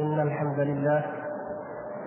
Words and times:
إن 0.00 0.20
الحمد 0.20 0.60
لله 0.60 1.02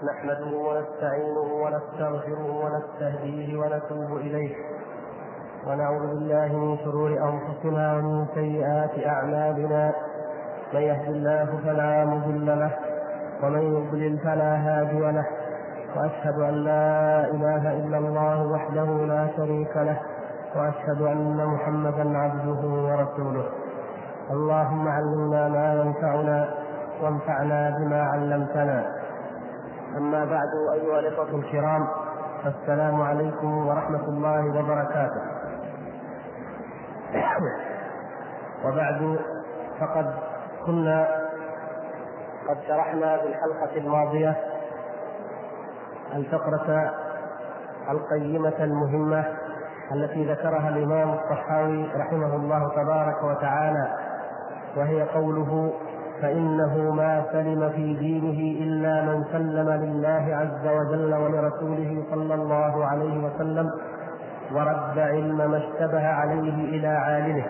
نحمده 0.03 0.57
ونستعينه 0.57 1.49
ونستغفره 1.63 2.45
ونستهديه 2.63 3.57
ونتوب 3.59 4.17
إليه 4.17 4.55
ونعوذ 5.67 6.07
بالله 6.07 6.47
من 6.57 6.77
شرور 6.83 7.09
أنفسنا 7.09 7.93
ومن 7.97 8.25
سيئات 8.33 9.07
أعمالنا 9.07 9.93
من 10.73 10.81
يهد 10.81 11.07
الله 11.09 11.59
فلا 11.65 12.05
مضل 12.05 12.45
له 12.45 12.71
ومن 13.43 13.61
يضلل 13.75 14.19
فلا 14.19 14.51
هادي 14.55 14.99
له 14.99 15.27
وأشهد 15.95 16.39
أن 16.39 16.53
لا 16.53 17.25
إله 17.27 17.63
إلا 17.73 17.97
الله 17.97 18.47
وحده 18.47 18.85
لا 18.85 19.27
شريك 19.37 19.77
له 19.77 19.99
وأشهد 20.55 21.01
أن 21.01 21.45
محمدا 21.45 22.17
عبده 22.17 22.61
ورسوله. 22.67 23.45
اللهم 24.31 24.87
علمنا 24.87 25.49
ما 25.49 25.73
ينفعنا 25.73 26.60
وانفعنا 27.01 27.77
بما 27.79 28.01
علمتنا. 28.01 28.85
أما 29.97 30.25
بعد 30.25 30.49
أيها 30.73 30.99
الإخوة 30.99 31.35
الكرام 31.39 31.87
السلام 32.45 33.01
عليكم 33.01 33.67
ورحمة 33.67 34.03
الله 34.07 34.45
وبركاته. 34.59 35.21
وبعد 38.65 39.19
فقد 39.79 40.13
كنا 40.65 41.07
قد 42.49 42.57
شرحنا 42.67 43.17
في 43.17 43.27
الحلقة 43.27 43.77
الماضية 43.77 44.35
الفقرة 46.15 46.91
القيمة 47.89 48.53
المهمة 48.59 49.25
التي 49.91 50.23
ذكرها 50.31 50.69
الإمام 50.69 51.09
الطحاوي 51.13 51.85
رحمه 51.95 52.35
الله 52.35 52.69
تبارك 52.75 53.23
وتعالى 53.23 53.97
وهي 54.77 55.03
قوله 55.03 55.73
فإنه 56.21 56.91
ما 56.95 57.23
سلم 57.31 57.69
في 57.69 57.93
دينه 57.93 58.63
إلا 58.63 59.01
من 59.01 59.23
سلم 59.31 59.69
لله 59.69 60.35
عز 60.35 60.67
وجل 60.67 61.13
ولرسوله 61.13 62.03
صلى 62.11 62.33
الله 62.33 62.85
عليه 62.85 63.23
وسلم 63.25 63.71
ورد 64.51 64.99
علم 64.99 65.37
ما 65.37 65.57
اشتبه 65.57 66.07
عليه 66.07 66.77
إلى 66.77 66.87
عالمه. 66.87 67.45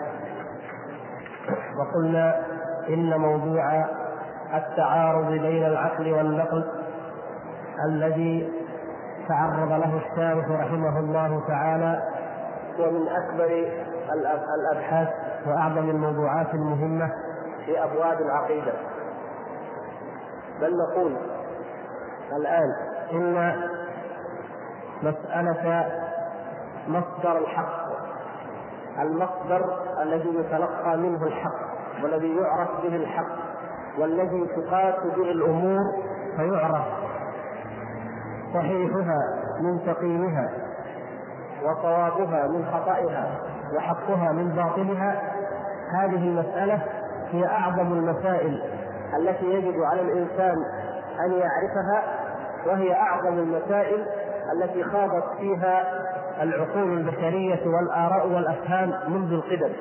وقلنا 1.78 2.34
إن 2.88 3.20
موضوع 3.20 3.84
التعارض 4.54 5.28
بين 5.32 5.66
العقل 5.66 6.12
والنقل 6.12 6.64
الذي 7.88 8.48
تعرض 9.28 9.72
له 9.72 9.96
الشارح 9.96 10.50
رحمه 10.50 10.98
الله 10.98 11.42
تعالى 11.48 12.02
ومن 12.78 13.08
أكبر 13.08 13.66
الأبحاث 14.54 15.08
وأعظم 15.46 15.90
الموضوعات 15.90 16.54
المهمة 16.54 17.10
في 17.66 17.84
أبواب 17.84 18.20
العقيدة. 18.20 18.72
بل 20.60 20.76
نقول 20.76 21.16
الآن 22.36 22.74
إن 23.12 23.62
مسألة 25.02 25.86
مصدر 26.88 27.38
الحق 27.38 27.82
المصدر 28.98 29.78
الذي 30.02 30.28
يتلقى 30.38 30.96
منه 30.96 31.26
الحق 31.26 31.72
والذي 32.02 32.36
يعرف 32.36 32.68
به 32.82 32.96
الحق 32.96 33.36
والذي 33.98 34.46
تقاس 34.46 34.94
به 35.16 35.30
الأمور 35.30 35.80
فيعرف. 36.36 36.84
صحيحها 38.54 39.18
من 39.60 39.78
سقيمها 39.86 40.50
وصوابها 41.62 42.46
من 42.46 42.66
خطئها 42.72 43.40
وحقها 43.76 44.32
من 44.32 44.48
باطلها 44.48 45.22
هذه 45.92 46.28
المسألة 46.28 46.82
هي 47.32 47.46
أعظم 47.46 47.92
المسائل 47.92 48.62
التي 49.18 49.44
يجب 49.44 49.82
على 49.82 50.00
الإنسان 50.00 50.56
أن 51.26 51.32
يعرفها 51.32 52.02
وهي 52.66 52.94
أعظم 52.94 53.38
المسائل 53.38 54.06
التي 54.52 54.84
خاضت 54.84 55.24
فيها 55.38 55.84
العقول 56.42 56.98
البشرية 56.98 57.66
والآراء 57.66 58.26
والأفهام 58.28 58.92
منذ 59.08 59.32
القدم. 59.32 59.72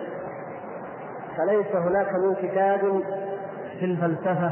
فليس 1.38 1.76
هناك 1.76 2.14
من 2.14 2.36
كتاب 2.36 3.02
في 3.80 3.86
الفلسفة 3.86 4.52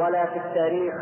ولا 0.00 0.26
في 0.26 0.36
التاريخ 0.36 0.94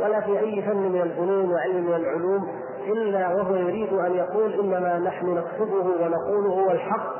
ولا 0.00 0.20
في 0.20 0.38
أي 0.38 0.62
فن 0.62 0.76
من 0.76 1.00
الفنون 1.00 1.52
وعلم 1.52 1.86
من 1.86 1.94
العلوم 1.94 2.48
إلا 2.86 3.28
وهو 3.28 3.54
يريد 3.54 3.92
أن 3.92 4.12
يقول 4.14 4.60
إنما 4.60 4.98
نحن 4.98 5.26
نكتبه 5.26 5.86
ونقوله 6.02 6.50
هو 6.50 6.70
الحق. 6.70 7.19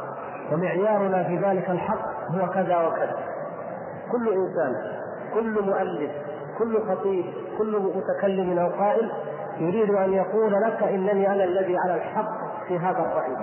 ومعيارنا 0.52 1.24
في 1.24 1.36
ذلك 1.36 1.70
الحق 1.70 2.30
هو 2.30 2.46
كذا 2.46 2.80
وكذا. 2.80 3.16
كل 4.12 4.28
إنسان 4.28 5.00
كل 5.34 5.64
مؤلف 5.64 6.10
كل 6.58 6.78
خطيب 6.88 7.24
كل 7.58 7.92
متكلم 7.96 8.58
أو 8.58 8.68
قائل 8.68 9.10
يريد 9.58 9.90
أن 9.90 10.12
يقول 10.12 10.52
لك 10.52 10.82
إنني 10.82 11.32
أنا 11.32 11.44
الذي 11.44 11.76
على 11.78 11.94
الحق 11.94 12.64
في 12.68 12.78
هذا 12.78 12.98
الرأي. 12.98 13.36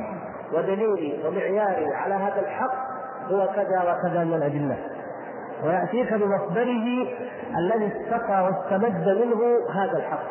ودليلي 0.53 1.27
ومعياري 1.27 1.93
على 1.93 2.15
هذا 2.15 2.39
الحق 2.39 2.73
هو 3.31 3.47
كذا 3.55 3.81
وكذا 3.81 4.23
من 4.23 4.33
الأدلة. 4.33 4.77
ويأتيك 5.63 6.13
بمصدره 6.13 7.07
الذي 7.57 7.87
استقى 7.87 8.43
واستمد 8.43 9.07
منه 9.09 9.41
هذا 9.73 9.97
الحق. 9.97 10.23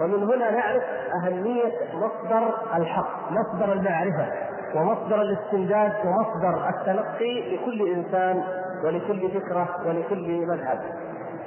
ومن 0.00 0.22
هنا 0.22 0.50
نعرف 0.50 0.82
أهمية 1.14 1.72
مصدر 1.94 2.54
الحق 2.76 3.32
مصدر 3.32 3.72
المعرفة. 3.72 4.47
ومصدر 4.74 5.22
الاستمداد 5.22 5.92
ومصدر 6.04 6.68
التلقي 6.68 7.56
لكل 7.56 7.88
إنسان 7.88 8.42
ولكل 8.84 9.30
فكرة 9.30 9.68
ولكل 9.86 10.46
مذهب. 10.46 10.80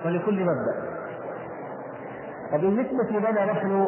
ولكل 0.05 0.39
مبدأ. 0.45 0.75
وبالنسبة 2.53 3.19
لنا 3.19 3.45
نحن 3.45 3.87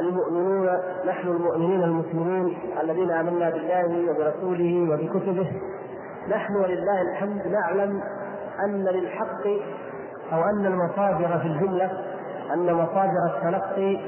المؤمنون 0.00 0.68
نحن 1.06 1.28
المؤمنين 1.28 1.82
المسلمين 1.82 2.58
الذين 2.82 3.10
آمنا 3.10 3.50
بالله 3.50 4.10
وبرسوله 4.10 4.90
وبكتبه 4.92 5.52
نحن 6.28 6.56
ولله 6.56 7.02
الحمد 7.12 7.46
نعلم 7.46 8.00
أن 8.64 8.84
للحق 8.84 9.46
أو 10.32 10.42
أن 10.44 10.66
المصادر 10.66 11.38
في 11.38 11.46
الجملة 11.46 11.90
أن 12.54 12.74
مصادر 12.74 13.36
التلقي 13.36 14.00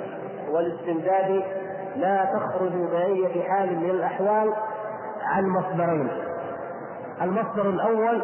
والاستمداد 0.52 1.42
لا 1.98 2.24
تخرج 2.24 2.72
بأية 2.72 3.48
حال 3.48 3.76
من 3.76 3.90
الأحوال 3.90 4.52
عن 5.22 5.44
مصدرين. 5.48 6.08
المصدر 7.22 7.70
الأول 7.70 8.22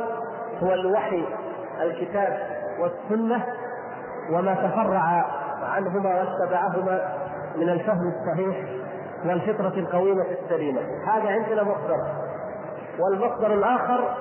هو 0.62 0.74
الوحي 0.74 1.24
الكتاب 1.80 2.38
والسنة 2.78 3.44
وما 4.30 4.54
تفرع 4.54 5.26
عنهما 5.62 6.14
واتبعهما 6.14 7.14
من 7.56 7.68
الفهم 7.68 8.12
الصحيح 8.12 8.56
والفطرة 9.24 9.78
القويمة 9.78 10.24
السليمة. 10.42 10.80
هذا 11.06 11.28
عندنا 11.28 11.62
مصدر. 11.62 11.96
والمصدر 12.98 13.54
الآخر 13.54 14.14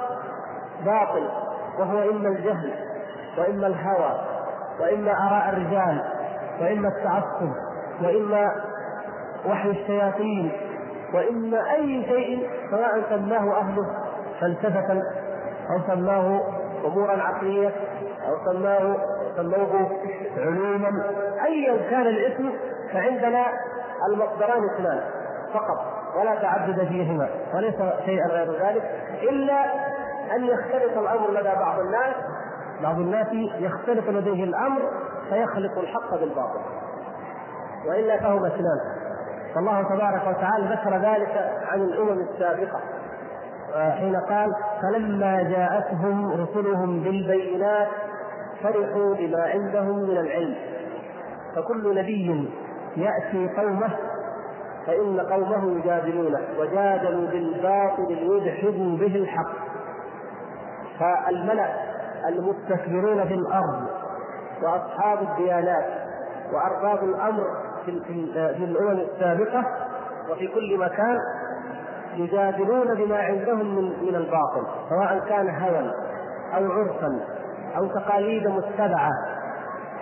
باطل 0.85 1.29
وهو 1.79 2.09
إما 2.09 2.29
الجهل 2.29 2.73
وإما 3.37 3.67
الهوى 3.67 4.21
وإما 4.79 5.11
آراء 5.11 5.49
الرجال 5.49 6.03
وإما 6.61 6.87
التعصب 6.87 7.51
وإما 8.01 8.51
وحي 9.45 9.69
الشياطين 9.69 10.51
وإما 11.13 11.71
أي 11.73 12.05
شيء 12.05 12.49
سواء 12.71 13.03
سماه 13.09 13.59
أهله 13.59 13.85
فلسفة 14.41 15.01
أو 15.69 15.95
سماه 15.95 16.41
أمورا 16.85 17.21
عقلية 17.21 17.71
أو 18.27 18.53
سماه 18.53 18.95
سموه 19.35 19.91
علوما. 20.37 21.03
أيا 21.45 21.89
كان 21.89 22.07
الاسم 22.07 22.49
فعندنا 22.93 23.45
المصدران 24.09 24.69
اثنان 24.69 25.01
فقط 25.53 25.77
ولا 26.19 26.35
تعدد 26.35 26.87
فيهما 26.87 27.29
وليس 27.55 27.75
شيئا 28.05 28.27
غير 28.27 28.51
ذلك 28.51 28.83
إلا 29.23 29.65
أن 30.35 30.45
يختلط 30.45 30.97
الأمر 30.97 31.31
لدى 31.31 31.49
بعض 31.59 31.79
الناس 31.79 32.15
بعض 32.83 32.99
الناس 32.99 33.27
يختلط 33.59 34.09
لديه 34.09 34.43
الأمر 34.43 34.81
فيخلط 35.29 35.77
الحق 35.77 36.15
بالباطل 36.19 36.59
وإلا 37.87 38.19
فهما 38.19 38.47
اثنان. 38.47 39.02
فالله 39.55 39.83
تبارك 39.83 40.27
وتعالى 40.27 40.75
ذكر 40.75 40.97
ذلك 40.97 41.51
عن 41.71 41.81
الأمم 41.81 42.19
السابقة. 42.19 42.79
حين 43.73 44.15
قال 44.29 44.51
فلما 44.81 45.43
جاءتهم 45.43 46.31
رسلهم 46.31 47.03
بالبينات 47.03 47.87
فرحوا 48.63 49.15
بما 49.15 49.43
عندهم 49.43 49.97
من 49.99 50.17
العلم. 50.17 50.55
فكل 51.55 51.95
نبي 51.95 52.49
يأتي 52.97 53.49
قومه 53.57 53.89
فإن 54.85 55.19
قومه 55.19 55.79
يجادلونه 55.79 56.39
وجادلوا 56.59 57.27
بالباطل 57.27 58.07
ليدحضوا 58.09 58.97
به 58.97 59.15
الحق. 59.15 59.53
فالملأ 60.99 61.67
المستكبرون 62.27 63.25
في 63.27 63.33
الأرض 63.33 63.87
وأصحاب 64.63 65.21
الديانات 65.21 65.85
وأرباب 66.53 67.03
الأمر 67.03 67.43
في, 67.85 68.01
في 68.33 68.63
الأمم 68.63 68.99
السابقة 68.99 69.65
وفي 70.31 70.47
كل 70.47 70.77
مكان 70.77 71.17
يجادلون 72.17 72.95
بما 72.95 73.17
عندهم 73.17 73.75
من 73.75 73.83
من 73.83 74.15
الباطل 74.15 74.63
سواء 74.89 75.19
كان 75.29 75.49
هوى 75.49 75.91
أو 76.57 76.71
عرفا 76.71 77.19
أو 77.77 77.87
تقاليد 77.87 78.47
متبعة 78.47 79.11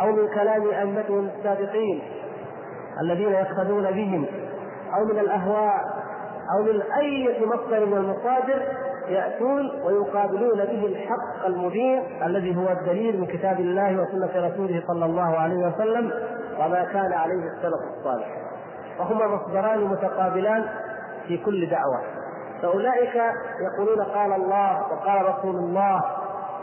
أو 0.02 0.12
من 0.12 0.28
كلام 0.28 0.62
أئمتهم 0.70 1.30
السابقين 1.38 2.02
الذين 3.02 3.32
يقتدون 3.32 3.92
بهم 3.92 4.26
أو 4.98 5.06
من 5.06 5.20
الأهواء 5.20 6.02
أو 6.58 6.64
من 6.64 6.82
أي 6.82 7.46
مصدر 7.46 7.86
من 7.86 7.98
المصادر 7.98 8.62
يأتون 9.08 9.72
ويقابلون 9.86 10.58
به 10.58 10.86
الحق 10.86 11.46
المبين 11.46 12.04
الذي 12.26 12.56
هو 12.56 12.70
الدليل 12.72 13.20
من 13.20 13.26
كتاب 13.26 13.60
الله 13.60 13.92
وسنة 14.02 14.48
رسوله 14.48 14.84
صلى 14.88 15.06
الله 15.06 15.38
عليه 15.38 15.68
وسلم 15.68 16.12
وما 16.60 16.84
كان 16.94 17.14
عليه 17.14 17.44
السلف 17.44 17.98
الصالح. 17.98 18.28
وهما 19.00 19.28
مصدران 19.28 19.80
متقابلان 19.84 20.66
في 21.28 21.38
كل 21.38 21.70
دعوة. 21.70 22.02
فأولئك 22.62 23.16
يقولون 23.62 24.02
قال 24.06 24.34
الله 24.34 24.82
وقال 24.92 25.26
رسول 25.26 25.56
الله 25.56 26.02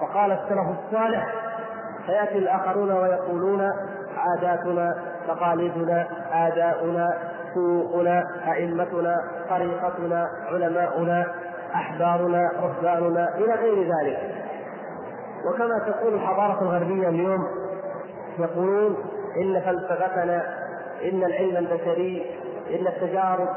وقال 0.02 0.32
السلف 0.32 0.67
الصالح. 0.79 1.35
فيأتي 2.06 2.38
الآخرون 2.38 2.90
ويقولون 2.90 3.73
عاداتنا 4.17 4.94
تقاليدنا 5.29 6.06
آداؤنا 6.32 7.19
سوقنا 7.55 8.25
أئمتنا 8.52 9.17
طريقتنا 9.50 10.29
علماؤنا 10.52 11.26
أحبارنا 11.75 12.50
رهباننا 12.62 13.35
إلى 13.38 13.52
غير 13.55 13.82
ذلك. 13.82 14.35
وكما 15.46 15.79
تقول 15.79 16.14
الحضارة 16.14 16.62
الغربية 16.62 17.08
اليوم 17.08 17.46
يقولون 18.38 18.96
إن 19.38 19.61
فلسفتنا 19.61 20.43
إن 21.05 21.25
العلم 21.25 21.56
البشري 21.56 22.26
إن 22.70 22.87
التجارب 22.87 23.49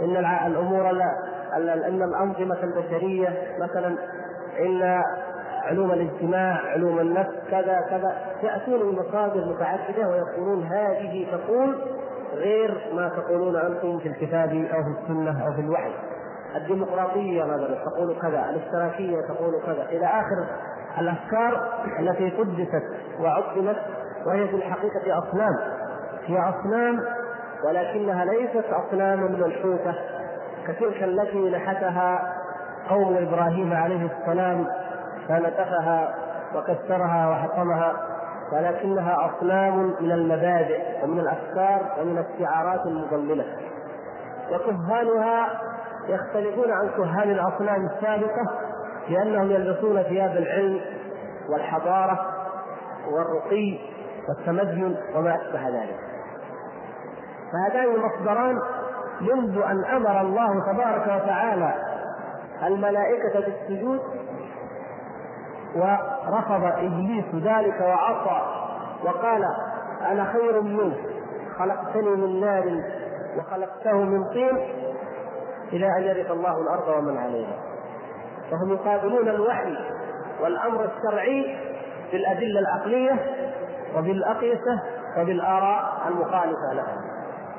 إن 0.00 0.16
الأمور 0.46 0.90
إن 1.56 2.02
الأنظمة 2.02 2.62
البشرية 2.62 3.56
مثلا 3.60 3.96
إن 4.60 5.02
علوم 5.64 5.92
الاجتماع 5.92 6.60
علوم 6.66 6.98
النفس 6.98 7.34
كذا 7.50 7.80
كذا 7.90 8.16
يأتون 8.42 8.78
بمصادر 8.80 9.44
متعددة 9.44 10.08
ويقولون 10.08 10.62
هذه 10.62 11.26
تقول 11.32 11.78
غير 12.34 12.80
ما 12.92 13.08
تقولون 13.08 13.56
أنتم 13.56 13.98
في 13.98 14.08
الكتاب 14.08 14.50
أو 14.50 14.82
في 14.82 15.00
السنة 15.02 15.46
أو 15.46 15.52
في 15.52 15.60
الوحي. 15.60 15.90
الديمقراطية 16.56 17.44
مثلا 17.44 17.84
تقول 17.84 18.20
كذا 18.22 18.50
الاشتراكية 18.50 19.20
تقول 19.20 19.62
كذا. 19.66 19.86
إلى 19.90 20.06
آخر 20.06 20.46
الأفكار 20.98 21.68
التي 22.00 22.30
قدست 22.30 22.84
وعظمت 23.20 23.76
وهي 24.26 24.48
في 24.48 24.56
الحقيقة 24.56 25.18
أصنام. 25.18 25.54
هي 26.26 26.38
أصنام 26.38 27.00
ولكنها 27.64 28.24
ليست 28.24 28.64
أصناما 28.72 29.28
منحوتة 29.28 29.94
كتلك 30.66 31.02
التي 31.02 31.50
نحتها 31.50 32.34
قوم 32.88 33.16
إبراهيم 33.16 33.72
عليه 33.72 34.08
السلام 34.20 34.66
فنتفها 35.28 36.14
وكسرها 36.54 37.28
وحطمها 37.30 37.92
ولكنها 38.52 39.30
أصنام 39.30 39.94
من 40.00 40.12
المبادئ 40.12 40.82
ومن 41.04 41.20
الأفكار 41.20 41.80
ومن 42.00 42.18
الشعارات 42.18 42.86
المضللة. 42.86 43.44
وكهانها 44.52 45.60
يختلفون 46.08 46.72
عن 46.72 46.88
كهان 46.88 47.30
الأصنام 47.30 47.86
السابقة 47.86 48.44
لأنهم 49.08 49.50
يلبسون 49.50 50.02
ثياب 50.02 50.36
العلم 50.36 50.80
والحضارة 51.48 52.26
والرقي 53.10 53.78
والتمدن 54.28 54.96
وما 55.14 55.34
أشبه 55.36 55.68
ذلك. 55.68 55.98
فهذان 57.52 57.94
المصدران 57.94 58.58
منذ 59.20 59.58
أن 59.62 59.84
أمر 59.84 60.20
الله 60.20 60.72
تبارك 60.72 61.22
وتعالى 61.22 61.74
الملائكة 62.62 63.40
بالسجود 63.40 64.00
ورفض 65.76 66.64
إبليس 66.64 67.34
ذلك 67.34 67.80
وعصى 67.80 68.42
وقال 69.04 69.44
أنا 70.10 70.32
خير 70.32 70.60
منه 70.60 70.96
خلقتني 71.58 72.10
من 72.10 72.40
نار 72.40 72.82
وخلقته 73.38 73.92
من 73.92 74.24
طين 74.28 74.56
إلى 75.72 75.96
أن 75.96 76.02
يرث 76.02 76.30
الله 76.30 76.60
الأرض 76.62 76.88
ومن 76.88 77.18
عليها. 77.18 77.56
فهم 78.50 78.72
يقابلون 78.72 79.28
الوحي 79.28 79.76
والأمر 80.42 80.84
الشرعي 80.84 81.56
بالأدلة 82.12 82.60
العقلية 82.60 83.12
وبالأقيسة 83.96 84.80
وبالآراء 85.18 86.02
المخالفة 86.08 86.72
لها 86.72 86.96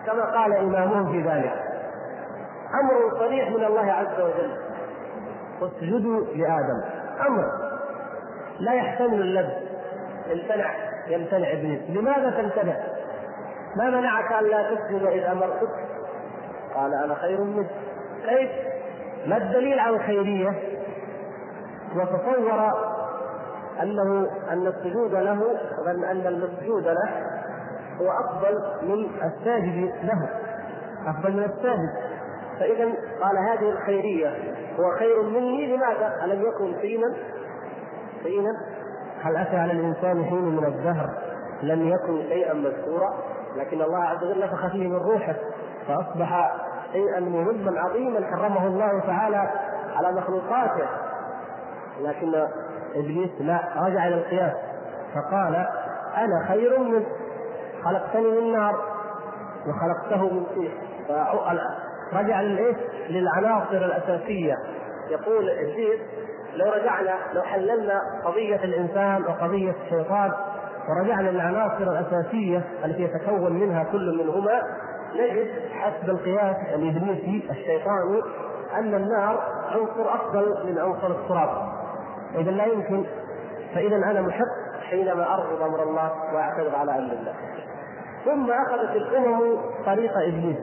كما 0.05 0.23
قال 0.23 0.53
إمامهم 0.53 1.11
في 1.11 1.21
ذلك 1.29 1.63
أمر 2.81 3.19
صريح 3.19 3.49
من 3.49 3.63
الله 3.63 3.91
عز 3.91 4.21
وجل 4.21 4.51
اسجدوا 5.61 6.25
لآدم 6.35 6.81
أمر 7.27 7.51
لا 8.59 8.73
يحتمل 8.73 9.21
اللبس 9.21 9.69
امتنع 10.31 10.73
يمتنع 11.07 11.51
ابليس 11.51 11.81
لماذا 11.89 12.29
تمتنع؟ 12.29 12.75
ما 13.75 13.89
منعك 13.89 14.31
أن 14.31 14.45
لا 14.45 14.75
تسجد 14.75 15.05
إذ 15.05 15.23
أمرتك؟ 15.23 15.69
قال 16.75 16.93
أنا 16.93 17.15
خير 17.15 17.41
منك 17.41 17.67
كيف؟ 18.25 18.49
ما 19.25 19.37
الدليل 19.37 19.79
على 19.79 19.95
الخيرية؟ 19.95 20.53
وتصور 21.95 22.73
أنه 23.81 24.27
أن 24.49 24.67
السجود 24.67 25.11
له 25.11 25.41
وان 25.85 26.03
أن 26.03 26.27
المسجود 26.27 26.83
له 26.83 27.09
هو 28.01 28.11
أفضل 28.11 28.61
من 28.83 29.05
الساجد 29.23 29.93
له. 30.03 30.29
أفضل 31.07 31.33
من 31.33 31.43
الساجد. 31.43 31.89
فإذا 32.59 32.85
قال 33.21 33.37
هذه 33.37 33.69
الخيرية 33.69 34.27
هو 34.79 34.95
خير 34.99 35.21
مني 35.21 35.75
لماذا؟ 35.75 36.25
ألم 36.25 36.41
يكن 36.41 36.79
فينا 36.81 37.13
حينا؟ 38.23 38.51
هل 39.21 39.37
أتى 39.37 39.55
على 39.55 39.73
الإنسان 39.73 40.25
حين 40.25 40.45
من 40.45 40.65
الدهر؟ 40.65 41.09
لم 41.61 41.87
يكن 41.87 42.29
شيئا 42.29 42.53
مذكورا. 42.53 43.13
لكن 43.55 43.81
الله 43.81 44.03
عز 44.03 44.23
وجل 44.23 44.43
نفخ 44.43 44.67
فيه 44.67 44.87
من 44.87 44.95
روحه 44.95 45.35
فأصبح 45.87 46.51
شيئا 46.91 47.19
مهما 47.19 47.79
عظيما 47.81 48.25
حرمه 48.25 48.67
الله 48.67 48.99
تعالى 48.99 49.49
على 49.95 50.11
مخلوقاته. 50.11 50.87
لكن 52.01 52.47
إبليس 52.95 53.30
لا 53.39 53.59
رجع 53.77 54.07
إلى 54.07 54.15
القياس 54.15 54.53
فقال 55.15 55.56
أنا 56.18 56.45
خير 56.47 56.80
منه 56.80 57.06
خلقتني 57.83 58.41
من 58.41 58.53
نار 58.53 58.75
وخلقته 59.68 60.30
من 60.33 60.44
طين. 60.56 60.71
رجع 62.13 62.41
للإيش؟ 62.41 62.77
للعناصر 63.09 63.77
الأساسية. 63.77 64.56
يقول 65.09 65.50
إبليس 65.50 66.00
لو 66.56 66.71
رجعنا 66.71 67.15
لو 67.33 67.41
حللنا 67.41 68.01
قضية 68.25 68.56
الإنسان 68.56 69.24
وقضية 69.25 69.74
الشيطان 69.86 70.31
ورجعنا 70.89 71.30
للعناصر 71.30 71.83
الأساسية 71.83 72.62
التي 72.86 73.03
يتكون 73.03 73.53
منها 73.53 73.84
كل 73.84 74.17
منهما 74.24 74.62
نجد 75.15 75.48
حسب 75.72 76.10
القياس 76.10 76.55
الإبليسي 76.75 77.48
الشيطاني 77.50 78.22
أن 78.75 78.96
النار 78.96 79.43
عنصر 79.72 80.15
أفضل 80.15 80.65
من 80.65 80.79
عنصر 80.79 81.08
التراب. 81.12 81.68
إذا 82.36 82.51
لا 82.51 82.65
يمكن 82.65 83.05
فإذا 83.75 83.95
أنا 83.95 84.21
محق 84.21 84.81
حينما 84.89 85.36
أرفض 85.36 85.62
أمر 85.62 85.83
الله 85.83 86.12
وأعترض 86.33 86.75
على 86.75 86.91
أمر 86.91 87.13
الله. 87.13 87.33
ثم 88.25 88.51
أخذت 88.51 88.95
الأمم 88.95 89.57
طريق 89.86 90.12
إبليس. 90.17 90.57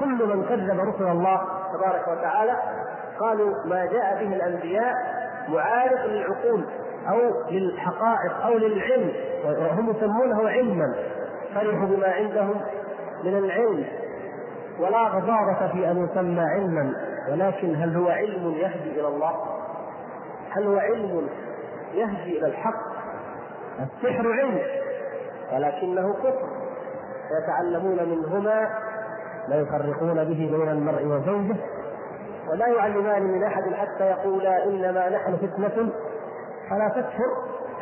كل 0.00 0.26
من 0.26 0.44
كذب 0.44 0.80
رسل 0.80 1.08
الله 1.08 1.40
تبارك 1.74 2.08
وتعالى 2.08 2.56
قالوا 3.20 3.54
ما 3.64 3.84
جاء 3.86 4.24
به 4.24 4.36
الأنبياء 4.36 4.94
معارض 5.48 6.10
للعقول 6.10 6.64
أو 7.08 7.50
للحقائق 7.50 8.46
أو 8.46 8.52
للعلم 8.52 9.12
وهم 9.44 9.90
يسمونه 9.90 10.48
علما. 10.48 10.94
فرحوا 11.54 11.86
بما 11.86 12.08
عندهم 12.08 12.60
من 13.24 13.38
العلم. 13.38 13.84
ولا 14.80 15.08
غضاضة 15.08 15.72
في 15.72 15.90
أن 15.90 16.04
يسمى 16.04 16.40
علما 16.40 16.92
ولكن 17.30 17.74
هل 17.74 17.96
هو 17.96 18.08
علم 18.08 18.50
يهدي 18.50 19.00
إلى 19.00 19.08
الله؟ 19.08 19.59
هل 20.50 20.66
هو 20.66 20.78
علم؟ 20.78 21.28
يهدي 21.94 22.38
إلى 22.38 22.46
الحق؟ 22.46 22.80
السحر 23.80 24.32
علم 24.32 24.60
ولكنه 25.52 26.12
كفر. 26.12 26.48
يتعلمون 27.42 28.08
منهما 28.08 28.68
ما 29.48 29.56
يفرقون 29.56 30.24
به 30.24 30.50
بين 30.56 30.68
المرء 30.68 31.04
وزوجه 31.06 31.56
ولا 32.50 32.66
يعلمان 32.66 33.22
من 33.22 33.44
أحد 33.44 33.74
حتى 33.74 34.04
يقولا 34.04 34.64
إنما 34.64 35.08
نحن 35.08 35.36
فتنة 35.36 35.92
فلا 36.70 36.88
تكفر. 36.88 37.30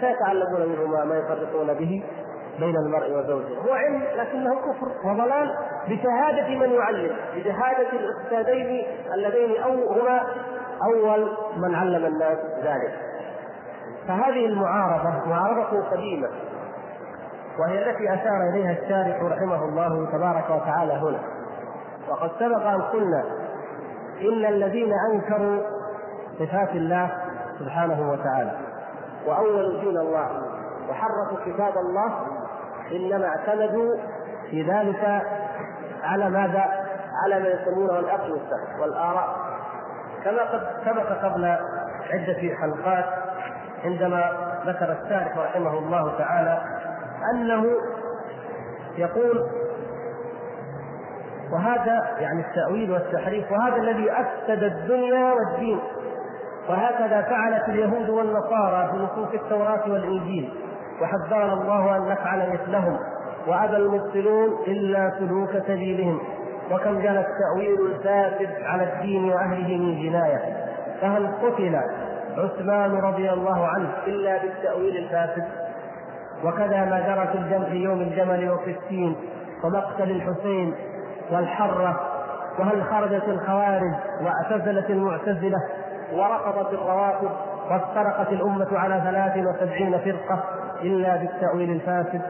فيتعلمون 0.01 0.69
منهما 0.69 1.05
ما 1.05 1.19
يفرقون 1.19 1.75
به 1.75 2.05
بين 2.59 2.77
المرء 2.77 3.19
وزوجه. 3.19 3.59
هو 3.69 3.73
علم 3.73 4.03
لكنه 4.17 4.55
كفر 4.55 5.09
وضلال. 5.09 5.57
بشهادة 5.89 6.49
من 6.49 6.73
يعلم؟ 6.73 7.17
بشهادة 7.37 7.89
الأستاذين 7.93 8.87
اللذين 9.15 9.63
أو 9.63 9.93
هما 9.93 10.21
أول 10.83 11.29
من 11.57 11.75
علم 11.75 12.07
الناس 12.07 12.39
ذلك. 12.63 12.99
فهذه 14.09 14.47
المعارضة 14.47 15.29
معارضة 15.29 15.91
قديمة 15.91 16.29
وهي 17.59 17.91
التي 17.91 18.15
أشار 18.15 18.51
إليها 18.53 18.73
الشارح 18.73 19.23
رحمه 19.23 19.65
الله 19.65 20.11
تبارك 20.13 20.51
وتعالى 20.51 20.93
هنا. 20.93 21.21
وقد 22.09 22.31
سبق 22.39 22.67
أن 22.67 22.83
قلنا 22.83 23.25
إن 24.21 24.45
الذين 24.45 24.93
أنكروا 25.13 25.63
صفات 26.39 26.71
الله 26.71 27.11
سبحانه 27.59 28.11
وتعالى 28.11 28.53
واولوا 29.27 29.81
دين 29.81 29.99
الله 29.99 30.29
وحرفوا 30.91 31.39
كتاب 31.47 31.77
الله 31.77 32.13
إنما 32.93 33.27
اعتمدوا 33.29 33.97
في 34.51 34.63
ذلك 34.63 35.23
على 36.03 36.31
ماذا؟ 36.31 36.65
على 37.25 37.41
ما 37.41 37.49
يسمونه 37.49 37.99
الاقل 37.99 38.41
والآراء. 38.81 39.48
كما 40.29 40.43
قد 40.43 40.61
سبق 40.85 41.25
قبل 41.25 41.57
عدة 42.11 42.55
حلقات 42.61 43.05
عندما 43.85 44.31
ذكر 44.67 44.97
الشارح 45.03 45.39
رحمه 45.39 45.79
الله 45.79 46.19
تعالى 46.19 46.63
أنه 47.35 47.65
يقول 48.99 49.47
وهذا 51.53 52.17
يعني 52.19 52.41
التأويل 52.41 52.91
والتحريف 52.91 53.53
وهذا 53.53 53.77
الذي 53.77 54.13
أفسد 54.13 54.63
الدنيا 54.63 55.33
والدين 55.33 55.81
وهكذا 56.69 57.23
فعلت 57.23 57.69
اليهود 57.69 58.09
والنصارى 58.09 58.89
في 58.93 58.97
نصوص 58.97 59.35
التوراة 59.35 59.91
والإنجيل 59.91 60.53
وحذرنا 61.03 61.53
الله 61.53 61.97
أن 61.97 62.09
نفعل 62.09 62.53
مثلهم 62.53 62.99
وأبى 63.47 63.77
المبطلون 63.77 64.59
إلا 64.67 65.13
سلوك 65.19 65.51
سبيلهم 65.67 66.21
وكم 66.71 66.99
جنى 66.99 67.21
التأويل 67.21 67.87
الفاسد 67.87 68.63
على 68.63 68.93
الدين 68.93 69.25
وأهله 69.25 69.77
من 69.77 70.03
جناية 70.03 70.57
فهل 71.01 71.31
قتل 71.43 71.81
عثمان 72.37 72.99
رضي 72.99 73.31
الله 73.31 73.67
عنه 73.67 73.89
إلا 74.07 74.43
بالتأويل 74.43 74.97
الفاسد؟ 74.97 75.45
وكذا 76.45 76.85
ما 76.85 77.01
جرى 77.01 77.27
في 77.27 77.39
الجمع 77.39 77.69
في 77.69 77.77
يوم 77.77 78.01
الجمل 78.01 78.51
وفي 78.51 78.71
السين 78.71 79.17
ومقتل 79.65 80.11
الحسين 80.11 80.75
والحرة 81.31 82.01
وهل 82.59 82.85
خرجت 82.85 83.29
الخوارج 83.29 83.93
واعتزلت 84.23 84.91
المعتزلة 84.91 85.59
ورفضت 86.13 86.73
الرواتب 86.75 87.31
وافترقت 87.71 88.33
الأمة 88.33 88.79
على 88.79 89.01
ثلاث 89.05 89.47
وسبعين 89.47 89.99
فرقة 89.99 90.45
إلا 90.83 91.17
بالتأويل 91.17 91.71
الفاسد؟ 91.71 92.23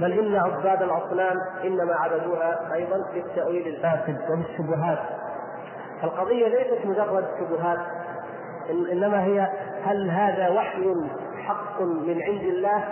بل 0.00 0.12
إن 0.12 0.36
عباد 0.36 0.82
الأصنام 0.82 1.36
إنما 1.64 1.94
عبدوها 1.94 2.74
أيضا 2.74 3.04
بالتأويل 3.14 3.66
الفاسد 3.68 4.30
وبالشبهات 4.30 4.98
القضية 6.04 6.48
ليست 6.48 6.86
مجرد 6.86 7.24
شبهات 7.38 7.78
إنما 8.70 9.24
هي 9.24 9.48
هل 9.84 10.10
هذا 10.10 10.48
وحي 10.48 10.94
حق 11.46 11.80
من 11.82 12.22
عند 12.22 12.42
الله 12.42 12.84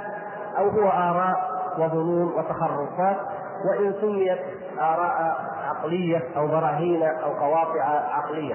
أو 0.59 0.69
هو 0.69 0.89
آراء 0.89 1.59
وظنون 1.79 2.33
وتخرصات 2.33 3.17
وإن 3.65 3.95
سميت 4.01 4.39
آراء 4.81 5.37
عقلية 5.69 6.23
أو 6.37 6.47
براهين 6.47 7.03
أو 7.03 7.31
قواطع 7.31 7.85
عقلية. 7.85 8.55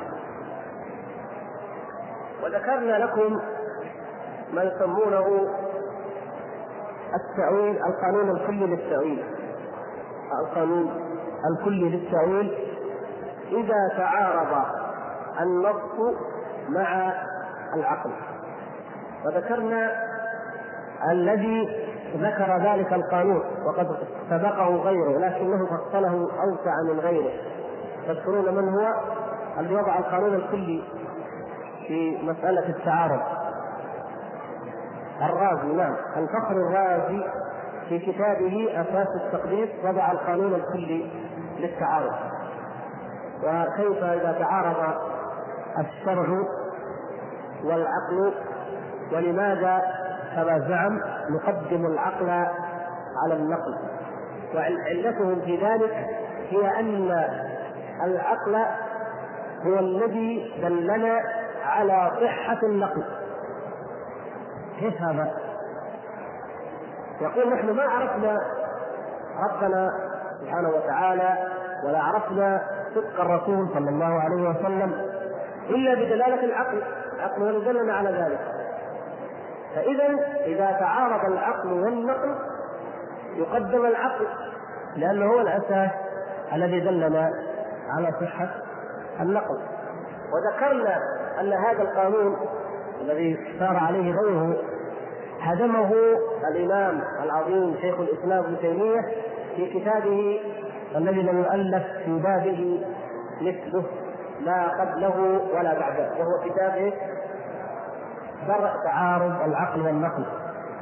وذكرنا 2.44 2.98
لكم 2.98 3.40
ما 4.54 4.64
يسمونه 4.64 5.50
التأويل 7.16 7.78
القانون 7.86 8.30
الكلي 8.30 8.66
للتأويل. 8.66 9.24
القانون 10.42 10.92
الكلي 11.52 11.90
للتأويل. 11.90 12.58
إذا 13.52 13.98
تعارض 13.98 14.66
النص 15.42 16.16
مع 16.70 17.14
العقل. 17.76 18.12
وذكرنا 19.26 19.92
الذي 21.12 21.70
ذكر 22.18 22.58
ذلك 22.58 22.94
القانون 22.94 23.44
وقد 23.66 23.88
سبقه 24.30 24.76
غيره 24.76 25.20
لكنه 25.20 25.66
فصله 25.66 26.30
أوسع 26.44 26.94
من 26.94 27.00
غيره. 27.00 27.32
تذكرون 28.08 28.56
من 28.56 28.70
هو؟ 28.74 28.94
الذي 29.60 29.76
وضع 29.76 30.00
القانون 30.00 30.34
الكلي 30.36 30.84
في 31.88 32.18
مسألة 32.24 32.70
التعارض؟ 32.70 33.22
الرازي 35.30 35.74
نعم 35.74 35.96
الفخر 36.18 36.52
الرازي 36.52 37.24
في 37.90 38.00
كتابه 38.00 38.70
أساس 38.82 39.08
التقديس 39.16 39.70
وضع 39.84 40.12
القانون 40.12 40.54
الكلي 40.54 41.12
للتعارض 41.60 42.14
وكيف 43.44 44.04
إذا 44.04 44.36
تعارض 44.40 44.96
الشرع 45.80 46.44
والعقل 47.64 48.34
ولماذا 49.14 49.82
كما 50.36 50.60
زعم 50.60 51.00
نقدم 51.30 51.86
العقل 51.86 52.30
على 53.24 53.34
النقل؟ 53.34 53.78
وعلتهم 54.56 55.42
في 55.42 55.58
ذلك 55.58 56.08
هي 56.50 56.80
أن 56.80 57.26
العقل 58.04 58.56
هو 59.66 59.80
الذي 59.80 60.54
دلنا 60.62 61.22
على 61.66 62.12
صحة 62.22 62.60
النقل. 62.64 63.04
كيف 64.84 65.02
هذا؟ 65.02 65.32
يقول 67.22 67.54
نحن 67.54 67.70
ما 67.70 67.84
عرفنا 67.84 68.40
ربنا 69.50 69.90
سبحانه 70.42 70.70
وتعالى 70.70 71.48
ولا 71.86 72.00
عرفنا 72.00 72.62
صدق 72.96 73.22
الرسول 73.22 73.70
صلى 73.74 73.90
الله 73.90 74.22
عليه 74.22 74.50
وسلم 74.50 74.94
إلا 75.70 75.94
بدلالة 75.94 76.44
العقل. 76.44 76.84
العقل 77.16 77.42
هو 77.42 77.60
دلنا 77.60 77.94
على 77.94 78.10
ذلك. 78.10 78.40
فإذا 79.76 80.20
إذا 80.46 80.72
تعارض 80.72 81.26
العقل 81.26 81.74
والنقل 81.74 82.36
يقدم 83.36 83.86
العقل 83.86 84.28
لأنه 84.96 85.26
هو 85.26 85.40
الأساس 85.40 85.92
الذي 86.54 86.80
دلنا 86.80 87.32
على 87.90 88.12
صحة 88.22 88.50
النقل. 89.20 89.60
وذكرنا 90.34 90.98
أن 91.40 91.54
هذا 91.54 91.82
القانون 91.82 92.38
الذي 93.02 93.58
سار 93.60 93.78
عليه 93.78 94.16
غيره 94.16 94.73
هدمه 95.44 95.92
الإمام 96.52 97.02
العظيم 97.24 97.76
شيخ 97.82 98.00
الإسلام 98.00 98.44
ابن 98.44 98.58
تيمية 98.60 99.02
في 99.56 99.80
كتابه 99.80 100.40
الذي 100.96 101.22
لم 101.22 101.40
يؤلف 101.40 101.84
في 102.06 102.20
بابه 102.20 102.86
مثله 103.42 103.84
لا 104.42 104.68
قبله 104.68 105.42
ولا 105.56 105.80
بعده 105.80 106.10
وهو 106.20 106.50
كتاب 106.50 106.94
درء 108.48 108.72
تعارض 108.84 109.42
العقل 109.46 109.82
والنقل. 109.82 110.26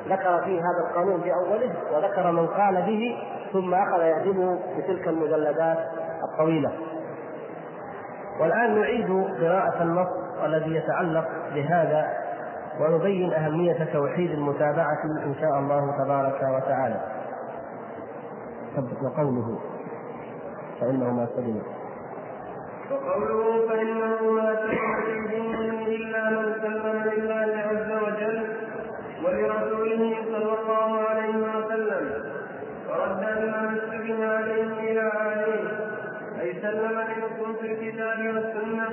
ذكر 0.10 0.41
فيه 0.44 0.60
هذا 0.60 0.89
القانون 0.89 1.22
في 1.22 1.34
أوله 1.34 1.74
وذكر 1.94 2.32
من 2.32 2.48
قال 2.48 2.75
به 2.82 3.18
ثم 3.53 3.74
أخذ 3.74 4.01
يهدمه 4.01 4.60
بتلك 4.77 5.08
المجلدات 5.08 5.77
الطويلة. 6.24 6.72
والآن 8.39 8.80
نعيد 8.80 9.25
قراءة 9.41 9.84
النص 9.84 10.08
الذي 10.46 10.75
يتعلق 10.75 11.27
بهذا 11.56 12.21
ونبين 12.80 13.34
اهميه 13.34 13.84
توحيد 13.94 14.32
المتابعة 14.32 15.04
إن 15.25 15.36
شاء 15.42 15.60
الله 15.60 16.04
تبارك 16.04 16.42
وتعالى. 16.56 17.01
وقوله 19.04 19.60
فإنه 20.80 21.10
ما 21.13 21.28
سلم 21.36 21.62
وقوله 22.92 23.68
فإنه 23.70 24.32
ما 24.32 24.56
سلم 24.56 25.32
إلا 25.88 26.30
من 26.30 26.54
سلم 26.62 26.96
لله 27.12 27.50
عز 27.70 27.92
وجل 28.04 28.38
ولرسوله 29.25 30.16
صلى 30.32 30.54
الله 30.60 30.90
عليه 31.10 31.36
وسلم. 31.38 32.06
ورد 32.90 33.22
ما 33.22 33.78
استبن 33.78 34.24
عليه 34.24 34.92
إلى 34.92 35.12
عليه 35.16 35.63
أي 36.42 36.62
سلم 36.62 36.96
لنصوص 37.00 37.60
الكتاب 37.63 38.20
والسنة. 38.20 38.88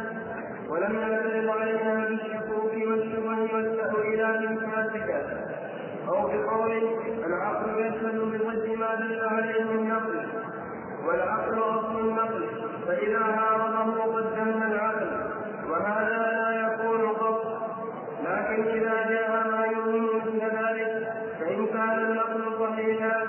ولم 0.69 0.99
يعترض 0.99 1.49
عليها 1.49 2.09
بالشكوك 2.09 2.73
والشبه 2.89 3.55
والتأويلات 3.55 4.41
الفاسدة 4.41 5.23
أو 6.09 6.27
بقول 6.27 6.73
العقل 7.27 7.81
يشهد 7.81 8.19
بضد 8.19 8.79
ما 8.79 8.95
دل 8.95 9.21
عليه 9.25 9.63
النقل 9.63 10.27
والعقل 11.07 11.59
أصل 11.59 12.01
النقل. 12.01 12.45
فإذا 12.87 13.19
عارضه 13.19 14.03
قدمنا 14.03 14.67
العقل. 14.67 15.11
وهذا 15.71 16.19
لا 16.33 16.67
يكون 16.67 17.09
قط. 17.09 17.59
لكن 18.25 18.63
إذا 18.63 19.09
جاء 19.11 19.49
ما 19.51 19.67
يؤمن 19.67 20.03
مثل 20.03 20.39
ذلك 20.41 21.13
فإن 21.41 21.67
كان 21.67 21.99
النقل 21.99 22.59
صحيحا 22.61 23.25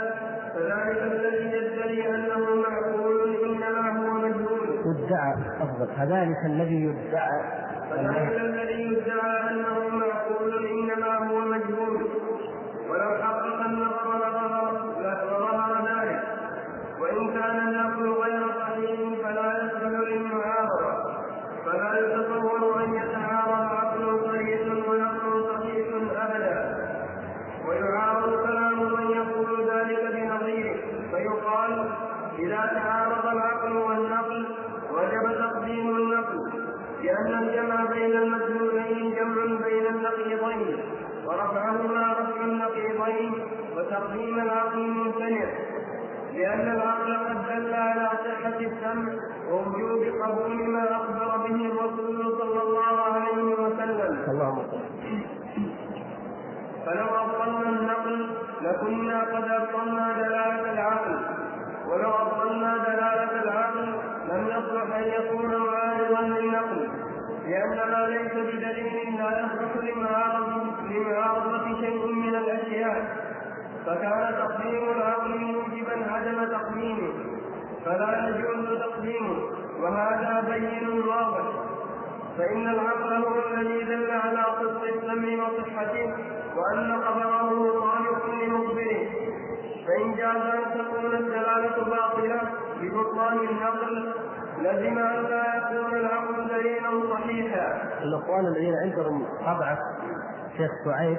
فذلك 0.56 1.02
الذي 1.02 1.58
يدعي 1.58 2.16
أنه 2.16 2.56
معقول 2.56 3.36
إنما 3.46 4.00
هو 4.00 4.14
مجهول 4.14 4.99
يدعى 5.10 5.34
أفضل. 5.62 5.88
فذلك 5.98 6.46
الذي 6.46 6.84
يدعى 6.84 7.42
فذلك 7.90 8.42
الذي 8.42 8.84
يدعى 8.84 9.52
أنه 9.52 9.88
معقول 9.98 10.66
إنما 10.66 11.18
هو 11.18 11.40
مجهول 11.40 12.08
ولو 12.90 13.24
حقق 13.24 13.66
النظر 13.66 14.10
لظهر 15.00 15.86
ذلك 15.86 16.24
وإن 17.02 17.34
كان 17.34 17.68
النقل 17.68 18.10
غير 18.10 18.44
صحيح 18.60 19.00
فلا 19.24 19.64
يصلح 19.64 20.10
للمعارضة 20.10 21.14
فلا 21.66 22.00
يتصور 22.00 22.84
ان 22.84 22.94
يتعارض 22.94 23.74
عقل 23.74 24.22
صحيح 24.26 24.62
ونقل 24.90 25.46
صحيح 25.54 25.88
ابدا 26.18 26.78
ويعارض 27.68 28.48
كلام 28.48 28.94
من 28.94 29.12
يقول 29.12 29.70
ذلك 29.70 30.14
بنظيره 30.14 30.76
فيقال 31.12 31.90
اذا 32.40 32.72
تعارض 32.74 33.26
العقل 33.26 33.78
والنقل 33.78 34.46
وجب 34.92 35.36
تقديم 35.40 35.96
النقل 35.98 36.50
لأن 37.04 37.44
الجمع 37.44 37.86
بين 37.86 38.18
المدلولين 38.18 39.16
جمع 39.16 39.68
بين 39.68 39.80
فإن 44.30 44.40
العقل 44.40 44.80
ممتنع 44.80 45.46
لأن 46.34 46.72
العقل 46.72 47.18
قد 47.18 47.48
دل 47.50 47.74
على 47.74 48.10
صحة 48.10 48.60
السمع 48.60 49.14
ووجوب 49.52 50.04
قبول 50.24 50.70
ما 50.70 50.96
أخبر 50.96 51.38
به 51.38 51.66
الرسول 51.66 52.38
صلى 52.40 52.62
الله 52.62 53.02
عليه 53.02 53.54
وسلم. 53.54 54.24
اللهم 54.28 54.66
فلو 56.86 57.06
أبطلنا 57.06 57.70
النقل 57.70 58.30
لكنا 58.62 59.22
قد 59.24 59.44
أبطلنا 59.52 60.14
دلالة 60.18 60.74
العقل 60.74 61.20
ولو 61.88 62.10
أبطلنا 62.10 62.78
دلالة 62.78 63.44
العقل 63.44 63.86
لم 64.30 64.48
يصلح 64.48 64.96
أن 64.96 65.04
يكون 65.04 65.56
معارضا 65.58 66.22
للنقل 66.22 66.88
لأن 67.48 67.92
ما 67.92 68.08
ليس 68.08 68.34
بدليل 68.34 69.18
لا 69.18 69.40
يصلح 69.40 69.84
لمعارضة 70.90 71.80
شيء 71.82 72.14
من 72.14 72.36
الأشياء 72.36 73.30
تقديم 74.32 74.90
العقل 74.96 75.38
موجبا 75.38 76.12
عدم 76.12 76.46
تقديمه 76.58 77.14
فلا 77.86 78.30
يجوز 78.30 78.80
تقديمه 78.80 79.38
وهذا 79.82 80.44
بين 80.50 80.90
واضح. 81.08 81.46
فإن 82.38 82.68
العقل 82.68 83.14
هو 83.14 83.36
الذي 83.54 83.84
دل 83.84 84.12
على 84.12 84.46
صدق 84.60 84.84
السمع 84.84 85.44
وصحته 85.44 86.14
وأن 86.58 87.02
خبره 87.02 87.50
صالح 87.80 88.26
لمخبره. 88.44 89.08
فإن 89.88 90.16
جاز 90.16 90.46
أن 90.54 90.64
تكون 90.80 91.14
الدلالة 91.14 91.84
باطلة 91.86 92.42
ببطلان 92.82 93.38
النقل 93.38 94.14
لزم 94.60 94.98
أن 95.00 95.24
لا 95.24 95.56
يكون 95.58 96.00
العقل 96.00 96.48
دليلا 96.48 97.14
صحيحا. 97.14 97.82
الإخوان 98.04 98.46
الذين 98.48 98.74
عندهم 98.84 99.26
طبعة 99.40 99.78
شيخ 100.58 100.72
سعيد 100.86 101.18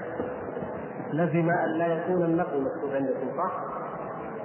لزم 1.12 1.50
أن 1.50 1.78
لا 1.78 1.86
يكون 1.86 2.24
النقل 2.24 2.62
مكتوب 2.62 2.90
عندكم 2.90 3.36
صح؟ 3.36 3.52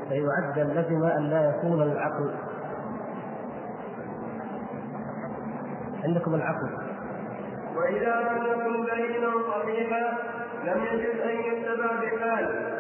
فيعدل 0.10 0.80
لزم 0.80 1.04
أن 1.04 1.30
لا 1.30 1.50
يكون 1.50 1.82
العقل. 1.82 2.36
عندكم 6.04 6.36
العقل. 6.36 6.70
وإذا 7.76 8.22
يكن 8.22 8.86
دليلا 8.86 9.32
صحيحا 9.52 10.18
لم 10.64 10.84
يجد 10.84 11.20
أن 11.20 11.38
يتبع 11.40 11.92
بحال. 12.02 12.76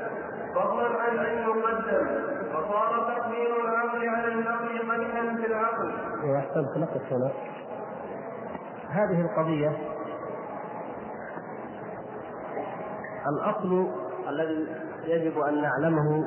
فضلا 0.56 1.02
عن 1.02 1.18
أن 1.18 1.38
يقدم. 1.38 2.08
فصار 2.54 3.16
تقدير 3.16 3.64
العقل 3.64 4.10
على 4.10 4.28
النقل 4.34 4.92
قدحا 4.92 5.36
في 5.36 5.48
العقل. 5.48 5.92
واحسنت 6.24 6.78
نقص 6.78 7.14
هنا. 7.14 7.32
هذه 8.90 9.22
القضية 9.22 9.95
الأصل 13.30 13.88
الذي 14.30 14.68
يجب 15.06 15.40
أن 15.40 15.62
نعلمه 15.62 16.26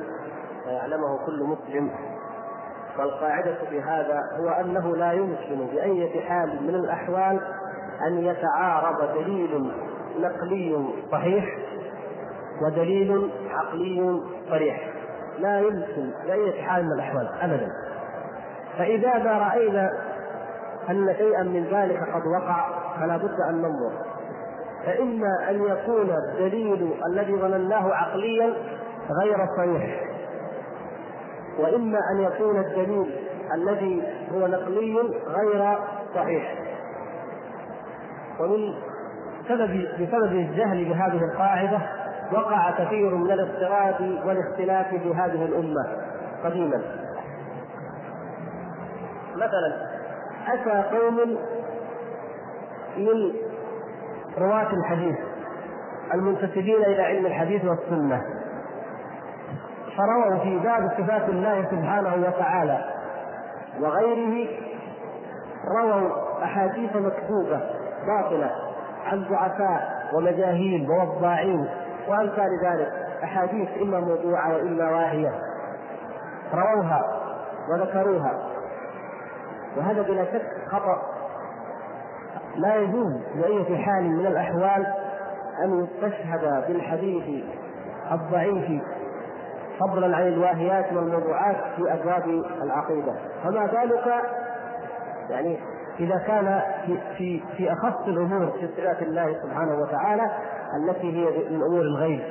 ويعلمه 0.67 1.25
كل 1.25 1.43
مسلم 1.43 1.91
والقاعدة 2.99 3.55
في 3.69 3.81
هذا 3.81 4.21
هو 4.39 4.49
أنه 4.49 4.95
لا 4.95 5.11
يمكن 5.11 5.67
بأية 5.73 6.21
حال 6.21 6.63
من 6.63 6.75
الأحوال 6.75 7.39
أن 8.07 8.17
يتعارض 8.17 9.13
دليل 9.13 9.71
نقلي 10.19 10.85
صحيح 11.11 11.57
ودليل 12.61 13.31
عقلي 13.51 14.21
صريح. 14.49 14.93
لا 15.39 15.59
يمكن 15.59 16.11
بأية 16.25 16.61
حال 16.61 16.85
من 16.85 16.91
الأحوال 16.91 17.29
أبدا. 17.41 17.71
فإذا 18.77 19.17
ما 19.17 19.37
رأينا 19.37 19.91
أن 20.89 21.15
شيئا 21.17 21.43
من 21.43 21.63
ذلك 21.63 21.99
قد 22.13 22.27
وقع 22.27 22.69
فلا 22.99 23.17
بد 23.17 23.39
أن 23.49 23.55
ننظر. 23.55 23.91
فإما 24.85 25.49
أن 25.49 25.63
يكون 25.63 26.09
الدليل 26.09 26.93
الذي 27.07 27.35
ظنناه 27.35 27.93
عقليا 27.93 28.53
غير 29.23 29.37
صحيح. 29.57 30.03
وإما 31.59 31.99
أن 32.11 32.21
يكون 32.21 32.59
الدليل 32.59 33.11
الذي 33.55 34.03
هو 34.33 34.47
نقلي 34.47 34.99
غير 35.27 35.77
صحيح. 36.15 36.55
ومن 38.39 38.73
سبب 39.47 39.87
بسبب 39.99 40.31
الجهل 40.31 40.85
بهذه 40.85 41.23
القاعدة 41.33 41.79
وقع 42.33 42.71
كثير 42.71 43.15
من 43.15 43.31
الاضطراب 43.31 44.21
والاختلاف 44.25 44.87
في 44.89 45.13
هذه 45.13 45.45
الأمة 45.45 45.87
قديما. 46.43 46.81
مثلا 49.35 49.89
أتى 50.47 50.97
قوم 50.97 51.37
من 52.97 53.33
رواة 54.37 54.73
الحديث. 54.73 55.15
المنتسبين 56.13 56.75
إلى 56.75 57.03
علم 57.03 57.25
الحديث 57.25 57.65
والسنة. 57.65 58.21
فرووا 59.97 60.37
في 60.43 60.59
باب 60.59 60.91
صفات 60.97 61.29
الله 61.29 61.65
سبحانه 61.71 62.27
وتعالى. 62.27 62.85
وغيره 63.79 64.47
رووا 65.67 66.09
أحاديث 66.43 66.95
مكتوبة 66.95 67.61
باطلة 68.07 68.51
عن 69.05 69.23
ضعفاء 69.23 70.09
ومجاهيل 70.13 70.89
ووضاعين 70.89 71.67
وأمثال 72.07 72.49
ذلك. 72.65 72.91
أحاديث 73.23 73.69
إما 73.81 73.99
موضوعة 73.99 74.55
وإما 74.55 74.89
واهية. 74.91 75.31
رووها 76.53 77.01
وذكروها. 77.71 78.33
وهذا 79.77 80.01
بلا 80.01 80.25
شك 80.25 80.51
خطأ. 80.71 81.18
لا 82.59 82.75
يجوز 82.75 83.13
بأية 83.35 83.77
حال 83.77 84.03
من 84.03 84.27
الأحوال 84.27 84.85
أن 85.63 85.83
يستشهد 85.83 86.67
بالحديث 86.67 87.45
الضعيف 88.11 88.83
فضلا 89.79 90.17
عن 90.17 90.27
الواهيات 90.27 90.93
والموضوعات 90.93 91.55
في 91.75 91.93
أبواب 91.93 92.43
العقيدة. 92.61 93.13
فما 93.43 93.65
بالك 93.65 94.23
يعني 95.29 95.59
إذا 95.99 96.17
كان 96.27 96.61
في 96.85 96.97
في 97.17 97.43
في 97.57 97.73
أخص 97.73 98.07
الأمور 98.07 98.47
في 98.47 98.67
صفات 98.77 99.01
الله 99.01 99.35
سبحانه 99.43 99.81
وتعالى 99.81 100.31
التي 100.75 101.17
هي 101.17 101.49
من 101.49 101.61
أمور 101.63 101.81
الغيب. 101.81 102.21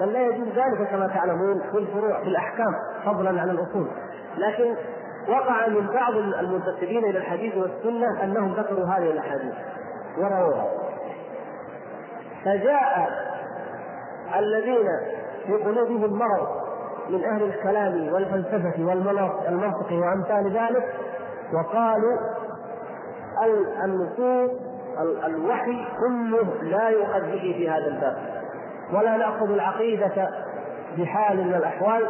بل 0.00 0.12
لا 0.12 0.26
يجوز 0.26 0.48
ذلك 0.48 0.88
كما 0.90 1.06
تعلمون 1.06 1.60
في 1.72 1.78
الفروع 1.78 2.20
في 2.20 2.28
الأحكام 2.28 2.74
فضلا 3.04 3.40
عن 3.40 3.50
الأصول. 3.50 3.88
لكن 4.36 4.74
وقع 5.28 5.66
من 5.66 5.86
بعض 5.86 6.14
المنتسبين 6.16 7.04
إلى 7.04 7.18
الحديث 7.18 7.56
والسنة 7.56 8.24
أنهم 8.24 8.52
ذكروا 8.54 8.84
هذه 8.84 9.10
الأحاديث 9.10 9.54
ورووها. 10.18 10.66
فجاء 12.44 13.10
الذين 14.38 14.88
في 15.46 15.52
قلوبهم 15.52 16.18
مرض 16.18 16.62
من 17.08 17.24
أهل 17.24 17.42
الكلام 17.42 18.12
والفلسفة 18.12 18.84
والمنطق 18.84 19.92
وأمثال 19.92 20.52
ذلك 20.52 20.94
وقالوا 21.52 22.18
النصوص 23.84 24.50
الوحي 25.24 25.86
كله 26.00 26.62
لا 26.62 27.18
به 27.18 27.54
في 27.56 27.70
هذا 27.70 27.86
الباب 27.86 28.16
ولا 28.92 29.16
نأخذ 29.16 29.50
العقيدة 29.50 30.28
بحال 30.98 31.36
من 31.36 31.54
الأحوال 31.54 32.06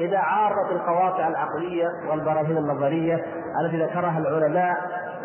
إذا 0.00 0.18
عارت 0.18 0.72
القواطع 0.72 1.28
العقلية 1.28 1.88
والبراهين 2.10 2.56
النظرية 2.56 3.24
التي 3.60 3.82
ذكرها 3.82 4.18
العلماء 4.18 4.76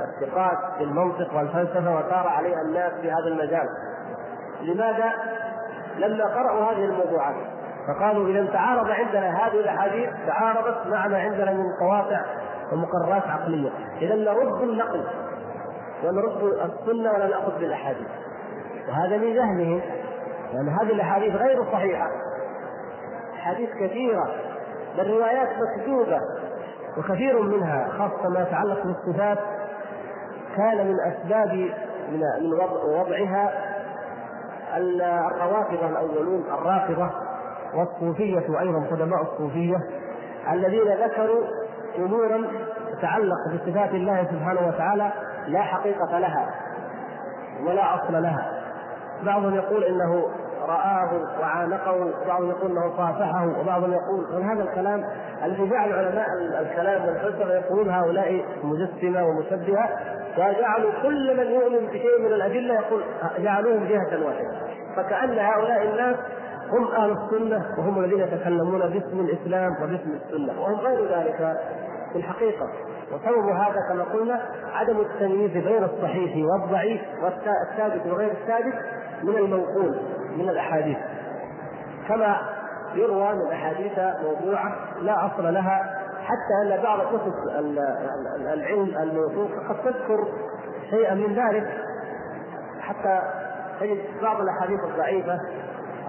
الثقات 0.01 0.57
في 0.77 0.84
المنطق 0.84 1.34
والفلسفة 1.36 1.95
وسار 1.95 2.27
عليها 2.27 2.62
الناس 2.62 2.93
في 2.93 3.12
هذا 3.12 3.27
المجال. 3.27 3.67
لماذا؟ 4.62 5.12
لما 5.97 6.25
قرأوا 6.25 6.71
هذه 6.71 6.86
الموضوعات. 6.86 7.36
فقالوا 7.88 8.27
إذا 8.27 8.45
تعارض 8.45 8.89
عندنا 8.89 9.47
هذه 9.47 9.60
الأحاديث 9.60 10.10
تعارضت 10.27 10.88
مع 10.88 11.07
ما 11.07 11.19
عندنا 11.19 11.51
من 11.51 11.65
قواطع 11.79 12.21
ومقررات 12.71 13.23
عقلية. 13.27 13.69
إذا 14.01 14.15
نرد 14.15 14.62
النقل 14.62 15.03
ونرد 16.03 16.43
السنة 16.43 17.12
ولا 17.12 17.27
نأخذ 17.27 17.60
بالأحاديث. 17.60 18.07
وهذا 18.89 19.17
من 19.17 19.34
جهلهم 19.34 19.81
لأن 20.53 20.69
هذه 20.69 20.91
الأحاديث 20.91 21.36
غير 21.36 21.63
صحيحة. 21.71 22.07
أحاديث 23.36 23.69
كثيرة. 23.69 24.50
بل 24.97 25.10
روايات 25.13 25.49
مكذوبة 25.58 26.19
وكثير 26.97 27.41
منها 27.41 27.88
خاصة 27.97 28.30
ما 28.30 28.41
يتعلق 28.41 28.84
بالصفات 28.86 29.38
كان 30.58 30.88
من 30.88 30.95
أسباب 30.99 31.69
من 32.12 32.54
وضعها 32.86 33.51
الروافضة 34.77 35.89
الأولون 35.89 36.43
الرافضة 36.51 37.10
والصوفية 37.73 38.60
أيضا 38.60 38.86
قدماء 38.91 39.21
الصوفية 39.21 39.77
الذين 40.51 40.88
ذكروا 41.04 41.43
أمورا 41.97 42.41
تتعلق 42.97 43.38
بصفات 43.54 43.89
الله 43.89 44.23
سبحانه 44.23 44.67
وتعالى 44.67 45.12
لا 45.47 45.62
حقيقة 45.62 46.19
لها 46.19 46.49
ولا 47.67 47.95
أصل 47.95 48.13
لها. 48.13 48.51
بعضهم 49.23 49.56
يقول 49.56 49.84
إنه 49.84 50.25
رآه 50.67 51.39
وعانقه 51.39 51.91
وبعضهم 51.91 52.50
يقول 52.50 52.71
انه 52.71 52.97
صافحه 52.97 53.60
وبعضهم 53.60 53.93
يقول 53.93 54.39
من 54.39 54.50
هذا 54.50 54.63
الكلام 54.63 55.04
الذي 55.43 55.69
جعل 55.69 55.93
علماء 55.93 56.28
الكلام 56.62 57.06
والفلسفة 57.06 57.54
يقولون 57.54 57.89
هؤلاء 57.89 58.45
مجسمة 58.63 59.26
ومشبهة؟ 59.26 59.89
وجعلوا 60.38 60.91
كل 61.04 61.38
من 61.38 61.52
يؤمن 61.52 61.88
بشيء 61.88 62.19
من 62.19 62.34
الأدلة 62.34 62.74
يقول 62.74 63.02
جعلوهم 63.39 63.84
جهة 63.88 64.26
واحدة. 64.26 64.52
فكأن 64.95 65.39
هؤلاء 65.39 65.84
الناس 65.84 66.15
هم 66.71 66.88
أهل 66.88 67.12
السنة 67.12 67.65
وهم 67.78 68.04
الذين 68.04 68.19
يتكلمون 68.19 68.80
باسم 68.80 69.19
الإسلام 69.19 69.71
وباسم 69.84 70.19
السنة 70.26 70.62
وهم 70.62 70.80
غير 70.80 71.17
ذلك 71.17 71.58
في 72.12 72.17
الحقيقة. 72.17 72.69
وسبب 73.12 73.50
هذا 73.50 73.80
كما 73.89 74.04
قلنا 74.04 74.41
عدم 74.74 75.00
التمييز 75.00 75.52
بين 75.52 75.84
الصحيح 75.84 76.45
والضعيف 76.45 77.02
والثابت 77.24 78.08
وغير 78.08 78.32
الثابت 78.32 78.74
من 79.24 79.36
المنقول. 79.36 80.00
من 80.38 80.50
الأحاديث. 80.50 80.98
كما 82.08 82.38
يروى 82.96 83.34
من 83.34 83.52
احاديث 83.52 84.00
موضوعة 84.24 84.76
لا 85.02 85.26
أصل 85.26 85.54
لها 85.54 86.02
حتى 86.24 86.76
أن 86.76 86.84
بعض 86.84 87.00
كتب 87.00 87.34
العلم 88.54 88.98
الموثوق 89.02 89.52
قد 89.70 89.76
تذكر 89.84 90.28
شيئا 90.89 91.13
من 91.13 91.34
ذلك. 91.34 91.67
حتى 92.82 93.22
تجد 93.80 93.98
بعض 94.22 94.41
الأحاديث 94.41 94.80
الضعيفة 94.84 95.39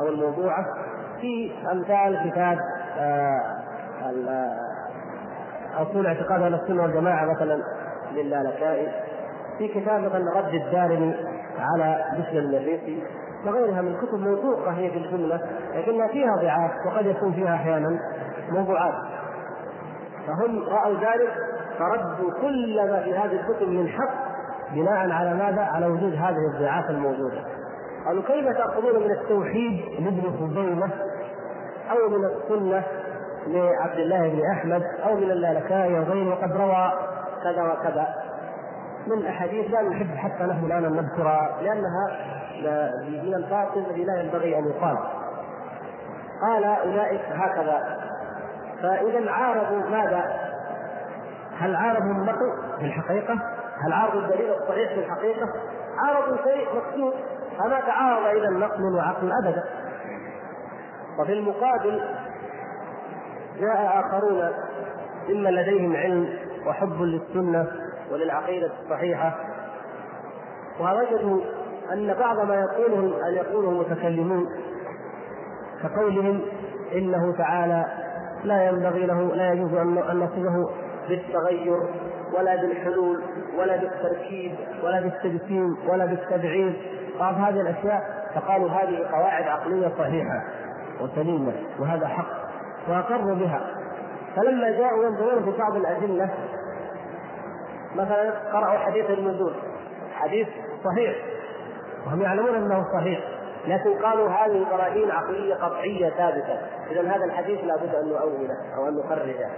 أو 0.01 0.09
الموضوعة 0.09 0.67
في 1.21 1.53
أمثال 1.73 2.31
كتاب 2.31 2.59
آه، 2.99 3.63
أصول 5.77 6.07
اعتقاد 6.07 6.43
أهل 6.43 6.55
السنة 6.55 6.83
والجماعة 6.83 7.25
مثلا 7.25 7.63
للالكائي 8.13 8.89
في 9.59 9.69
كتاب 9.69 10.01
مثلا 10.01 10.33
رد 10.37 10.55
الدارمي 10.55 11.15
على 11.59 12.05
بشر 12.19 12.39
المريسي 12.39 13.03
وغيرها 13.47 13.83
من 13.83 13.89
الكتب 13.89 14.19
موثوقة 14.19 14.71
هي 14.71 14.91
في 14.91 14.99
الجملة 14.99 15.41
لكنها 15.75 16.09
فيها 16.09 16.37
ضعاف 16.37 16.71
وقد 16.87 17.07
يكون 17.07 17.33
فيها 17.33 17.55
أحيانا 17.55 17.89
موضوعات 18.51 18.95
فهم 20.27 20.65
رأوا 20.69 20.95
ذلك 20.95 21.33
فردوا 21.79 22.33
كل 22.41 22.91
ما 22.91 23.03
في 23.03 23.15
هذه 23.15 23.41
الكتب 23.41 23.69
من 23.69 23.89
حق 23.89 24.33
بناء 24.75 25.11
على 25.11 25.35
ماذا؟ 25.35 25.63
على 25.63 25.87
وجود 25.87 26.13
هذه 26.15 26.55
الضعاف 26.55 26.91
الموجودة. 26.91 27.45
قالوا 28.07 28.23
كيف 28.23 28.49
تأخذون 28.49 29.05
من 29.05 29.11
التوحيد 29.11 29.81
لابن 29.99 30.23
خزيمه 30.23 30.91
أو 31.91 32.09
من 32.09 32.25
السنة 32.25 32.85
لعبد 33.47 33.99
الله 33.99 34.29
بن 34.29 34.41
أحمد 34.51 34.83
أو 35.05 35.17
من 35.17 35.31
اللالكائي 35.31 35.99
وغيره 35.99 36.31
وقد 36.31 36.57
روى 36.57 36.93
كذا 37.43 37.63
وكذا 37.63 38.07
من 39.07 39.27
أحاديث 39.27 39.71
لا 39.71 39.83
نحب 39.83 40.17
حتى 40.17 40.45
نحن 40.45 40.65
الآن 40.65 40.85
أن 40.85 40.93
نذكرها 40.93 41.59
لأنها 41.63 42.19
من 43.09 43.35
الباطل 43.35 43.81
الذي 43.91 44.05
لا 44.05 44.23
ينبغي 44.23 44.59
أن 44.59 44.65
يقال. 44.69 44.99
قال 46.43 46.65
أولئك 46.65 47.21
هكذا 47.31 48.01
فإذا 48.83 49.31
عارضوا 49.31 49.91
ماذا؟ 49.91 50.35
هل 51.59 51.77
عارضوا 51.77 52.13
النقل 52.13 52.53
في 52.79 52.85
الحقيقة؟ 52.85 53.35
هل 53.87 53.93
عارضوا 53.93 54.21
الدليل 54.21 54.53
الصحيح 54.53 54.95
في 54.95 55.01
الحقيقة؟ 55.01 55.49
عارضوا 55.99 56.37
شيء 56.37 56.69
مكتوب 56.77 57.13
فما 57.59 57.81
تعارض 57.81 58.27
إذا 58.27 58.51
نقل 58.51 58.95
وعقل 58.95 59.33
أبدا. 59.45 59.65
وفي 61.19 61.33
المقابل 61.33 62.03
جاء 63.61 64.01
آخرون 64.01 64.51
ممن 65.29 65.51
لديهم 65.51 65.97
علم 65.97 66.39
وحب 66.67 67.03
للسنة 67.03 67.82
وللعقيدة 68.13 68.71
الصحيحة. 68.83 69.35
ووجدوا 70.81 71.41
أن 71.93 72.15
بعض 72.15 72.41
ما 72.41 72.55
يقوله 72.55 73.29
أن 73.29 73.35
يقوله 73.35 73.69
المتكلمون 73.69 74.47
كقولهم 75.83 76.41
إنه 76.95 77.33
تعالى 77.39 77.87
لا 78.45 78.69
ينبغي 78.69 79.07
له 79.07 79.35
لا 79.35 79.53
يجوز 79.53 79.75
أن 79.75 79.95
نصفه 79.95 80.71
بالتغير 81.09 81.81
ولا 82.39 82.57
بالحلول 82.57 83.23
ولا 83.59 83.77
بالتركيب 83.77 84.55
ولا 84.85 85.01
بالتجسيم 85.01 85.77
ولا 85.89 86.07
بالتبعيد. 86.07 86.75
بعض 87.21 87.35
هذه 87.35 87.61
الأشياء 87.61 88.29
فقالوا 88.35 88.71
هذه 88.71 89.07
قواعد 89.13 89.45
عقلية 89.45 89.93
صحيحة 89.99 90.45
وسليمة 91.01 91.53
وهذا 91.79 92.07
حق. 92.07 92.43
وأقروا 92.89 93.35
بها. 93.35 93.61
فلما 94.37 94.71
جاءوا 94.71 95.05
ينظرون 95.05 95.45
في 95.45 95.59
بعض 95.59 95.77
الأدلة 95.77 96.31
مثلا 97.95 98.31
قرأوا 98.53 98.79
حديث 98.79 99.11
النزول 99.11 99.55
حديث 100.15 100.49
صحيح. 100.85 101.17
وهم 102.07 102.23
يعلمون 102.23 102.55
أنه 102.55 102.85
صحيح. 102.93 103.21
لكن 103.67 104.03
قالوا 104.03 104.29
هذه 104.29 104.67
براهين 104.71 105.11
عقلية 105.11 105.55
قطعية 105.55 106.11
ثابتة. 106.11 106.59
اذا 106.91 107.03
هذا 107.03 107.25
الحديث 107.25 107.65
لابد 107.65 107.95
أن 107.95 108.09
نؤوله 108.09 108.57
أو 108.77 108.89
أن 108.89 108.97
نخرجه. 108.97 109.51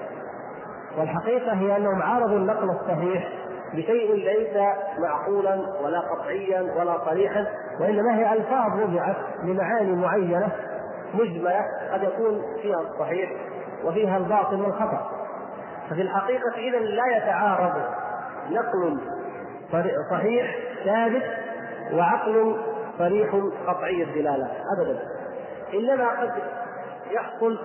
والحقيقة 0.98 1.52
هي 1.52 1.76
أنهم 1.76 2.02
عارضوا 2.02 2.36
النقل 2.36 2.70
الصحيح 2.70 3.28
بشيء 3.72 4.14
ليس 4.14 4.56
معقولا 4.98 5.54
ولا 5.84 6.00
قطعيا 6.00 6.62
ولا 6.78 6.98
صريحا 7.04 7.46
وإنما 7.80 8.18
هي 8.18 8.32
ألفاظ 8.32 8.80
وضعت 8.80 9.16
لمعاني 9.42 9.92
معينة 9.92 10.52
مجملة 11.14 11.60
قد 11.92 12.02
يكون 12.02 12.42
فيها 12.62 12.80
الصحيح 12.80 13.30
وفيها 13.84 14.16
الباطل 14.16 14.60
والخطأ. 14.60 15.10
ففي 15.90 16.02
الحقيقة 16.02 16.54
اذا 16.56 16.78
لا 16.78 17.16
يتعارض 17.16 18.03
نقل 18.50 19.00
صحيح 20.10 20.56
ثابت 20.84 21.22
وعقل 21.92 22.56
صريح 22.98 23.34
قطعي 23.66 24.02
الدلالة. 24.02 24.48
ابدا. 24.76 24.98
إنما 25.74 26.20
قد 26.20 26.32
يحصل 27.10 27.58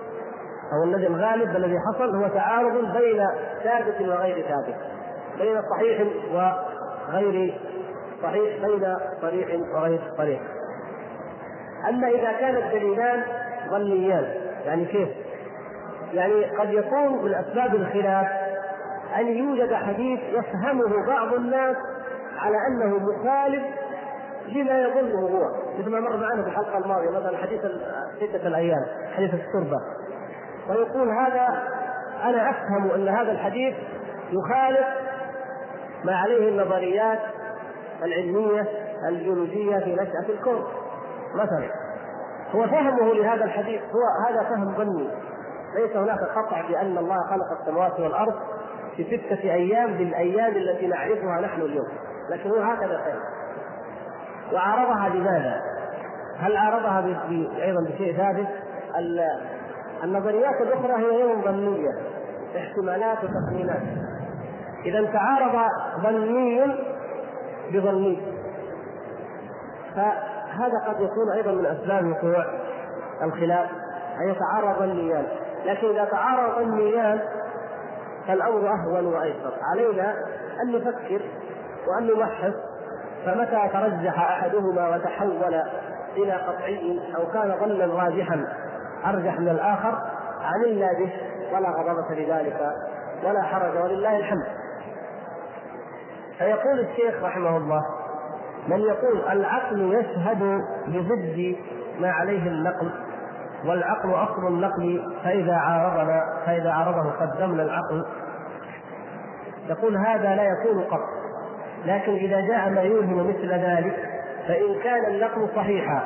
أو 0.72 0.84
الذي 0.84 1.06
الغالب 1.06 1.56
الذي 1.56 1.76
حصل 1.78 2.16
هو 2.16 2.28
تعارض 2.28 2.96
بين 2.96 3.26
ثابت 3.62 4.00
وغير 4.00 4.46
ثابت. 4.48 4.76
بين 5.38 5.62
صحيح 5.70 6.06
وغير 6.32 7.54
صحيح 8.22 8.66
بين 8.66 8.96
صريح 9.22 9.48
وغير 9.74 10.00
صريح. 10.16 10.40
أما 11.88 12.08
إذا 12.08 12.32
كان 12.32 12.56
الدليلان 12.56 13.22
ظنيان 13.70 14.24
يعني 14.64 14.84
كيف؟ 14.84 15.08
يعني 16.12 16.44
قد 16.44 16.72
يكون 16.72 17.24
من 17.24 17.34
اسباب 17.34 17.74
الخلاف 17.74 18.26
أن 19.18 19.26
يوجد 19.26 19.74
حديث 19.74 20.20
يفهمه 20.20 21.06
بعض 21.06 21.34
الناس 21.34 21.76
على 22.38 22.56
أنه 22.66 22.98
مخالف 22.98 23.62
لما 24.48 24.78
يظنه 24.78 25.20
هو. 25.20 25.50
مثل 25.78 25.90
ما 25.90 26.00
مر 26.00 26.16
معنا 26.16 26.42
في 26.42 26.48
الحلقة 26.48 26.78
الماضية 26.78 27.10
مثلا 27.10 27.36
حديث 27.36 27.60
ستة 28.16 28.46
الأيام 28.46 28.86
حديث 29.16 29.34
التربة. 29.34 29.80
ويقول 30.68 31.08
هذا 31.08 31.48
أنا 32.24 32.50
أفهم 32.50 32.90
أن 32.90 33.08
هذا 33.08 33.32
الحديث 33.32 33.74
يخالف 34.30 34.86
ما 36.04 36.16
عليه 36.16 36.48
النظريات 36.48 37.18
العلمية 38.02 38.66
الجيولوجية 39.08 39.78
في 39.78 39.94
نشأة 39.94 40.32
الكون. 40.32 40.64
مثلا 41.34 41.70
هو 42.54 42.66
فهمه 42.66 43.14
لهذا 43.14 43.44
الحديث 43.44 43.80
هو 43.82 44.28
هذا 44.28 44.42
فهم 44.42 44.74
ظني. 44.76 45.10
ليس 45.74 45.96
هناك 45.96 46.20
قطع 46.20 46.68
بأن 46.68 46.98
الله 46.98 47.16
خلق 47.30 47.60
السماوات 47.60 48.00
والأرض 48.00 48.34
في 48.96 49.04
ستة 49.04 49.42
أيام 49.42 49.94
بالأيام 49.94 50.56
التي 50.56 50.86
نعرفها 50.86 51.40
نحن 51.40 51.60
اليوم. 51.60 51.88
لكن 52.30 52.50
هو 52.50 52.56
هكذا 52.56 52.98
فهم 52.98 53.20
وعارضها 54.52 55.08
بماذا؟ 55.08 55.62
هل 56.38 56.56
عارضها 56.56 57.04
أيضا 57.62 57.82
بشيء 57.82 58.16
ثابت؟ 58.16 58.48
النظريات 60.04 60.60
الأخرى 60.60 60.92
هي 60.92 61.20
يوم 61.20 61.42
ظنية. 61.42 61.90
احتمالات 62.56 63.18
وتخمينات. 63.24 63.82
إذا 64.84 65.12
تعارض 65.12 65.68
ظني 66.02 66.64
بظني. 67.72 68.22
هذا 70.50 70.78
قد 70.86 71.00
يكون 71.00 71.30
أيضا 71.36 71.52
من 71.52 71.66
أسباب 71.66 72.06
وقوع 72.06 72.44
الخلاف. 73.22 73.70
أن 74.20 74.28
يتعارض 74.28 74.82
النيان 74.82 75.26
لكن 75.64 75.88
إذا 75.88 76.04
تعارض 76.04 76.58
النيان 76.58 77.20
فالأمر 78.30 78.68
أهون 78.68 79.06
وأيسر. 79.06 79.52
علينا 79.62 80.14
أن 80.62 80.72
نفكر 80.72 81.20
وأن 81.88 82.06
نمحص 82.06 82.54
فمتى 83.26 83.68
ترجح 83.72 84.20
أحدهما 84.30 84.88
وتحول 84.88 85.62
إلى 86.16 86.32
قطعي 86.32 87.00
أو 87.16 87.26
كان 87.32 87.54
ظنا 87.60 88.04
راجحا 88.04 88.46
أرجح 89.06 89.40
من 89.40 89.48
الآخر؟ 89.48 89.98
عملنا 90.42 90.88
به 90.98 91.12
ولا 91.52 91.70
غضبة 91.70 92.14
لذلك 92.14 92.60
ولا 93.24 93.42
حرج 93.42 93.76
ولله 93.76 94.16
الحمد. 94.16 94.46
فيقول 96.38 96.80
الشيخ 96.80 97.24
رحمه 97.24 97.56
الله 97.56 97.82
من 98.68 98.80
يقول 98.80 99.28
العقل 99.30 99.94
يشهد 99.94 100.62
بضد 100.86 101.56
ما 102.00 102.10
عليه 102.10 102.48
النقل 102.48 102.90
والعقل 103.66 104.14
أصل 104.14 104.46
النقل 104.46 105.14
فإذا 105.24 105.54
عارضنا 105.54 106.24
فإذا 106.46 106.70
عارضه 106.70 107.10
قدمنا 107.10 107.62
العقل 107.62 108.04
يقول 109.68 109.96
هذا 109.96 110.34
لا 110.34 110.42
يكون 110.42 110.82
قط. 110.84 111.00
لكن 111.84 112.12
إذا 112.12 112.40
جاء 112.40 112.70
ما 112.70 112.80
يوهم 112.80 113.28
مثل 113.28 113.52
ذلك 113.52 113.96
فإن 114.48 114.80
كان 114.84 115.14
النقل 115.14 115.48
صحيحا 115.56 116.02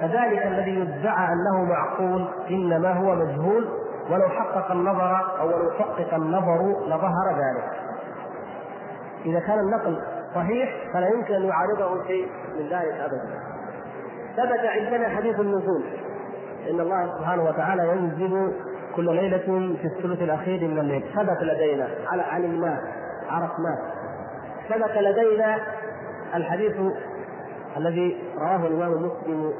فذلك 0.00 0.46
الذي 0.46 0.80
يدعى 0.80 1.32
أنه 1.32 1.64
معقول 1.64 2.28
إنما 2.50 2.92
هو 2.92 3.14
مجهول 3.14 3.68
ولو 4.10 4.28
حقق 4.28 4.70
النظر 4.70 5.40
أو 5.40 5.50
لو 5.50 5.70
حقق 5.78 6.14
النظر 6.14 6.86
لظهر 6.86 7.28
ذلك. 7.30 7.70
إذا 9.26 9.40
كان 9.40 9.58
النقل 9.58 10.02
صحيح 10.34 10.74
فلا 10.92 11.08
يمكن 11.08 11.34
أن 11.34 11.42
يعارضه 11.42 12.06
شيء 12.06 12.28
من 12.58 12.68
ذلك 12.68 12.94
ابدا. 13.00 13.48
ثبت 14.36 14.60
عندنا 14.66 15.08
حديث 15.08 15.40
النزول 15.40 15.82
إن 16.70 16.80
الله 16.80 17.18
سبحانه 17.18 17.44
وتعالى 17.44 17.88
ينزل 17.88 18.52
كل 18.98 19.16
ليلة 19.16 19.74
في 19.82 19.84
الثلث 19.84 20.22
الأخير 20.22 20.68
من 20.68 20.78
الليل. 20.78 21.04
ثبت 21.16 21.42
لدينا. 21.42 21.88
على 22.06 22.22
علمناه 22.22 22.78
عرفناه 23.30 23.78
ثبت 24.68 24.96
لدينا 24.96 25.58
الحديث 26.34 26.76
الذي 27.76 28.22
رواه 28.38 28.66
الإمام 28.66 28.92
مسلم 28.92 29.52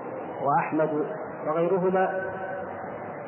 وأحمد 0.42 1.06
وغيرهما 1.46 2.20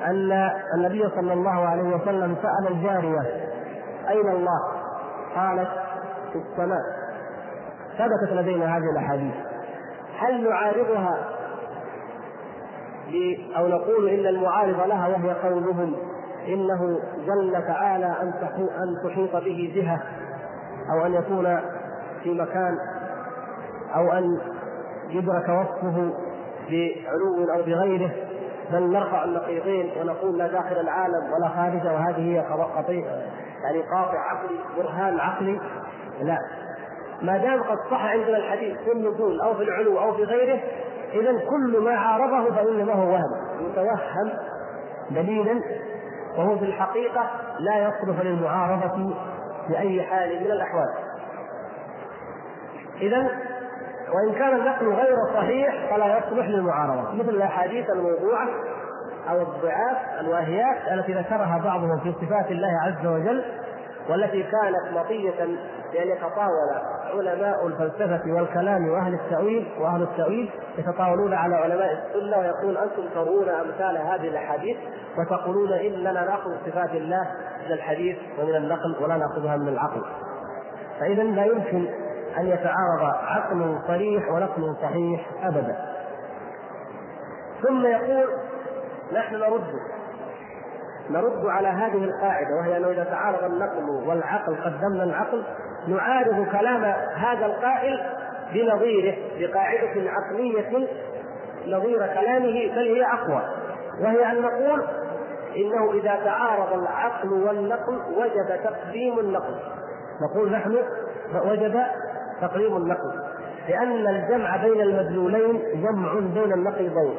أن 0.06 0.50
النبي 0.74 1.08
صلى 1.08 1.32
الله 1.32 1.68
عليه 1.68 1.82
وسلم 1.82 2.36
سأل 2.42 2.72
الجارية 2.72 3.20
أين 4.08 4.28
الله؟ 4.28 4.60
قالت 5.34 5.70
في 6.32 6.38
السماء. 6.38 6.82
ثبتت 7.98 8.32
لدينا 8.32 8.76
هذه 8.76 8.90
الأحاديث. 8.92 9.34
هل 10.18 10.48
نعارضها 10.50 11.18
أو 13.56 13.68
نقول 13.68 14.08
إن 14.08 14.26
المعارض 14.26 14.88
لها 14.88 15.08
وهي 15.08 15.32
قولهم 15.32 15.96
إنه 16.48 17.00
جل 17.26 17.52
تعالى 17.52 18.06
أن 18.06 18.32
أن 18.58 18.96
تحيط 19.04 19.36
به 19.36 19.72
جهة 19.74 20.02
أو 20.92 21.06
أن 21.06 21.14
يكون 21.14 21.60
في 22.22 22.34
مكان 22.34 22.78
أو 23.94 24.12
أن 24.12 24.40
يدرك 25.08 25.48
وصفه 25.48 26.12
بعلو 26.70 27.52
أو 27.54 27.62
بغيره. 27.62 28.10
بل 28.72 28.92
نرفع 28.92 29.24
النقيضين 29.24 29.90
ونقول 30.00 30.38
لا 30.38 30.46
داخل 30.46 30.80
العالم 30.80 31.32
ولا 31.32 31.48
خارجه 31.48 31.92
وهذه 31.92 32.34
هي 32.34 32.38
قطيع 32.76 33.06
يعني 33.62 33.82
قاطع 33.82 34.18
عقلي 34.18 34.58
برهان 34.76 35.20
عقلي. 35.20 35.60
لا. 36.22 36.38
ما 37.22 37.38
دام 37.38 37.62
قد 37.62 37.78
صح 37.90 38.04
عندنا 38.04 38.36
الحديث 38.36 38.78
في 38.78 38.92
النزول 38.92 39.40
أو 39.40 39.54
في 39.54 39.62
العلو 39.62 39.98
أو 39.98 40.12
في 40.12 40.24
غيره 40.24 40.60
اذا 41.12 41.40
كل 41.50 41.80
ما 41.84 41.90
عارضه 41.90 42.54
فانما 42.54 42.92
هو 42.92 43.12
وهم. 43.12 43.32
يتوهم 43.60 44.30
دليلا 45.10 45.62
وهو 46.38 46.58
في 46.58 46.64
الحقيقة 46.64 47.30
لا 47.58 47.76
يصلح 47.78 48.20
للمعارضة 48.20 49.14
بأي 49.68 50.02
حال 50.02 50.44
من 50.44 50.50
الأحوال. 50.50 50.94
اذا 53.00 53.30
وإن 54.14 54.34
كان 54.34 54.56
النقل 54.56 54.86
غير 54.86 55.16
صحيح 55.34 55.90
فلا 55.90 56.18
يصلح 56.18 56.46
للمعارضة 56.46 57.12
مثل 57.14 57.28
الأحاديث 57.28 57.90
الموضوعة 57.90 58.48
أو 59.30 59.42
الضعاف 59.42 60.20
الواهيات 60.20 60.76
التي 60.92 61.12
ذكرها 61.12 61.60
بعضهم 61.64 62.00
في 62.00 62.12
صفات 62.12 62.50
الله 62.50 62.72
عز 62.86 63.06
وجل 63.06 63.44
والتي 64.08 64.42
كانت 64.42 64.98
مطية 64.98 65.58
بان 65.92 66.08
يتطاول 66.08 66.70
علماء 67.14 67.66
الفلسفة 67.66 68.32
والكلام 68.32 68.88
وأهل 68.88 69.14
التأويل 69.14 69.68
وأهل 69.80 70.02
التأويل 70.02 70.50
يتطاولون 70.78 71.34
على 71.34 71.54
علماء 71.54 71.92
السنة 71.92 72.38
ويقول 72.38 72.78
أنتم 72.78 73.02
ترون 73.14 73.48
أمثال 73.48 73.96
هذه 73.96 74.28
الأحاديث 74.28 74.76
وتقولون 75.18 75.72
إننا 75.72 76.24
نأخذ 76.24 76.50
صفات 76.66 76.90
الله 76.90 77.30
من 77.66 77.72
الحديث 77.72 78.16
ومن 78.38 78.56
النقل 78.56 78.96
ولا 79.00 79.16
نأخذها 79.16 79.56
من 79.56 79.68
العقل. 79.68 80.02
فإذا 81.00 81.22
لا 81.22 81.44
يمكن 81.44 81.88
أن 82.38 82.46
يتعارض 82.46 83.14
عقل 83.24 83.78
صريح 83.86 84.32
ونقل 84.32 84.76
صحيح 84.82 85.26
ابدا. 85.42 85.76
ثم 87.62 87.86
يقول 87.86 88.28
نحن 89.12 89.34
نرد. 89.34 89.74
نرد 91.10 91.46
على 91.46 91.68
هذه 91.68 92.04
القاعدة 92.04 92.56
وهي 92.56 92.76
أنه 92.76 92.90
إذا 92.90 93.04
تعارض 93.04 93.44
النقل 93.44 94.08
والعقل 94.08 94.56
قدمنا 94.64 95.04
العقل 95.04 95.44
نعارض 95.88 96.46
كلام 96.52 96.84
هذا 97.14 97.46
القائل 97.46 98.00
بنظيره 98.54 99.16
بقاعدة 99.38 100.10
عقلية 100.10 100.88
نظير 101.66 101.98
كلامه 101.98 102.74
بل 102.74 102.94
هي 102.94 103.04
أقوى. 103.04 103.42
وهي 104.00 104.32
أن 104.32 104.42
نقول 104.42 104.84
إنه 105.56 105.92
إذا 105.92 106.24
تعارض 106.24 106.72
العقل 106.72 107.32
والنقل 107.32 108.00
وجب 108.16 108.60
تقديم 108.64 109.18
النقل. 109.18 109.54
نقول 110.22 110.52
نحن 110.52 110.76
وجب 111.44 111.82
تقديم 112.40 112.76
النقل. 112.76 113.20
لأن 113.68 114.06
الجمع 114.06 114.56
بين 114.56 114.80
المدلولين 114.80 115.62
جمع 115.74 116.14
بين 116.14 116.52
النقيضين 116.52 117.14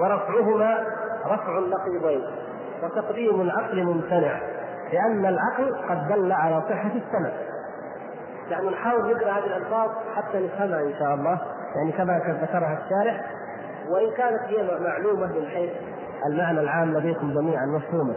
ورفعهما 0.00 0.86
رفع 1.26 1.58
النقيضين. 1.58 2.24
وتقديم 2.82 3.40
العقل 3.40 3.84
ممتنع 3.84 4.40
لأن 4.92 5.26
العقل 5.26 5.76
قد 5.88 6.08
دل 6.08 6.32
على 6.32 6.62
صحة 6.68 6.90
السمع 6.90 7.30
يعني 8.50 8.70
نحاول 8.70 9.16
نقرأ 9.16 9.30
هذه 9.30 9.46
الألفاظ 9.46 9.90
حتى 10.16 10.38
نفهمها 10.38 10.80
إن 10.80 10.94
شاء 10.98 11.14
الله. 11.14 11.40
يعني 11.76 11.92
كما 11.92 12.18
ذكرها 12.42 12.78
الشارح 12.84 13.20
وإن 13.88 14.10
كانت 14.16 14.40
هي 14.42 14.80
معلومة 14.80 15.26
من 15.26 15.48
حيث 15.48 15.70
المعنى 16.26 16.60
العام 16.60 16.96
لديكم 16.96 17.34
جميعا 17.34 17.66
مفهومة. 17.66 18.16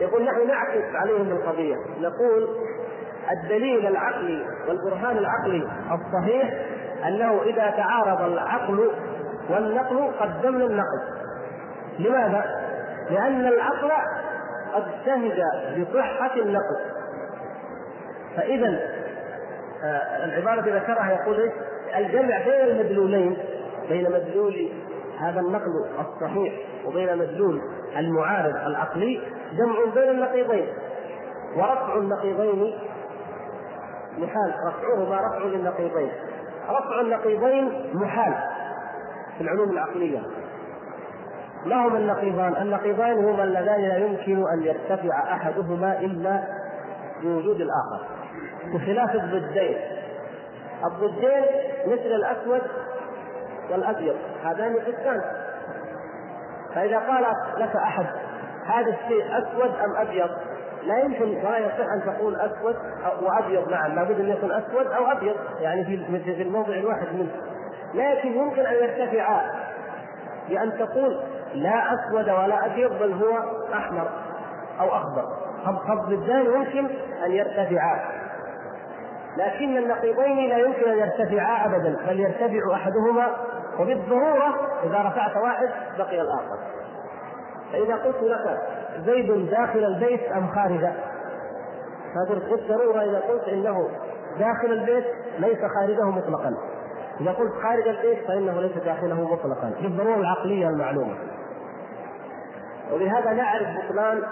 يقول 0.00 0.24
نحن 0.24 0.46
نعكس 0.46 0.94
عليهم 0.94 1.30
القضية. 1.30 1.76
نقول 2.00 2.48
الدليل 3.30 3.86
العقلي 3.86 4.46
والبرهان 4.68 5.18
العقلي 5.18 5.68
الصحيح 5.92 6.54
أنه 7.06 7.42
إذا 7.42 7.70
تعارض 7.70 8.22
العقل 8.22 8.90
والنقل 9.50 10.10
قدمنا 10.20 10.64
النقل. 10.64 11.00
لماذا؟ 11.98 12.44
لأن 13.10 13.46
العقل 13.46 13.90
قد 14.74 14.84
شهد 15.06 15.42
بصحة 15.80 16.36
النقل. 16.36 16.97
فإذا 18.38 18.80
آه 19.84 20.24
العبارة 20.24 20.60
التي 20.60 20.70
ذكرها 20.70 21.10
يقول 21.12 21.40
إيه؟ 21.40 21.52
الجمع 21.98 22.38
بين 22.44 22.68
المدلولين 22.76 23.36
بين 23.88 24.10
مدلول 24.12 24.68
هذا 25.18 25.40
النقل 25.40 25.84
الصحيح 25.98 26.54
وبين 26.86 27.18
مدلول 27.18 27.60
المعارض 27.96 28.56
العقلي 28.66 29.20
جمع 29.52 29.84
بين 29.94 30.10
النقيضين 30.10 30.66
ورفع 31.56 31.96
النقيضين 31.96 32.74
محال 34.18 34.54
رفعهما 34.66 35.16
رفع 35.16 35.44
للنقيضين 35.44 36.10
رفع 36.68 37.00
النقيضين 37.00 37.90
محال 37.94 38.34
في 39.38 39.44
العلوم 39.44 39.70
العقلية 39.70 40.22
ما 41.66 41.86
هما 41.86 41.98
النقيضان؟ 41.98 42.56
النقيضان 42.62 43.24
هما 43.24 43.44
اللذان 43.44 43.80
لا 43.80 43.96
يمكن 43.96 44.44
أن 44.52 44.62
يرتفع 44.62 45.32
أحدهما 45.34 45.98
إلا 46.00 46.44
بوجود 47.22 47.60
الآخر 47.60 48.06
بخلاف 48.74 49.14
الضدين 49.14 49.78
الضدين 50.84 51.44
مثل 51.86 52.06
الأسود 52.06 52.62
والأبيض 53.70 54.16
هذان 54.44 54.74
ضدان 54.74 55.20
فإذا 56.74 56.98
قال 56.98 57.24
لك 57.58 57.76
أحد 57.76 58.06
هذا 58.66 58.90
الشيء 58.90 59.38
أسود 59.38 59.70
أم 59.84 59.96
أبيض؟ 59.96 60.30
لا 60.82 60.98
يمكن 60.98 61.46
ولا 61.46 61.58
يصح 61.58 61.92
أن 61.94 62.02
تقول 62.06 62.36
أسود 62.36 62.76
وابيض 63.22 63.70
معا 63.70 63.88
لابد 63.88 64.20
أن 64.20 64.28
يكون 64.28 64.52
أسود 64.52 64.86
أو 64.86 65.06
أبيض. 65.06 65.36
يعني 65.60 65.84
في 65.84 66.22
في 66.22 66.42
الموضع 66.42 66.74
الواحد 66.74 67.06
منه. 67.12 67.32
لكن 67.94 68.32
يمكن 68.32 68.66
أن 68.66 68.74
يرتفعا 68.74 69.40
بأن 70.48 70.78
تقول 70.78 71.20
لا 71.54 71.94
أسود 71.94 72.30
ولا 72.30 72.66
أبيض 72.66 72.98
بل 72.98 73.12
هو 73.12 73.38
أحمر 73.74 74.08
أو 74.80 74.88
أخضر. 74.88 75.24
فالضدان 75.88 76.46
يمكن 76.46 76.86
أن 77.24 77.30
يرتفعا 77.30 78.27
لكن 79.38 79.78
النقيضين 79.78 80.48
لا 80.48 80.58
يمكن 80.58 80.90
أن 80.90 80.98
يرتفعا 80.98 81.66
ابدا 81.66 81.96
بل 82.06 82.20
يرتفع 82.20 82.74
أحدهما 82.74 83.36
وبالضرورة 83.78 84.54
إذا 84.84 84.98
رفعت 84.98 85.36
واحد 85.36 85.68
بقي 85.98 86.20
الآخر. 86.20 86.58
فإذا 87.72 87.94
قلت 87.94 88.22
لك 88.22 88.60
زيد 89.06 89.50
داخل 89.50 89.84
البيت 89.84 90.32
أم 90.32 90.48
خارجه؟ 90.48 90.92
بالضروره 92.28 93.02
إذا 93.02 93.20
قلت 93.20 93.48
إنه 93.48 93.88
داخل 94.38 94.72
البيت 94.72 95.04
ليس 95.38 95.58
خارجه 95.74 96.04
مطلقا. 96.04 96.54
إذا 97.20 97.32
قلت 97.32 97.52
خارج 97.62 97.88
البيت 97.88 98.26
فإنه 98.26 98.60
ليس 98.60 98.78
داخله 98.84 99.32
مطلقا. 99.32 99.72
بالضرورة 99.82 100.16
العقلية 100.16 100.68
المعلومة. 100.68 101.14
ولهذا 102.92 103.32
نعرف 103.32 103.68
بطلان 103.78 104.22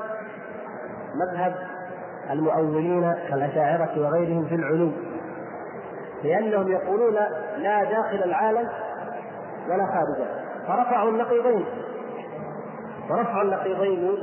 مذهب 1.15 1.55
المؤولين 2.31 3.15
كالأشاعرة 3.29 3.91
وغيرهم 3.97 4.45
في 4.45 4.55
العلو 4.55 4.91
لأنهم 6.25 6.73
يقولون 6.73 7.15
لا 7.57 7.85
داخل 7.85 8.23
العالم 8.25 8.69
ولا 9.69 9.87
خارجه. 9.87 10.27
فرفعوا 10.67 11.11
النقيضين 11.11 11.65
ورفع 13.11 13.43
النقيضين 13.43 14.19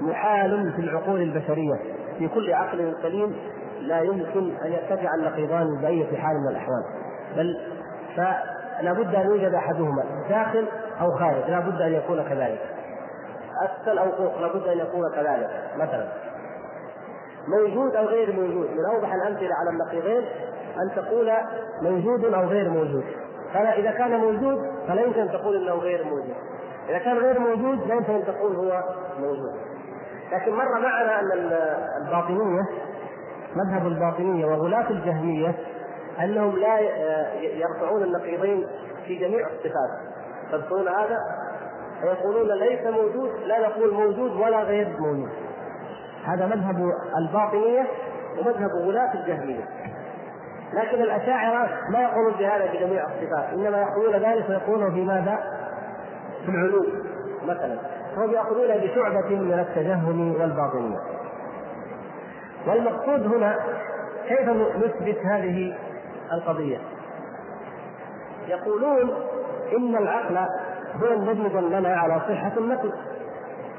محال 0.00 0.72
في 0.72 0.82
العقول 0.82 1.22
البشرية. 1.22 1.74
في 2.18 2.28
كل 2.28 2.52
عقل 2.52 2.94
سليم 3.02 3.36
لا 3.80 4.00
يمكن 4.00 4.56
أن 4.64 4.72
يرتفع 4.72 5.14
النقيضان 5.14 5.76
باي 5.76 6.06
حال 6.16 6.36
من 6.36 6.48
الأحوال. 6.48 6.84
بل 7.36 7.60
فلا 8.16 8.92
بد 8.92 9.14
أن 9.14 9.26
يوجد 9.26 9.54
أحدهما 9.54 10.04
داخل 10.28 10.64
أو 11.00 11.10
خارج 11.10 11.50
لا 11.50 11.60
بد 11.60 11.80
أن 11.80 11.92
يكون 11.92 12.22
كذلك. 12.22 12.60
اسفل 13.64 13.98
أو 13.98 14.12
فوق 14.12 14.40
لا 14.40 14.52
بد 14.52 14.68
أن 14.68 14.78
يكون 14.78 15.02
كذلك 15.14 15.50
مثلا. 15.76 16.06
موجود 17.48 17.96
أو 17.96 18.04
غير 18.04 18.32
موجود. 18.32 18.70
من 18.70 18.84
أوضح 18.94 19.14
الأمثلة 19.14 19.54
على 19.54 19.70
النقيضين 19.70 20.24
أن 20.82 20.90
تقول 20.96 21.32
موجود 21.82 22.24
أو 22.24 22.40
غير 22.40 22.70
موجود. 22.70 23.04
فلا 23.54 23.78
إذا 23.78 23.90
كان 23.90 24.20
موجود 24.20 24.58
فلا 24.88 25.02
يمكن 25.02 25.20
أن 25.20 25.28
تقول 25.28 25.56
إنه 25.56 25.74
غير 25.74 26.04
موجود. 26.04 26.34
إذا 26.88 26.98
كان 26.98 27.18
غير 27.18 27.38
موجود 27.38 27.88
لا 27.88 27.94
يمكن 27.94 28.14
أن 28.14 28.24
تقول 28.24 28.56
هو 28.56 28.82
موجود. 29.18 29.54
لكن 30.32 30.52
مر 30.52 30.80
معنا 30.80 31.20
أن 31.20 31.32
الباطنية 32.02 32.62
مذهب 33.56 33.86
الباطنية 33.86 34.46
وغلاة 34.46 34.90
الجهمية 34.90 35.54
أنهم 36.20 36.56
لا 36.56 36.80
يرفعون 37.40 38.02
النقيضين 38.02 38.66
في 39.06 39.14
جميع 39.14 39.46
الصفات. 39.46 39.90
تذكرون 40.52 40.88
هذا؟ 40.88 41.18
فيقولون 42.00 42.48
ليس 42.58 42.86
موجود 42.86 43.30
لا 43.46 43.68
نقول 43.68 43.94
موجود 43.94 44.32
ولا 44.32 44.62
غير 44.62 44.88
موجود. 44.98 45.30
هذا 46.26 46.46
مذهب 46.46 46.92
الباطنية 47.18 47.86
ومذهب 48.38 48.70
غلاة 48.70 49.14
الجهمية. 49.14 49.64
لكن 50.72 51.02
الأشاعرة 51.02 51.68
ما 51.90 52.02
يقولون 52.02 52.32
بهذا 52.32 52.66
في 52.70 52.78
جميع 52.78 53.04
الصفات 53.04 53.52
إنما 53.52 53.78
يقولون 53.78 54.16
ذلك 54.16 54.48
ويقولون 54.48 54.94
في 54.94 55.04
ماذا؟ 55.04 55.38
في 56.44 56.48
العلوم 56.48 56.86
مثلا. 57.44 57.78
فهم 58.16 58.30
يأخذون 58.30 58.68
بشعبة 58.68 59.28
من 59.28 59.58
التجهم 59.58 60.40
والباطنية. 60.40 60.98
والمقصود 62.66 63.34
هنا 63.34 63.58
كيف 64.28 64.48
نثبت 64.48 65.18
هذه 65.26 65.76
القضية؟ 66.32 66.78
يقولون 68.48 69.10
إن 69.76 69.96
العقل 69.96 70.36
هو 71.02 71.12
الذي 71.12 71.48
دلنا 71.48 71.96
على 71.96 72.20
صحة 72.20 72.52
النقل 72.56 72.92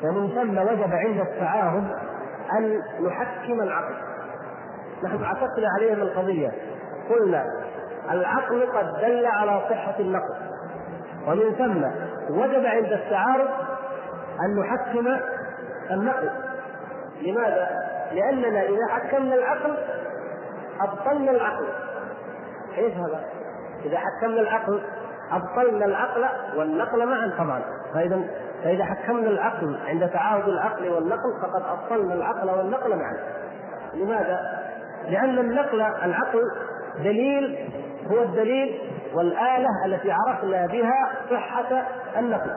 ومن 0.04 0.30
ثم 0.30 0.58
وجب 0.58 0.94
عند 0.94 1.20
التعارض 1.20 1.84
أن 2.54 2.82
نحكم 3.08 3.62
العقل. 3.62 3.96
نحن 5.04 5.24
عكسنا 5.24 5.68
عليهم 5.78 6.02
القضية. 6.02 6.52
قلنا 7.10 7.44
العقل 8.12 8.66
قد 8.66 9.02
دل 9.02 9.26
على 9.26 9.62
صحة 9.70 9.96
النقل. 10.00 10.36
ومن 11.28 11.56
ثم 11.58 11.84
وجب 12.34 12.66
عند 12.66 12.92
التعارض 12.92 13.48
أن 14.46 14.60
نحكم 14.60 15.08
النقل. 15.92 16.30
لماذا؟ 17.22 17.70
لأننا 18.12 18.62
إذا 18.62 18.88
حكمنا 18.90 19.36
العقل 19.36 19.78
أبطلنا 20.82 21.32
العقل. 21.32 21.68
كيف 22.76 22.98
هذا؟ 22.98 23.24
إذا 23.86 23.98
حكمنا 23.98 24.42
العقل 24.42 24.82
أبطلنا 25.32 25.86
العقل 25.86 26.26
والنقل 26.58 27.06
معا 27.06 27.32
طبعا. 27.38 27.62
فاذا 27.94 28.22
فإذا 28.63 28.86
حكمنا 28.86 29.30
العقل 29.30 29.80
عند 29.88 30.10
تعارض 30.10 30.50
العقل 30.50 30.89
والنقل 30.89 31.41
فقد 31.41 31.62
ابطلنا 31.62 32.13
العقل 32.13 32.50
والنقل 32.50 32.96
معا 32.96 33.17
لماذا؟ 33.93 34.39
لأن 35.10 35.39
النقل 35.39 35.82
العقل 35.82 36.41
دليل 37.04 37.70
هو 38.12 38.24
الدليل 38.24 38.80
والآلة 39.13 39.70
التي 39.86 40.12
عرفنا 40.12 40.67
بها 40.67 41.12
صحة 41.30 41.84
النقل. 42.17 42.52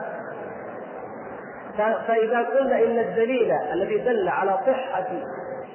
فإذا 1.77 2.39
قلنا 2.39 2.75
إن 2.75 2.99
الدليل 2.99 3.51
الذي 3.73 3.97
دل 3.97 4.29
على 4.29 4.51
صحة 4.51 5.07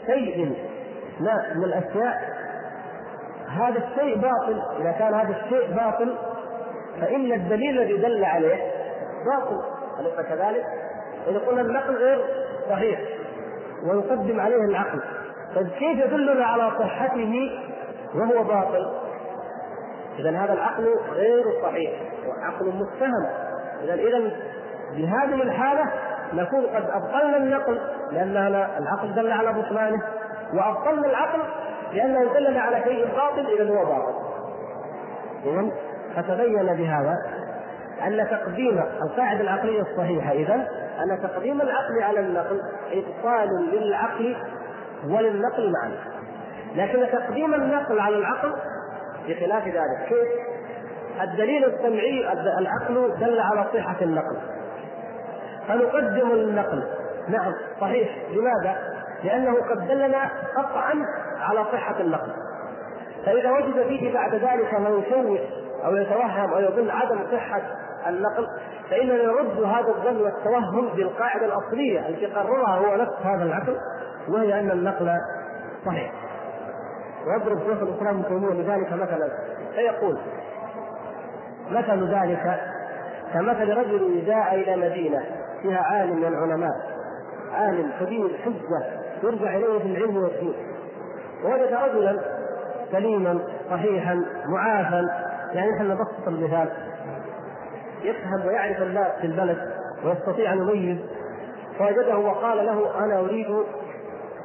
شيء 0.07 0.57
من 1.55 1.65
الأشياء 1.65 2.37
هذا 3.49 3.79
الشيء 3.79 4.19
باطل. 4.19 4.63
إذا 4.81 4.93
كان 4.93 5.15
هذا 5.15 5.37
الشيء 5.45 5.75
باطل 5.75 6.17
فإن 7.01 7.33
الدليل 7.33 7.83
الذي 7.83 7.97
دل 7.97 8.25
عليه 8.25 8.71
باطل. 9.27 9.76
أليس 10.01 10.15
كذلك؟ 10.29 10.65
إذا 11.29 11.39
قلنا 11.39 11.61
النقل 11.61 11.97
غير 11.97 12.25
صحيح 12.71 13.01
ويقدم 13.85 14.41
عليه 14.41 14.57
العقل 14.57 15.01
طيب 15.55 15.69
كيف 15.69 15.99
يدلنا 15.99 16.45
على 16.45 16.71
صحته 16.79 17.51
وهو 18.15 18.45
باطل؟ 18.45 18.93
اذا 20.19 20.31
هذا 20.31 20.53
العقل 20.53 20.95
غير 21.13 21.45
صحيح 21.63 21.93
وعقل 22.27 22.67
متهم. 22.67 23.27
اذا 23.85 23.95
اذا 23.95 24.31
بهذه 24.97 25.43
الحالة 25.43 25.93
نكون 26.33 26.67
قد 26.67 26.91
أبطلنا 26.91 27.37
النقل 27.37 27.81
لأن 28.13 28.37
العقل 28.79 29.15
دل 29.15 29.33
على 29.33 29.53
بطلانه 29.53 30.03
وأبطلنا 30.55 31.07
العقل 31.07 31.41
لأنه 31.93 32.35
دلنا 32.35 32.61
على 32.61 32.83
شيء 32.85 33.07
باطل 33.07 33.47
اذا 33.47 33.71
هو 33.71 33.85
باطل. 33.85 34.15
اذا 35.45 35.71
فتبين 36.17 36.67
بهذا 36.67 37.46
أن 38.03 38.29
تقديم 38.31 38.79
القاعدة 39.03 39.41
العقلية 39.41 39.83
الصحيحة. 39.83 40.33
إذا 40.33 40.55
أن 41.03 41.23
تقديم 41.23 41.61
العقل 41.61 42.03
على 42.03 42.21
النقل 42.21 42.61
إبطال 42.93 43.49
للعقل 43.73 44.37
وللنقل 45.09 45.73
معا. 45.73 45.93
لكن 46.75 47.19
تقديم 47.19 47.55
النقل 47.55 48.01
على 48.01 48.17
العقل 48.17 48.55
بخلاف 49.29 49.67
ذلك 49.67 50.09
كيف؟ 50.09 50.29
الدليل 51.23 51.65
السمعي 51.65 52.33
العقل 52.59 53.15
دل 53.21 53.41
على 53.41 53.67
صحة 53.75 53.97
النقل. 54.03 54.37
فنقدم 55.69 56.31
النقل. 56.31 56.83
نعم 57.29 57.53
صحيح. 57.81 58.09
لماذا؟ 58.31 58.77
لأنه 59.25 59.55
قد 59.71 59.89
دلنا 59.89 60.31
قطعا 60.57 60.95
على 61.41 61.65
صحة 61.73 62.01
النقل. 62.01 62.33
فإذا 63.27 63.51
وجد 63.51 63.87
فيه 63.89 64.15
بعد 64.15 64.35
ذلك 64.35 64.75
ما 64.75 64.89
يشوش 64.89 65.41
أو 65.85 65.97
يتوهم 65.97 66.53
أو 66.53 66.61
يظن 66.61 66.91
عدم 66.91 67.19
صحة 67.33 67.63
النقل 68.09 68.47
فإننا 68.91 69.27
نرد 69.27 69.63
هذا 69.63 69.89
الظن 69.89 70.21
والتوهم 70.23 70.89
بالقاعدة 70.97 71.47
الأصلية 71.47 72.09
التي 72.09 72.27
قررها 72.27 72.79
هو 72.79 72.97
نفس 72.97 73.13
هذا 73.23 73.43
العقل 73.43 73.77
وهي 74.29 74.61
أن 74.61 74.71
النقل 74.71 75.19
صحيح. 75.87 76.13
ويضرب 77.27 77.59
شيخ 77.59 77.83
الإسلام 77.83 78.19
ابن 78.19 78.25
تيمية 78.29 78.63
لذلك 78.63 78.93
مثلا 78.93 79.29
فيقول 79.75 80.19
مثل 81.71 82.15
ذلك 82.15 82.61
كمثل 83.35 83.77
رجل 83.77 84.27
جاء 84.27 84.55
إلى 84.55 84.77
مدينة 84.77 85.23
فيها 85.63 85.79
عالم 85.79 86.17
من 86.17 86.25
العلماء 86.25 86.97
عالم 87.53 87.91
كبير 88.01 88.39
حجه 88.45 88.87
يرجع 89.23 89.57
إليه 89.57 89.79
في 89.79 89.87
العلم 89.87 90.17
والدين 90.17 90.55
ووجد 91.45 91.73
رجلا 91.73 92.21
سليما 92.93 93.41
صحيحا 93.71 94.25
معافى 94.47 95.09
يعني 95.53 95.71
نحن 95.71 95.91
نبسط 95.91 96.29
المثال. 96.29 96.69
يفهم 98.07 98.47
ويعرف 98.47 98.83
الناس 98.83 99.13
في 99.21 99.27
البلد 99.27 99.59
ويستطيع 100.05 100.53
أن 100.53 100.59
يميز. 100.59 100.99
فوجده 101.79 102.19
وقال 102.19 102.67
له 102.67 103.05
أنا 103.05 103.21
أريد 103.21 103.57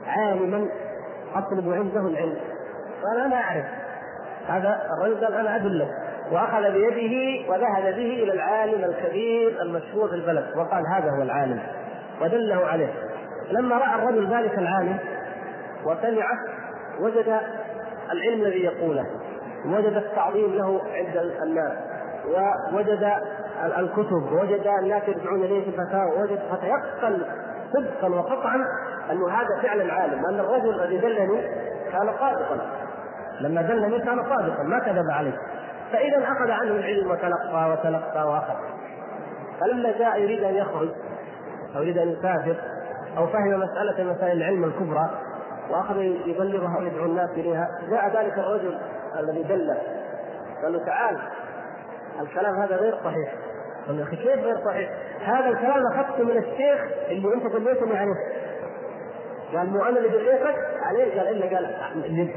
عالما 0.07 0.67
أطلب 1.35 1.73
عنده 1.73 1.99
العلم. 1.99 2.37
قال 3.03 3.25
أنا 3.25 3.35
أعرف. 3.35 3.65
هذا 4.47 4.81
الرجل 4.97 5.25
قال 5.25 5.35
أنا 5.35 5.55
ادلك 5.55 5.87
وأخذ 6.31 6.71
بيده 6.71 7.49
وذهب 7.51 7.83
به 7.83 8.23
إلى 8.23 8.33
العالم 8.33 8.83
الكبير 8.83 9.61
المشهور 9.61 10.09
في 10.09 10.15
البلد. 10.15 10.45
وقال 10.57 10.83
هذا 10.95 11.11
هو 11.11 11.21
العالم. 11.21 11.59
ودله 12.21 12.65
عليه. 12.65 12.93
لما 13.51 13.77
رأى 13.77 13.95
الرجل 13.95 14.35
ذلك 14.35 14.57
العالم 14.57 14.97
وسمعه 15.85 16.37
وجد 16.99 17.39
العلم 18.11 18.41
الذي 18.41 18.63
يقوله. 18.63 19.05
وجد 19.65 19.93
التعظيم 19.93 20.55
له 20.55 20.81
عند 20.93 21.31
الناس. 21.43 21.71
ووجد 22.73 23.11
الكتب 23.65 24.31
ووجد 24.31 24.67
الناس 24.83 25.03
يرجعون 25.07 25.43
إليه 25.43 25.63
في 25.63 25.81
الفتاوى 25.81 26.11
ووجد 26.11 26.39
فتيقن 26.51 27.21
صدقا 27.73 28.15
وقطعا 28.15 28.65
أنه 29.11 29.29
هذا 29.29 29.61
فعلا 29.61 29.93
عالم 29.93 30.23
وان 30.23 30.39
الرجل 30.39 30.81
الذي 30.81 30.97
دلني 30.97 31.41
كان 31.91 32.13
صادقا. 32.19 32.57
لما 33.41 33.61
دلني 33.61 33.99
كان 33.99 34.23
صادقا 34.29 34.63
ما 34.63 34.79
كذب 34.79 35.11
عليه. 35.11 35.37
فإذا 35.91 36.17
أخذ 36.17 36.51
عنه 36.51 36.71
العلم 36.71 37.11
وتلقى 37.11 37.71
وتلقى 37.71 38.29
وأخذ. 38.29 38.55
فلما 39.59 39.91
جاء 39.91 40.21
يريد 40.21 40.43
أن 40.43 40.55
يخرج 40.55 40.89
أو 41.75 41.81
يريد 41.81 41.97
أن 41.97 42.07
يسافر 42.07 42.55
أو 43.17 43.27
فهم 43.27 43.59
مسألة 43.59 44.03
من 44.03 44.11
مسائل 44.11 44.37
العلم 44.37 44.63
الكبرى 44.63 45.09
وأخذ 45.69 45.97
يبلغها 46.01 46.79
ويدعو 46.79 47.05
الناس 47.05 47.29
إليها. 47.29 47.67
جاء 47.89 48.07
ذلك 48.07 48.39
الرجل 48.39 48.77
الذي 49.19 49.43
دله 49.43 49.77
قال 50.63 50.73
له 50.73 50.85
تعال 50.85 51.17
الكلام 52.21 52.55
هذا 52.55 52.75
غير 52.75 52.95
صحيح. 53.03 53.33
له 53.87 54.03
أخي 54.03 54.15
كيف 54.15 54.39
غير 54.39 54.55
صحيح؟ 54.65 54.89
هذا 55.25 55.49
الكلام 55.49 55.87
أخذته 55.87 56.23
من 56.23 56.37
الشيخ 56.37 56.81
اللي 57.09 57.33
أنت 57.33 57.55
دليتني 57.55 57.97
عليه. 57.97 58.15
قال 59.55 59.69
مو 59.69 59.83
أنا 59.83 59.97
اللي 59.97 60.09
دليتك 60.09 60.55
عليه؟ 60.83 61.19
قال 61.19 61.27
إلا 61.27 61.57
قال 61.57 61.75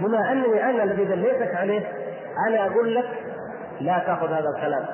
بما 0.01 0.33
أنني 0.33 0.65
أنا 0.71 0.85
الذي 0.85 1.05
دليتك 1.05 1.55
عليه 1.55 1.93
أنا 2.49 2.67
أقول 2.67 2.95
لك 2.95 3.05
لا 3.81 3.99
تأخذ 3.99 4.27
هذا 4.27 4.49
الكلام. 4.57 4.87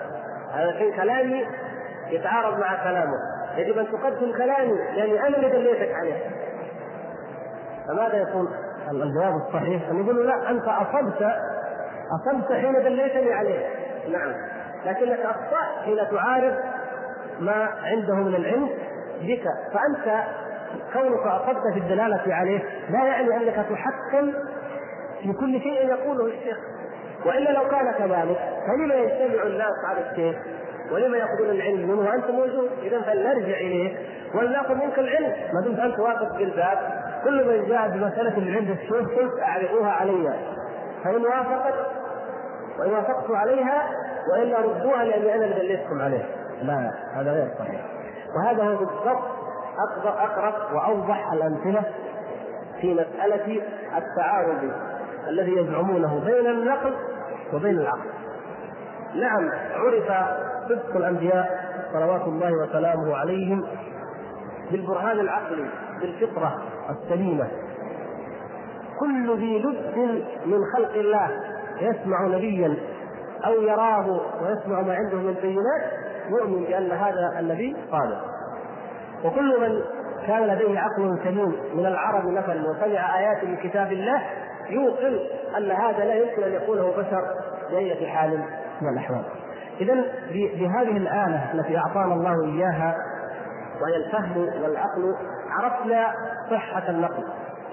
هذا 0.52 0.70
الحين 0.70 0.92
كلامي 0.92 1.46
يتعارض 2.10 2.58
مع 2.58 2.84
كلامه. 2.84 3.16
يجب 3.56 3.78
أن 3.78 3.86
تقدم 3.86 4.32
كلامي 4.32 4.78
لأني 4.96 5.20
أنا 5.20 5.36
اللي 5.36 5.48
دليتك 5.48 5.94
عليه. 5.94 6.30
فماذا 7.88 8.16
يكون 8.16 8.48
الجواب 8.90 9.36
الصحيح. 9.36 9.88
أن 9.90 10.04
يقول 10.04 10.26
لا 10.26 10.50
أنت 10.50 10.64
أصبت 10.64 11.32
أصبت 12.20 12.52
حين 12.52 12.72
دليتني 12.72 13.32
عليه. 13.32 13.66
نعم. 14.12 14.59
لكنك 14.84 15.18
اخطات 15.18 15.84
حين 15.84 15.96
تعارض 16.10 16.54
ما 17.40 17.68
عنده 17.82 18.14
من 18.14 18.34
العلم 18.34 18.68
بك. 19.20 19.42
فأنت 19.72 20.24
كونك 20.92 21.26
أصبت 21.26 21.72
في 21.72 21.78
الدلالة 21.78 22.34
عليه 22.34 22.62
لا 22.90 23.04
يعني 23.04 23.36
أنك 23.36 23.54
تحكم 23.54 24.32
في 25.22 25.32
كل 25.32 25.60
شيء 25.60 25.88
يقوله 25.88 26.26
الشيخ. 26.26 26.58
وإلا 27.26 27.50
لو 27.50 27.68
كان 27.68 27.92
كذلك 27.92 28.38
فلما 28.66 28.94
يجتمع 28.94 29.42
الناس 29.42 29.74
على 29.84 30.10
الشيخ؟ 30.10 30.36
ولما 30.92 31.16
يأخذون 31.16 31.50
العلم 31.50 31.88
منه؟ 31.90 32.10
وأنت 32.10 32.30
موجود. 32.30 32.70
إذا 32.82 33.00
فلنرجع 33.00 33.56
اليه 33.56 33.96
ولناخذ 34.34 34.74
منك 34.74 34.98
العلم. 34.98 35.32
ما 35.54 35.60
دمت 35.60 35.78
أنت 35.78 35.98
واقف 35.98 36.36
بالباب 36.38 36.78
كل 37.24 37.48
من 37.48 37.68
جاء 37.68 37.88
بمسألة 37.88 38.56
عند 38.56 38.70
الشيخ 38.70 39.18
قلت 39.18 39.40
أعرضوها 39.42 39.90
علي. 39.90 40.34
فإن 41.04 41.22
وافقت 41.22 41.74
وإن 42.78 42.92
وافقت 42.92 43.30
عليها 43.30 43.90
وإلا 44.32 44.58
ردوها 44.58 45.04
لاني 45.04 45.34
أنا 45.34 45.44
اللي 45.44 45.58
دليتكم 45.58 46.02
عليه. 46.02 46.24
لا 46.62 46.92
هذا 47.14 47.32
غير 47.32 47.48
صحيح. 47.58 47.80
وهذا 48.36 48.62
هو 48.64 48.76
بالضبط 48.76 49.24
اقرب 50.04 50.54
وأوضح 50.74 51.32
الأمثلة 51.32 51.82
في 52.80 52.94
مسألة 52.94 53.62
التعارض 53.96 54.72
الذي 55.28 55.56
يزعمونه 55.56 56.20
بين 56.24 56.46
النقل 56.46 56.94
وبين 57.52 57.78
العقل. 57.78 58.10
نعم 59.14 59.50
عرف 59.74 60.28
صدق 60.68 60.96
الأنبياء 60.96 61.70
صلوات 61.92 62.22
الله 62.22 62.52
وسلامه 62.52 63.16
عليهم 63.16 63.66
بالبرهان 64.70 65.20
العقلي 65.20 65.70
بالفطرة 66.00 66.62
السليمة. 66.90 67.48
كل 69.00 69.38
ذي 69.38 69.58
لب 69.58 69.98
من 70.46 70.58
خلق 70.76 70.92
الله 70.92 71.30
يسمع 71.80 72.26
نبيا 72.26 72.76
أو 73.46 73.62
يراه 73.62 74.20
ويسمع 74.42 74.80
ما 74.80 74.94
عنده 74.94 75.16
من 75.16 75.34
بينات 75.34 75.82
يؤمن 76.30 76.64
بأن 76.64 76.92
هذا 76.92 77.38
النبي 77.38 77.76
صادق 77.90 78.24
وكل 79.24 79.60
من 79.60 79.82
كان 80.26 80.42
لديه 80.42 80.78
عقل 80.78 81.18
سليم 81.24 81.54
من 81.74 81.86
العرب 81.86 82.24
مثلا 82.26 82.70
وسمع 82.70 83.18
آيات 83.18 83.44
من 83.44 83.56
كتاب 83.56 83.92
الله 83.92 84.22
يوقن 84.70 85.18
أن 85.56 85.70
هذا 85.70 86.04
لا 86.04 86.14
يمكن 86.14 86.42
أن 86.42 86.52
يقوله 86.52 86.90
بشر 86.90 87.22
باي 87.70 88.06
حال 88.06 88.44
من 88.80 88.88
الأحوال. 88.92 89.22
اذا 89.80 89.94
بهذه 90.32 90.96
الآلة 90.96 91.52
التي 91.54 91.78
أعطانا 91.78 92.14
الله 92.14 92.44
إياها 92.44 92.96
وهي 93.82 93.96
الفهم 93.96 94.36
والعقل 94.38 95.16
عرفنا 95.50 96.14
صحة 96.50 96.90
النقل 96.90 97.24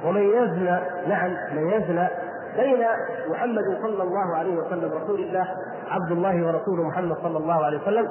وميزنا 0.05 0.83
نعم 1.07 1.31
ميزنا 1.53 2.09
بين 2.55 2.85
محمد 3.29 3.77
صلى 3.81 4.03
الله 4.03 4.35
عليه 4.35 4.55
وسلم 4.57 4.91
رسول 5.03 5.19
الله 5.19 5.47
عبد 5.91 6.11
الله 6.11 6.47
ورسوله 6.47 6.83
محمد 6.83 7.17
صلى 7.23 7.37
الله 7.37 7.65
عليه 7.65 7.81
وسلم 7.81 8.07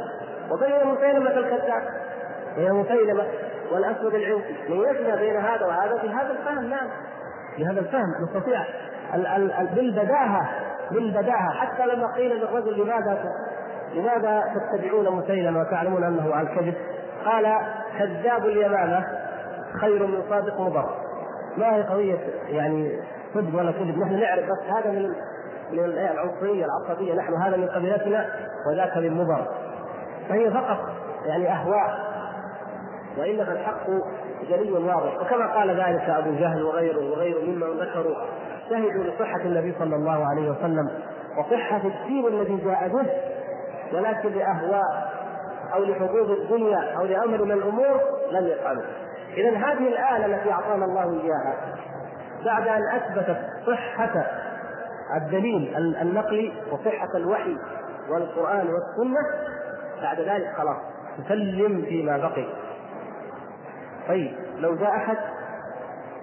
وبين 0.51 0.87
مسيلمة 0.87 1.30
الكذاب 1.30 1.82
بين 2.57 2.72
مسيلمة 2.72 3.26
والأسود 3.72 4.14
العنسي 4.14 4.55
ميزنا 4.68 5.16
بين 5.16 5.37
هذا 5.37 5.66
وهذا 5.66 5.99
في 5.99 6.09
هذا 6.09 6.30
الفهم 6.30 6.64
نعم. 6.64 6.89
بهذا 7.59 7.80
الفهم 7.80 8.14
نستطيع 8.22 8.64
بالبداهة 9.74 10.49
بالبداهة. 10.91 11.51
حتى 11.51 11.87
لما 11.87 12.07
قيل 12.07 12.37
للرجل 12.37 12.80
لماذا 12.80 13.32
لماذا 13.95 14.45
تتبعون 14.55 15.16
مسيلمة 15.16 15.61
وتعلمون 15.61 16.05
أنه 16.05 16.34
على 16.34 16.49
الكذب؟ 16.49 16.74
قال 17.24 17.59
كذاب 17.99 18.47
اليمامة 18.47 19.05
خير 19.80 20.07
من 20.07 20.22
صادق 20.30 20.61
مضر. 20.61 20.95
ما 21.57 21.76
هي 21.76 21.82
قضية 21.82 22.18
يعني 22.49 23.01
صدق 23.37 23.59
ولا 23.59 23.72
كذب. 23.72 23.99
نحن 23.99 24.20
نعرف 24.20 24.45
بس 24.45 24.76
هذا 24.76 24.91
من 24.91 25.12
من 25.72 25.84
العنصرية 25.84 26.64
العصبية. 26.64 27.14
نحن 27.14 27.34
هذا 27.34 27.57
من 27.57 27.68
قبيلتنا 27.68 28.26
وذاك 28.70 28.97
من 28.97 29.14
مضر. 29.14 29.47
فهي 30.28 30.51
فقط 30.51 30.78
يعني 31.26 31.53
أهواء. 31.53 31.99
وإنما 33.18 33.53
الحق 33.53 33.87
جلي 34.49 34.72
واضح. 34.72 35.20
وكما 35.20 35.55
قال 35.55 35.70
ذلك 35.70 36.11
أبو 36.11 36.30
جهل 36.30 36.62
وغيره 36.62 37.11
وغيره 37.11 37.41
ممن 37.41 37.80
ذكروا. 37.80 38.16
شهدوا 38.70 39.05
لصحة 39.05 39.41
النبي 39.41 39.74
صلى 39.78 39.97
الله 39.97 40.26
عليه 40.26 40.51
وسلم 40.51 40.91
وصحة 41.39 41.80
الدين 41.84 42.26
الذي 42.26 42.57
جاء 42.57 42.89
به 42.89 43.07
ولكن 43.93 44.28
لأهواء 44.28 45.12
أو 45.74 45.84
لحظوظ 45.84 46.30
الدنيا 46.30 46.97
أو 46.99 47.05
لأمر 47.05 47.45
من 47.45 47.53
الأمور 47.53 48.01
لم 48.30 48.47
يفعلوا 48.47 48.82
اذا 49.37 49.51
هذه 49.51 49.89
الآلة 49.89 50.26
التي 50.26 50.53
أعطانا 50.53 50.84
الله 50.84 51.20
إياها 51.20 51.55
بعد 52.47 52.68
أن 52.68 52.82
اثبتت 52.97 53.38
صحة 53.66 54.26
الدليل 55.16 55.76
النقلي 55.76 56.53
وصحة 56.72 57.16
الوحي 57.16 57.57
والقرآن 58.09 58.66
والسنة 58.66 59.20
بعد 60.03 60.20
ذلك 60.20 60.55
خلاص 60.57 60.76
تسلم 61.24 61.82
فيما 61.82 62.16
بقي. 62.16 62.47
طيب 64.09 64.32
لو 64.59 64.76
جاء 64.76 64.97
أحد 64.97 65.16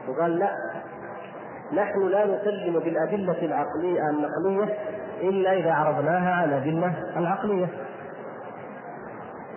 وقال 0.08 0.40
لا 0.40 0.50
نحن 1.74 2.08
لا 2.08 2.26
نسلم 2.26 2.80
بالأدلة 2.80 3.46
العقليه 3.46 4.10
النقلية 4.10 4.78
إلا 5.22 5.54
إذا 5.54 5.74
عرضناها 5.74 6.34
على 6.36 6.58
الأدلة 6.58 6.94
العقلية. 7.18 7.68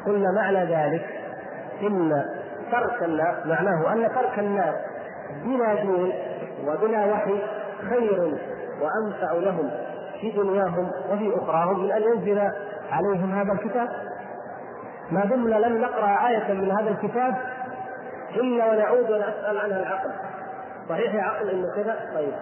قلنا 0.07 0.33
معنى 0.33 0.65
ذلك 0.65 1.07
إن 1.83 2.25
ترك 2.73 3.03
الناس 3.03 3.47
معناه 3.47 3.93
أن 3.93 4.09
ترك 4.15 4.39
الناس 4.39 4.75
بلا 5.45 5.75
دين 5.75 6.13
وبلا 6.67 7.07
وحي 7.07 7.43
خير 7.91 8.39
وأنفع 8.81 9.33
لهم 9.33 9.71
في 10.21 10.31
دنياهم 10.31 10.91
وفي 11.11 11.35
أخراهم 11.37 11.85
من 11.85 11.93
أن 11.93 12.03
ينزل 12.03 12.51
عليهم 12.91 13.33
هذا 13.33 13.53
الكتاب. 13.53 13.89
ما 15.11 15.25
دمنا 15.25 15.55
لم 15.55 15.81
نقرأ 15.81 16.29
آية 16.29 16.53
من 16.53 16.71
هذا 16.71 16.91
الكتاب 16.91 17.35
إلا 18.35 18.71
ونعود 18.71 19.11
ونسأل 19.11 19.59
عنها 19.59 19.81
العقل. 19.81 20.11
صحيح 20.89 21.15
يا 21.15 21.23
عقل 21.23 21.51
إنه 21.51 21.75
كذا؟ 21.75 21.97
طيب. 22.15 22.33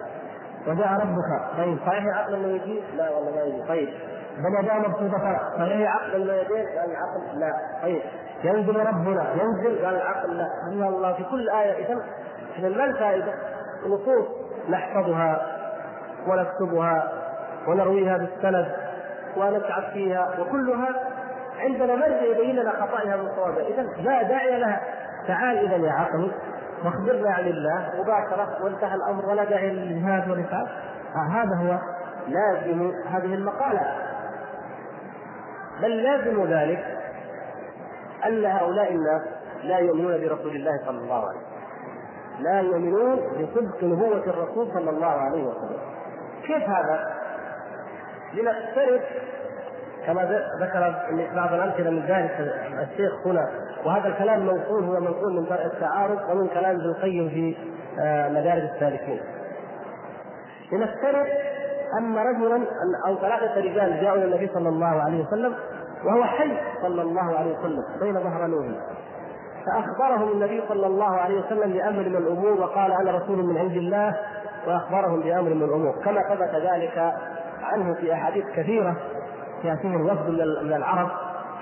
وجاء 0.67 0.93
ربك. 0.93 1.57
طيب. 1.57 1.77
صحيح 1.85 2.05
يا 2.05 2.13
عقل 2.13 2.35
إنه 2.35 2.47
يجي 2.47 2.81
لا 2.97 3.09
والله 3.09 3.31
ما 3.35 3.41
يجي 3.41 3.67
طيب. 3.67 3.89
بل 4.37 4.63
يداه 4.63 4.77
مبسوطتان 4.77 5.37
صحيح 5.57 5.79
يا 5.79 5.89
عقل 5.89 6.21
إنه 6.21 6.33
يدين 6.33 6.65
قال 6.65 6.91
العقل 6.91 7.39
لا. 7.39 7.51
طيب. 7.83 8.01
ينزل 8.43 8.75
ربنا. 8.75 9.25
ينزل؟ 9.33 9.85
قال 9.85 9.95
العقل 9.95 10.37
لا. 10.37 10.47
الله 10.87 11.13
في 11.13 11.23
كل 11.23 11.49
آية 11.49 11.85
إذا 11.85 12.01
اذا 12.57 12.69
ما 12.69 12.85
الفائدة؟ 12.85 13.33
نصوص 13.87 14.25
نحفظها 14.69 15.41
ونكتبها 16.27 17.11
ونرويها 17.67 18.17
بالسند 18.17 18.71
ونتعب 19.37 19.83
فيها 19.93 20.39
وكلها 20.39 20.89
عندنا 21.59 21.95
مرجع 21.95 22.23
يبين 22.23 22.55
لنا 22.55 22.71
خطأها 22.71 23.15
من 23.15 23.29
صوابها. 23.35 23.67
اذا 23.67 23.81
لا 23.81 24.23
داعي 24.23 24.59
لها؟ 24.59 24.81
تعال 25.27 25.57
اذا 25.57 25.75
يا 25.87 25.91
عقل 25.91 26.31
واخبرنا 26.85 27.33
عن 27.33 27.47
الله 27.47 27.89
مباشرة 27.99 28.63
وانتهى 28.63 28.95
الأمر 28.95 29.25
ولا 29.25 29.43
داعي 29.43 29.69
للجهاد 29.69 30.29
والاسعاف 30.29 30.67
آه 31.15 31.31
هذا 31.31 31.55
هو 31.55 31.79
لازم 32.27 32.91
هذه 33.07 33.33
المقالة. 33.33 33.81
بل 35.81 36.03
لازم 36.03 36.43
ذلك 36.43 36.97
أن 38.25 38.45
هؤلاء 38.45 38.91
الناس 38.91 39.21
لا 39.63 39.77
يؤمنون 39.77 40.21
برسول 40.21 40.55
الله 40.55 40.79
صلى 40.85 40.97
الله 40.97 41.27
عليه 41.27 41.37
وسلم. 41.37 41.54
لا 42.39 42.61
يؤمنون 42.61 43.15
بصدق 43.15 43.83
نبوة 43.83 44.23
الرسول 44.27 44.67
صلى 44.73 44.89
الله 44.89 45.07
عليه 45.07 45.43
وسلم 45.43 45.79
كيف 46.43 46.69
هذا؟ 46.69 47.15
لنقترب 48.33 49.01
كما 50.05 50.41
ذكر 50.61 50.95
بعض 51.35 51.53
الأمثلة 51.53 51.89
من 51.89 51.99
ذلك 51.99 52.53
الشيخ 52.91 53.27
هنا 53.27 53.49
وهذا 53.85 54.07
الكلام 54.07 54.45
منقول 54.45 54.83
هو 54.83 54.99
منقول 54.99 55.33
من 55.33 55.45
درء 55.45 55.65
التعارض 55.65 56.19
ومن 56.29 56.47
كلام 56.47 56.75
ابن 56.75 56.85
القيم 56.85 57.29
في 57.29 57.55
آه، 57.99 58.29
مدارج 58.29 58.61
السالكين. 58.61 59.19
لنفترض 60.71 61.25
ان 61.99 62.17
رجلا 62.17 62.65
أو 63.07 63.15
ثلاثة 63.15 63.59
رجال 63.61 64.01
جاءوا 64.01 64.17
إلى 64.17 64.25
النبي 64.25 64.49
صلى 64.53 64.69
الله 64.69 65.01
عليه 65.01 65.25
وسلم 65.27 65.55
وهو 66.05 66.23
حي 66.23 66.57
صلى 66.81 67.01
الله 67.01 67.37
عليه 67.37 67.59
وسلم 67.59 67.83
بين 67.99 68.13
ظهرانيه 68.13 68.79
فأخبرهم 69.65 70.31
النبي 70.31 70.61
صلى 70.67 70.87
الله 70.87 71.17
عليه 71.17 71.45
وسلم 71.45 71.73
بأمر 71.73 72.09
من 72.09 72.15
الأمور 72.15 72.61
وقال 72.61 72.91
أنا 72.91 73.11
رسول 73.11 73.37
من 73.45 73.57
عند 73.57 73.71
الله 73.77 74.15
وأخبرهم 74.67 75.19
بأمر 75.21 75.53
من 75.53 75.63
الأمور. 75.63 75.95
كما 76.05 76.21
ثبت 76.21 76.55
ذلك 76.55 77.13
عنه 77.63 77.93
في 77.93 78.13
أحاديث 78.13 78.45
كثيرة 78.55 78.95
ياتيهم 79.63 80.05
وفد 80.05 80.29
من 80.63 80.73
العرب 80.73 81.09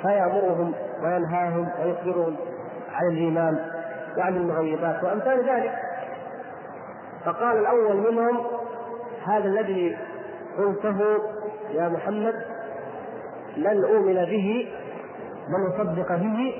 فيأمرهم 0.02 0.74
وينهاهم 1.04 1.70
ويخبرهم 1.84 2.36
عن 2.94 3.08
الإيمان 3.08 3.60
وعن 4.18 4.38
المغيبات 4.38 5.04
وأمثال 5.04 5.50
ذلك. 5.50 5.74
فقال 7.26 7.58
الأول 7.58 8.12
منهم 8.12 8.38
هذا 9.26 9.46
الذي 9.46 9.98
قلته 10.58 11.00
يا 11.72 11.90
محمد 11.90 12.36
لن 13.58 13.84
اؤمن 13.84 14.14
به 14.26 14.68
بل 15.50 15.68
أصدق 15.68 16.16
به 16.16 16.54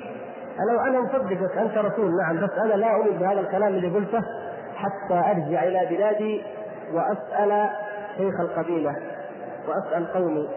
لو 0.58 0.80
أنا 0.80 1.00
مصدقك 1.00 1.58
أنت 1.58 1.78
رسول 1.78 2.16
نعم 2.16 2.46
بس 2.46 2.50
أنا 2.50 2.74
لا 2.74 2.94
اؤمن 2.94 3.18
بهذا 3.18 3.40
الكلام 3.40 3.68
اللي 3.74 3.88
قلته 3.88 4.20
حتى 4.76 5.14
أرجع 5.14 5.62
إلى 5.62 5.96
بلادي 5.96 6.42
وأسأل 6.92 7.70
شيخ 8.16 8.40
القبيلة 8.40 8.96
وأسأل 9.68 10.12
قومي 10.12 10.48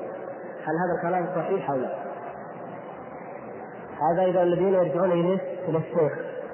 هل 0.66 0.74
هذا 0.76 0.96
الكلام 0.98 1.28
صحيح 1.36 1.70
أو 1.70 1.76
لا؟ 1.76 1.90
هذا 4.12 4.26
إذا 4.26 4.44
الذين 4.44 4.74
يرجعون 4.74 5.12
إليه 5.12 5.40
إلى 5.68 5.78
الشيخ 5.78 6.14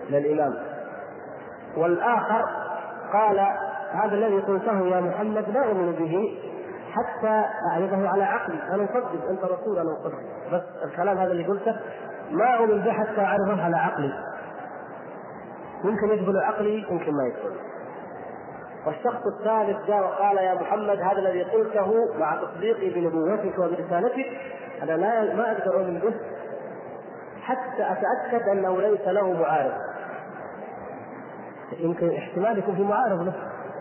إلى 0.10 0.18
الامام 0.18 0.54
والآخر 1.78 2.46
قال 3.14 3.40
هذا 3.92 4.16
الذي 4.16 4.40
قلته 4.40 4.88
يا 4.88 5.02
محمد 5.02 5.50
لا 5.50 5.66
أؤمن 5.66 5.92
به 5.92 6.40
حتى 6.94 7.46
أعرضه 7.72 8.10
على 8.10 8.24
عقلي. 8.24 8.56
أنا 8.74 8.84
اصدق 8.84 9.30
أنت 9.30 9.44
رسول 9.44 9.80
أنا 9.80 9.92
اصدق 9.94 10.18
بس 10.54 10.62
الكلام 10.84 11.18
هذا 11.18 11.32
اللي 11.32 11.48
قلته 11.48 11.76
ما 12.34 12.58
اؤمن 12.58 12.82
به 12.82 12.92
حتى 12.92 13.22
اعرضه 13.22 13.64
على 13.64 13.78
عقلي. 13.78 14.14
يمكن 15.84 16.10
يقبل 16.10 16.38
عقلي 16.38 16.86
يمكن 16.90 17.14
ما 17.14 17.24
يقبل 17.24 17.56
والشخص 18.86 19.22
الثالث 19.40 19.88
جاء 19.88 20.04
وقال 20.04 20.38
يا 20.38 20.54
محمد 20.54 21.00
هذا 21.00 21.20
الذي 21.20 21.44
قلته 21.44 22.18
مع 22.20 22.36
تصديقي 22.36 22.90
بنبوتك 22.90 23.60
وبرسالتك 23.60 24.26
أنا 24.84 24.92
لا 24.92 25.36
ما 25.36 25.52
أقدر 25.52 25.76
أؤمن 25.76 26.00
به 26.00 26.14
حتى 27.42 27.92
أتأكد 27.92 28.50
أنه 28.50 28.82
ليس 28.82 29.08
له 29.08 29.34
معارض. 29.34 29.74
يمكن 31.80 32.18
احتمال 32.18 32.58
يكون 32.58 32.76
في 32.76 32.84
معارض 32.84 33.22
له. 33.22 33.34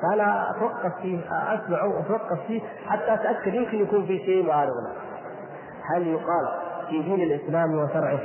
فأنا 0.03 0.51
أتوقف 0.51 0.93
فيه 1.03 1.19
أسمع 1.29 1.85
وأتوقف 1.85 2.47
فيه 2.47 2.61
حتى 2.87 3.15
أتأكد 3.15 3.55
يمكن 3.55 3.79
يكون 3.79 4.07
في 4.07 4.19
شيء 4.19 4.47
معارض 4.47 4.73
له. 4.73 4.93
هل 5.95 6.07
يقال 6.07 6.49
في 6.89 7.03
دين 7.03 7.23
الإسلام 7.23 7.75
وشرعه 7.75 8.19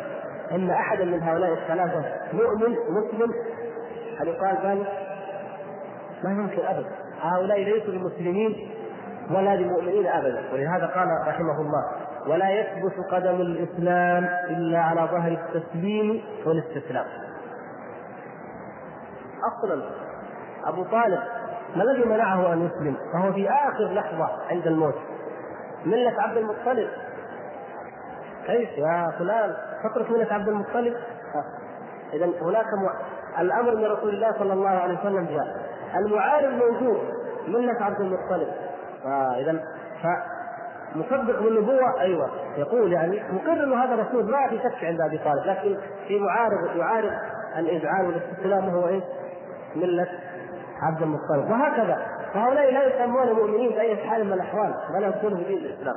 أن 0.52 0.70
احدا 0.70 1.06
من 1.06 1.24
هؤلاء 1.24 1.54
الثلاثة 1.54 2.04
مؤمن 2.34 2.76
مسلم. 2.90 3.34
هل 4.20 4.28
يقال 4.28 4.58
ذلك؟ 4.64 4.88
ما 6.24 6.32
يمكن 6.32 6.66
ابدا. 6.66 6.90
هؤلاء 7.22 7.64
ليسوا 7.64 7.94
بمسلمين 7.94 8.72
ولا 9.32 9.56
بمؤمنين 9.56 10.08
ابدا. 10.08 10.44
ولهذا 10.54 10.86
قال 10.86 11.08
رحمه 11.28 11.62
الله 11.62 11.92
ولا 12.28 12.50
يثبت 12.50 12.94
قدم 13.12 13.42
الإسلام 13.42 14.24
إلا 14.50 14.80
على 14.80 15.02
ظهر 15.02 15.32
التسليم 15.32 16.24
والاستسلام. 16.46 17.06
أصلا 19.44 19.84
أبو 20.66 20.84
طالب 20.84 21.20
ما 21.76 21.84
الذي 21.84 22.06
منعه 22.06 22.54
أن 22.54 22.66
يسلم؟ 22.66 22.98
فهو 23.14 23.34
في 23.34 23.50
آخر 23.50 23.94
لحظة 23.94 24.30
عند 24.50 24.68
الموت. 24.68 24.96
ملة 25.86 26.22
عبد 26.22 26.38
المطلب. 26.38 26.90
كيف 28.46 28.70
يا 28.78 29.12
فلان؟ 29.20 29.56
تترك 29.84 30.12
مله 30.12 30.34
عبد 30.34 30.48
المطلب؟ 30.48 30.94
اذا 32.14 32.26
هناك 32.42 32.66
الأمر 33.40 33.76
من 33.76 33.86
رسول 33.86 34.10
الله 34.10 34.32
صلى 34.40 34.54
الله 34.54 34.70
عليه 34.70 35.00
وسلم 35.00 35.26
جاء. 35.26 35.48
المعارض 35.96 36.54
موجود 36.54 36.98
ملة 37.48 37.84
عبد 37.84 38.02
المطلب. 38.02 38.48
فاذا 39.04 39.64
مصدق 40.96 41.42
بالنبوة 41.42 42.02
أيوة. 42.02 42.30
يقول 42.58 42.94
يعني 42.94 43.24
مقر 43.32 43.64
أنه 43.64 43.84
هذا 43.84 43.96
رسول 43.96 44.32
ما 44.32 44.48
في 44.48 44.58
شك 44.58 44.84
عند 44.84 45.02
أبي 45.02 45.18
طالب 45.18 45.46
لكن 45.46 45.78
في 46.08 46.20
معارض 46.20 46.76
يعارض 46.76 47.12
الإذعان 47.58 48.06
والاستسلام 48.06 48.68
وهو 48.68 48.88
إيش؟ 48.88 49.04
ملة 49.76 50.08
عبد 50.82 51.02
المطلب. 51.02 51.52
وهكذا. 51.52 51.98
فهؤلاء 52.34 52.74
لا 52.74 52.84
يسمون 52.84 53.32
مؤمنين 53.32 53.70
بأي 53.70 53.98
حال 53.98 54.26
من 54.26 54.34
الأحوال 54.34 54.74
ولا 54.96 55.08
يكونوا 55.08 55.38
في 55.38 55.44
دين 55.44 55.58
الإسلام. 55.58 55.96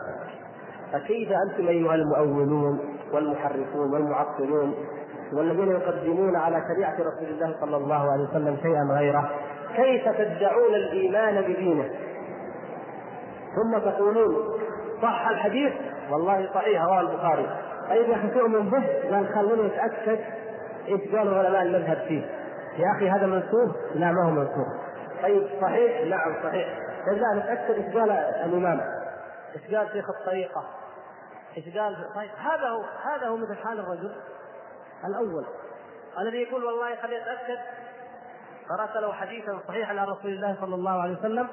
فكيف 0.93 1.29
أنتم 1.33 1.69
أيها 1.69 1.95
المؤولون؟ 1.95 3.00
والمحرفون 3.13 3.93
والمعطلون 3.93 4.75
والذين 5.33 5.71
يقدمون 5.71 6.37
على 6.37 6.63
شريعة 6.75 6.95
رسول 6.95 7.29
الله 7.29 7.57
صلى 7.61 7.77
الله 7.77 8.13
عليه 8.13 8.25
وسلم 8.25 8.57
شيئا 8.63 8.99
غيره. 8.99 9.31
كيف 9.77 10.09
تدعون 10.09 10.75
الإيمان 10.75 11.43
بدينه؟ 11.43 11.91
ثم 13.57 13.79
تقولون 13.79 14.35
صح 15.03 15.29
الحديث؟ 15.29 15.73
والله 16.11 16.49
صحيح 16.55 16.83
رواه 16.83 17.01
البخاري. 17.01 17.47
طيب 17.89 18.09
يا 18.09 18.17
أخي 18.17 18.29
تؤمن 18.29 18.71
به؟ 18.71 19.15
قال 19.15 19.29
خلوني 19.35 19.67
أتأكد. 19.67 20.19
إيش 20.89 21.15
قالوا 21.17 21.39
علماء 21.39 21.63
المذهب 21.63 21.99
فيه؟ 22.09 22.23
يا 22.79 22.91
أخي 22.97 23.11
هذا 23.11 23.27
منسوخ 23.27 23.77
لا 23.95 24.13
ما 24.13 24.25
هو 24.27 24.31
منسوخ 24.31 24.69
طيب 25.23 25.43
صحيح؟ 25.61 26.07
نعم 26.07 26.35
صحيح. 26.45 26.79
لا 27.07 27.41
نتأكد 27.41 27.75
إيش 27.75 27.97
قال 27.97 28.11
الإمام. 28.45 28.81
إيش 29.55 29.75
قال 29.75 29.89
شيخ 29.93 30.05
الطريقة؟ 30.21 30.65
قال 31.55 32.15
طيب 32.15 32.31
هذا 32.31 32.69
هو 32.69 32.83
هذا 32.83 33.27
هو 33.27 33.37
مثل 33.37 33.57
حال 33.57 33.81
الرجل 33.81 34.17
الأول 35.05 35.47
الذي 36.19 36.37
يقول 36.37 36.65
والله 36.65 36.97
خليني 36.97 37.23
أتأكد 37.23 37.59
قرات 38.69 38.97
له 38.97 39.13
حديثا 39.13 39.61
صحيحا 39.69 40.01
عن 40.01 40.07
رسول 40.07 40.31
الله 40.31 40.57
صلى 40.61 40.75
الله 40.75 41.03
عليه 41.03 41.19
وسلم. 41.19 41.49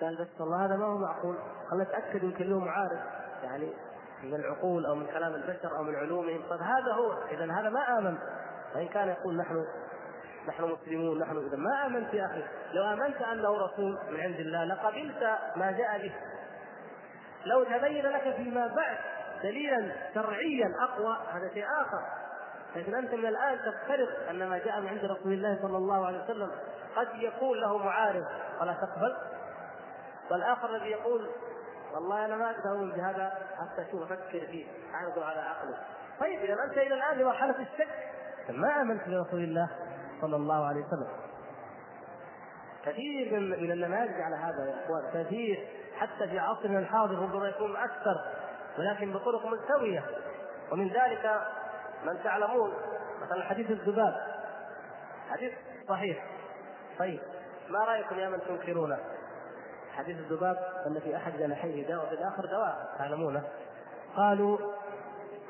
قال 0.00 0.16
بس 0.16 0.40
والله 0.40 0.66
هذا 0.66 0.76
ما 0.76 0.86
هو 0.86 0.98
معقول. 0.98 1.36
خلنا 1.70 1.84
نتاكد 1.84 2.22
يمكن 2.22 2.50
له 2.50 2.58
معارض 2.58 3.00
يعني 3.42 3.72
من 4.22 4.34
العقول 4.34 4.86
أو 4.86 4.94
من 4.94 5.06
كلام 5.06 5.34
البشر 5.34 5.76
أو 5.76 5.82
من 5.82 5.94
علومهم. 5.94 6.42
طيب 6.50 6.60
هذا 6.60 6.92
هو 6.92 7.12
اذا 7.30 7.52
هذا 7.52 7.68
ما 7.68 7.98
امن 7.98 8.18
وان 8.74 8.88
كان 8.88 9.08
يقول 9.08 9.36
نحن 9.36 9.64
نحن 10.48 10.64
مسلمون 10.64 11.18
نحن 11.18 11.36
اذا 11.36 11.56
ما 11.56 11.86
آمنت 11.86 12.14
يا 12.14 12.26
أخي. 12.26 12.44
لو 12.72 12.84
آمنت 12.84 13.22
أنه 13.22 13.56
رسول 13.58 13.98
من 14.10 14.20
عند 14.20 14.40
الله 14.40 14.64
لقبلت 14.64 15.38
ما 15.56 15.70
جاء 15.70 15.98
به. 15.98 16.12
لو 17.44 17.64
تبين 17.64 18.06
لك 18.06 18.36
فيما 18.36 18.66
بعد 18.66 18.98
دليلا 19.42 19.92
شرعيا 20.14 20.74
أقوى 20.80 21.16
هذا 21.32 21.54
شيء 21.54 21.64
آخر. 21.64 22.02
لكن 22.76 22.94
أنت 22.94 23.14
من 23.14 23.26
الآن 23.26 23.58
تفترض 23.58 24.08
أن 24.30 24.48
ما 24.48 24.58
جاء 24.58 24.80
من 24.80 24.88
عند 24.88 25.04
رسول 25.04 25.32
الله 25.32 25.58
صلى 25.62 25.76
الله 25.76 26.06
عليه 26.06 26.24
وسلم 26.24 26.50
قد 26.96 27.08
يكون 27.14 27.58
له 27.58 27.78
معارض. 27.78 28.24
فلا 28.60 28.72
تقبل. 28.72 29.16
والآخر 30.30 30.76
الذي 30.76 30.90
يقول 30.90 31.30
والله 31.94 32.24
أنا 32.24 32.36
ما 32.36 32.50
أقدر 32.50 32.94
بهذا 32.96 33.32
حتى 33.58 33.88
أشوف 33.88 34.02
أفكر 34.02 34.46
فيه؟ 34.46 34.66
اعرضه 34.94 35.24
على 35.24 35.40
عقله 35.40 35.78
طيب 36.20 36.40
إذا 36.40 36.54
أنت 36.64 36.78
إلى 36.78 36.94
الآن 36.94 37.18
لمرحله 37.18 37.56
الشك 37.60 37.88
ما 38.48 38.80
آمنت 38.80 39.08
برسول 39.08 39.40
الله 39.44 39.70
صلى 40.20 40.36
الله 40.36 40.66
عليه 40.66 40.80
وسلم. 40.80 41.08
كثير 42.84 43.40
من 43.40 43.72
النماذج 43.72 44.20
على 44.20 44.36
هذا 44.36 44.66
يا 44.66 44.84
إخوان 44.84 45.24
كثير 45.24 45.68
حتى 45.96 46.28
في 46.28 46.38
عصرنا 46.38 46.78
الحاضر 46.78 47.18
ربما 47.18 47.48
يكون 47.48 47.76
أكثر 47.76 48.24
ولكن 48.78 49.12
بطرق 49.12 49.46
ملتويه 49.46 50.04
ومن 50.72 50.88
ذلك 50.88 51.40
من 52.04 52.22
تعلمون 52.24 52.72
مثلا 53.22 53.44
حديث 53.44 53.70
الذباب. 53.70 54.14
حديث 55.30 55.52
صحيح. 55.88 56.24
طيب 56.98 57.20
ما 57.68 57.78
رأيكم 57.78 58.18
يا 58.18 58.28
من 58.28 58.38
تنكرونه؟ 58.48 58.98
حديث 59.92 60.16
الذباب 60.16 60.56
ان 60.86 61.00
في 61.00 61.16
أحد 61.16 61.32
جناحيه 61.32 61.86
داء 61.86 62.04
وفي 62.04 62.14
الآخر 62.14 62.46
دواء 62.46 62.94
تعلمونه؟ 62.98 63.42
قالوا 64.16 64.58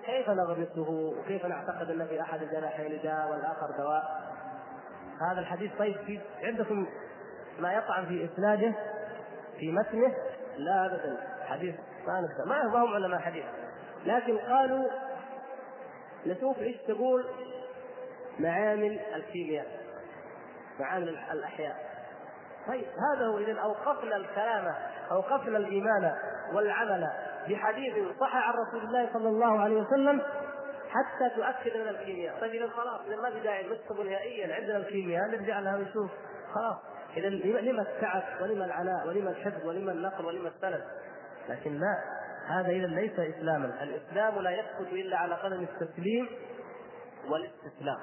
كيف 0.07 0.31
نغمسه؟ 0.31 1.15
وكيف 1.19 1.47
نعتقد 1.47 1.91
أن 1.91 2.07
في 2.07 2.21
أحد 2.21 2.43
الجناحين 2.43 3.01
داء 3.03 3.31
والآخر 3.31 3.71
دواء؟ 3.79 4.31
هذا 5.21 5.41
الحديث 5.41 5.71
طيب 5.79 5.97
في 5.97 6.21
عندكم 6.43 6.87
ما 7.59 7.73
يطعن 7.73 8.07
في 8.07 8.25
إسناده 8.25 8.75
في 9.59 9.73
متنه؟ 9.73 10.15
لا 10.57 10.87
ابدا. 10.87 11.17
حديث 11.47 11.75
ما 12.07 12.21
نفسه 12.21 12.45
ما 12.45 12.85
هم 12.85 12.95
علماء 12.95 13.21
حديث 13.21 13.45
لكن 14.05 14.39
قالوا 14.39 14.91
نشوف 16.27 16.59
إيش 16.59 16.77
تقول؟ 16.77 17.27
معامل 18.39 19.01
الكيمياء 19.15 19.67
معامل 20.81 21.09
الأحياء. 21.09 21.91
طيب 22.69 22.85
هذا 22.85 23.27
هو 23.27 23.39
اذا 23.39 23.61
أوقفنا 23.61 24.17
الكلام 24.17 24.75
أوقفنا 25.11 25.59
الإيمان 25.59 26.15
والعمل 26.53 27.09
بحديث 27.49 27.95
صح 28.21 28.37
عن 28.37 28.55
رسول 28.55 28.89
الله 28.89 29.13
صلى 29.13 29.29
الله 29.29 29.61
عليه 29.61 29.81
وسلم 29.81 30.23
حتى 30.91 31.35
تؤكد 31.37 31.77
لنا 31.77 31.91
الكيمياء. 31.91 32.41
طيب 32.41 32.55
اذا 32.55 32.69
خلاص 32.69 33.01
اذا 33.07 33.17
ما 33.17 33.31
في 33.31 33.41
داعي 33.41 33.67
نكتب 33.67 34.01
نهائيا 34.01 34.55
عندنا 34.55 34.77
الكيمياء 34.77 35.27
نرجع 35.29 35.61
لها 35.61 35.77
ونشوف. 35.77 36.11
خلاص. 36.55 36.79
اذا 37.17 37.29
لما 37.61 37.83
التعب 37.83 38.23
ولما 38.43 38.65
العناء 38.65 39.09
ولما 39.09 39.31
الحفظ 39.31 39.67
ولما 39.67 39.93
النقل 39.93 40.25
ولما 40.25 40.49
السند. 40.49 40.85
لكن 41.49 41.81
لا 41.81 41.99
هذا 42.47 42.69
اذا 42.69 42.87
ليس 42.87 43.19
إسلاما. 43.19 43.83
الإسلام 43.83 44.43
لا 44.43 44.51
يثبت 44.51 44.93
إلا 44.93 45.17
على 45.17 45.35
قدم 45.35 45.63
التسليم 45.63 46.29
والاستسلام. 47.29 47.99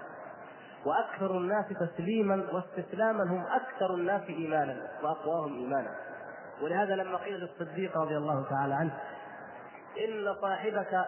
وأكثر 0.85 1.37
الناس 1.37 1.65
تسليما 1.79 2.47
واستسلاما 2.53 3.23
هم 3.23 3.45
أكثر 3.45 3.93
الناس 3.93 4.21
إيمانا 4.29 4.87
وأقواهم 5.03 5.59
إيمانا. 5.59 5.95
ولهذا 6.61 6.95
لما 6.95 7.17
قيل 7.17 7.39
للصديق 7.39 7.97
رضي 7.97 8.17
الله 8.17 8.49
تعالى 8.49 8.73
عنه 8.73 8.99
إن 10.05 10.35
صاحبك 10.41 11.05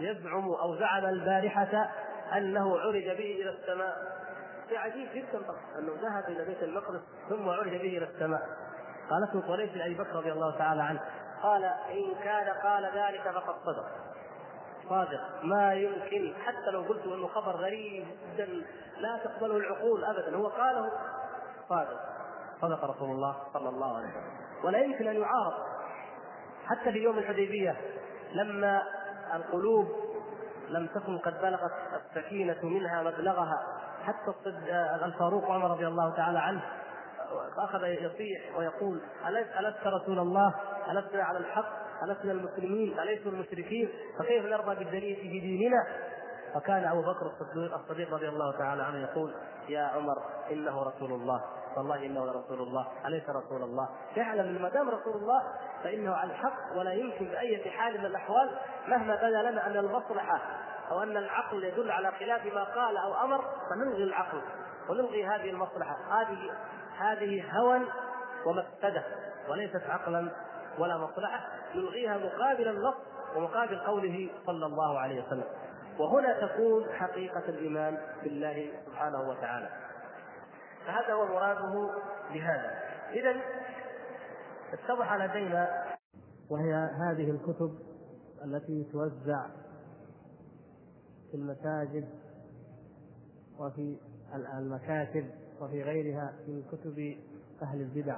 يزعم 0.00 0.48
أو 0.48 0.76
زعم 0.76 1.04
البارحة 1.04 1.90
أنه 2.36 2.78
عرج 2.78 3.04
به 3.04 3.38
إلى 3.42 3.50
السماء. 3.50 3.96
شيء 4.68 4.78
عجيب 4.78 5.08
جدا. 5.14 5.38
أنه 5.78 5.92
ذهب 6.02 6.24
إلى 6.28 6.44
بيت 6.44 6.62
المقدس 6.62 7.00
ثم 7.28 7.48
عرج 7.48 7.68
به 7.68 7.98
إلى 7.98 8.04
السماء. 8.04 8.48
قالته 9.10 9.48
قريش 9.48 9.76
لابي 9.76 9.94
بكر 9.94 10.16
رضي 10.16 10.32
الله 10.32 10.58
تعالى 10.58 10.82
عنه. 10.82 11.00
قال 11.42 11.64
إن 11.64 12.14
كان 12.24 12.48
قال 12.48 12.84
ذلك 12.84 13.22
فقد 13.22 13.54
صدق. 13.66 13.86
صادق. 14.88 15.20
ما 15.42 15.74
يمكن 15.74 16.34
حتى 16.44 16.70
لو 16.70 16.82
قلت 16.82 17.04
أنه 17.04 17.26
خبر 17.26 17.56
غريب 17.56 18.06
جدا 18.36 18.66
لا 18.98 19.18
تقبله 19.24 19.56
العقول 19.56 20.04
ابدا. 20.04 20.36
هو 20.36 20.46
قاله 20.46 20.92
صادق. 21.68 22.00
صدق 22.60 22.84
رسول 22.84 23.10
الله 23.10 23.36
صلى 23.52 23.68
الله 23.68 23.96
عليه 23.96 24.08
وسلم. 24.08 24.64
ولا 24.64 24.78
يمكن 24.78 25.08
أن 25.08 25.16
يعارض. 25.16 25.54
حتى 26.66 26.92
في 26.92 26.98
يوم 26.98 27.18
الحديبية 27.18 27.76
لما 28.32 28.82
القلوب 29.34 29.86
لم 30.68 30.86
تكن 30.86 31.18
قد 31.18 31.40
بلغت 31.42 31.72
السكينة 31.94 32.58
منها 32.62 33.02
مبلغها 33.02 33.62
حتى 34.06 34.50
الفاروق 35.04 35.50
عمر 35.50 35.70
رضي 35.70 35.86
الله 35.86 36.16
تعالى 36.16 36.38
عنه 36.38 36.62
واخذ 37.58 37.84
يصيح 37.84 38.56
ويقول 38.58 39.00
ألست 39.60 39.86
رسول 39.86 40.18
الله؟ 40.18 40.54
ألسنا 40.90 41.22
على 41.22 41.38
الحق؟ 41.38 41.72
ألسنا 42.02 42.32
المسلمين؟ 42.32 42.98
أليسوا 43.00 43.32
المشركين؟ 43.32 43.88
فكيف 44.18 44.46
نرضى 44.46 44.74
بالدليل 44.74 45.16
في 45.16 45.40
ديننا؟ 45.40 45.86
فكان 46.54 46.84
أبو 46.84 47.02
بكر 47.02 47.26
الصديق 47.26 47.74
الصديق 47.74 48.14
رضي 48.14 48.28
الله 48.28 48.58
تعالى 48.58 48.82
عنه 48.82 48.98
يقول 48.98 49.34
يا 49.68 49.82
عمر 49.82 50.16
إنه 50.50 50.82
رسول 50.82 51.12
الله 51.12 51.44
والله 51.76 52.06
إنه 52.06 52.26
لرسول 52.26 52.60
الله 52.60 52.86
أليس 53.06 53.24
رسول 53.28 53.62
الله 53.62 53.88
يعلم 54.16 54.62
ما 54.62 54.68
دام 54.68 54.88
رسول 54.88 55.16
الله 55.16 55.42
فإنه 55.84 56.14
على 56.14 56.30
الحق 56.32 56.76
ولا 56.76 56.92
يمكن 56.92 57.24
بأي 57.24 57.70
حال 57.70 57.98
من 57.98 58.06
الأحوال 58.06 58.58
مهما 58.88 59.16
بدا 59.16 59.50
لنا 59.50 59.66
أن 59.66 59.76
المصلحه 59.76 60.40
أو 60.90 61.02
أن 61.02 61.16
العقل 61.16 61.64
يدل 61.64 61.90
على 61.90 62.12
خلاف 62.12 62.54
ما 62.54 62.64
قال 62.64 62.96
أو 62.96 63.24
أمر 63.24 63.44
فنلغي 63.70 64.04
العقل 64.04 64.40
ونلغي 64.88 65.26
هذه 65.26 65.50
المصلحة. 65.50 65.96
هذه 66.10 66.50
هذه 66.98 67.58
هوى 67.58 67.80
ومفسدة 68.46 69.04
وليست 69.48 69.82
عقلا 69.88 70.32
ولا 70.78 70.98
مصلحة. 70.98 71.40
نلغيها 71.74 72.18
مقابل 72.18 72.68
النص 72.68 72.94
ومقابل 73.36 73.78
قوله 73.78 74.30
صلى 74.46 74.66
الله 74.66 74.98
عليه 74.98 75.26
وسلم. 75.26 75.44
وهنا 75.98 76.46
تكون 76.46 76.92
حقيقة 76.92 77.42
الإيمان 77.48 77.98
بالله 78.22 78.72
سبحانه 78.86 79.28
وتعالى. 79.28 79.68
فهذا 80.86 81.12
هو 81.12 81.26
مراده 81.26 81.90
بهذا 82.32 82.70
إذا 83.12 83.36
اتضح 84.72 85.14
لدينا 85.14 85.68
وهي 86.50 86.74
هذه 86.74 87.30
الكتب 87.30 87.78
التي 88.44 88.86
توزع 88.92 89.46
في 91.30 91.36
المساجد 91.36 92.04
وفي 93.60 93.96
المكاتب 94.58 95.24
وفي 95.62 95.82
غيرها 95.82 96.32
من 96.48 96.62
كتب 96.72 97.14
أهل 97.62 97.80
البدع 97.80 98.16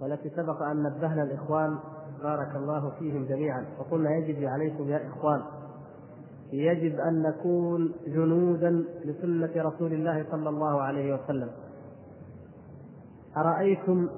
والتي 0.00 0.30
سبق 0.30 0.62
أن 0.62 0.82
نبهنا 0.82 1.22
الإخوان 1.22 1.78
بارك 2.22 2.56
الله 2.56 2.90
فيهم 2.98 3.24
جميعا 3.24 3.66
وقلنا 3.78 4.16
يجب 4.16 4.44
عليكم 4.44 4.88
يا 4.88 5.08
إخوان 5.08 5.42
يجب 6.52 7.00
أن 7.00 7.22
نكون 7.22 7.92
جنودا 8.06 8.70
لسنة 9.04 9.62
رسول 9.62 9.92
الله 9.92 10.26
صلى 10.30 10.48
الله 10.48 10.82
عليه 10.82 11.14
وسلم. 11.14 11.50
أرأيتم 13.36 14.08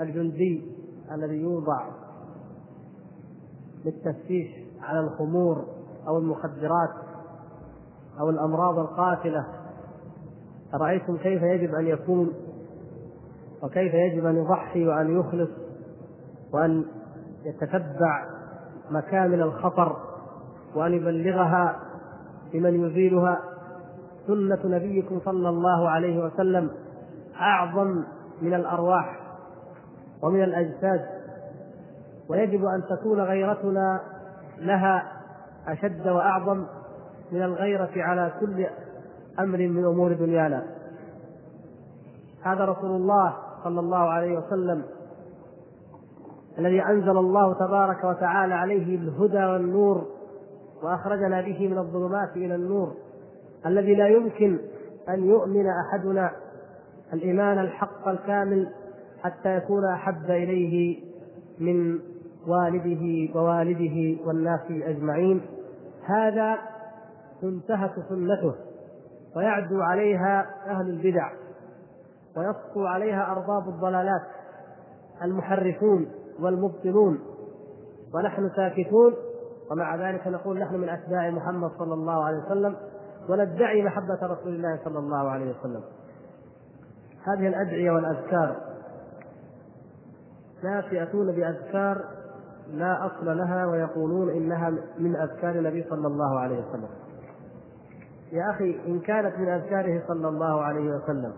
الجندي 0.00 0.72
الذي 1.12 1.34
يوضع 1.36 1.88
للتفتيش 3.84 4.50
على 4.80 5.00
الخمور 5.00 5.64
أو 6.08 6.18
المخدرات؟ 6.18 7.05
أو 8.20 8.30
الأمراض 8.30 8.78
القاتلة. 8.78 9.46
أرأيتم 10.74 11.16
كيف 11.16 11.42
يجب 11.42 11.74
أن 11.74 11.86
يكون 11.86 12.32
وكيف 13.62 13.94
يجب 13.94 14.26
أن 14.26 14.36
يضحي 14.36 14.86
وأن 14.86 15.20
يخلص 15.20 15.50
وأن 16.52 16.84
يتتبع 17.44 18.24
مكامن 18.90 19.40
الخطر 19.40 19.96
وأن 20.74 20.92
يبلغها 20.92 21.80
لمن 22.54 22.86
يزيلها؟ 22.86 23.40
سنة 24.26 24.58
نبيكم 24.64 25.20
صلى 25.24 25.48
الله 25.48 25.88
عليه 25.88 26.24
وسلم 26.24 26.70
أعظم 27.40 28.04
من 28.42 28.54
الأرواح 28.54 29.20
ومن 30.22 30.42
الأجساد. 30.44 31.06
ويجب 32.28 32.64
أن 32.64 32.82
تكون 32.90 33.20
غيرتنا 33.20 34.00
لها 34.58 35.12
أشد 35.68 36.08
وأعظم 36.08 36.66
من 37.32 37.42
الغيرة 37.42 37.90
على 37.96 38.32
كل 38.40 38.66
أمر 39.38 39.58
من 39.58 39.84
أمور 39.84 40.12
دنيانا. 40.12 40.64
هذا 42.42 42.64
رسول 42.64 42.90
الله 42.90 43.36
صلى 43.64 43.80
الله 43.80 43.98
عليه 43.98 44.38
وسلم 44.38 44.82
الذي 46.58 46.82
أنزل 46.82 47.18
الله 47.18 47.54
تبارك 47.54 48.04
وتعالى 48.04 48.54
عليه 48.54 48.96
الهدى 48.96 49.44
والنور 49.44 50.06
وأخرجنا 50.82 51.40
به 51.40 51.68
من 51.68 51.78
الظلمات 51.78 52.36
إلى 52.36 52.54
النور. 52.54 52.94
الذي 53.66 53.94
لا 53.94 54.08
يمكن 54.08 54.58
أن 55.08 55.24
يؤمن 55.24 55.66
أحدنا 55.66 56.30
الإيمان 57.12 57.58
الحق 57.58 58.08
الكامل 58.08 58.68
حتى 59.22 59.56
يكون 59.56 59.84
أحب 59.84 60.30
إليه 60.30 61.02
من 61.58 61.98
والده 62.46 63.34
ووالده 63.38 64.26
والناس 64.26 64.60
أجمعين. 64.70 65.40
هذا 66.04 66.58
تنتهك 67.42 67.94
سنته 68.08 68.54
ويعدو 69.36 69.82
عليها 69.82 70.46
أهل 70.66 70.90
البدع 70.90 71.30
ويسطو 72.36 72.86
عليها 72.86 73.32
أرباب 73.32 73.68
الضلالات 73.68 74.22
المحرفون 75.22 76.08
والمبطلون 76.40 77.20
ونحن 78.14 78.50
ساكتون 78.56 79.14
ومع 79.70 79.96
ذلك 79.96 80.26
نقول 80.26 80.58
نحن 80.58 80.74
من 80.74 80.88
أتباع 80.88 81.30
محمد 81.30 81.70
صلى 81.78 81.94
الله 81.94 82.24
عليه 82.24 82.38
وسلم 82.38 82.76
وندعي 83.28 83.82
محبة 83.82 84.18
رسول 84.22 84.54
الله 84.54 84.80
صلى 84.84 84.98
الله 84.98 85.30
عليه 85.30 85.54
وسلم. 85.58 85.82
هذه 87.24 87.48
الأدعية 87.48 87.90
والأذكار. 87.90 88.56
ناس 90.64 90.84
يأتون 90.92 91.32
بأذكار 91.32 92.04
لا 92.70 93.06
أصل 93.06 93.38
لها 93.38 93.66
ويقولون 93.66 94.30
إنها 94.30 94.70
من 94.98 95.16
أذكار 95.16 95.50
النبي 95.50 95.84
صلى 95.90 96.06
الله 96.06 96.40
عليه 96.40 96.58
وسلم. 96.58 96.88
يا 98.32 98.50
أخي 98.50 98.80
إن 98.86 99.00
كانت 99.00 99.38
من 99.38 99.48
أذكاره 99.48 100.02
صلى 100.08 100.28
الله 100.28 100.62
عليه 100.62 100.90
وسلم 100.90 101.32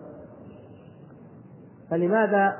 فلماذا 1.90 2.56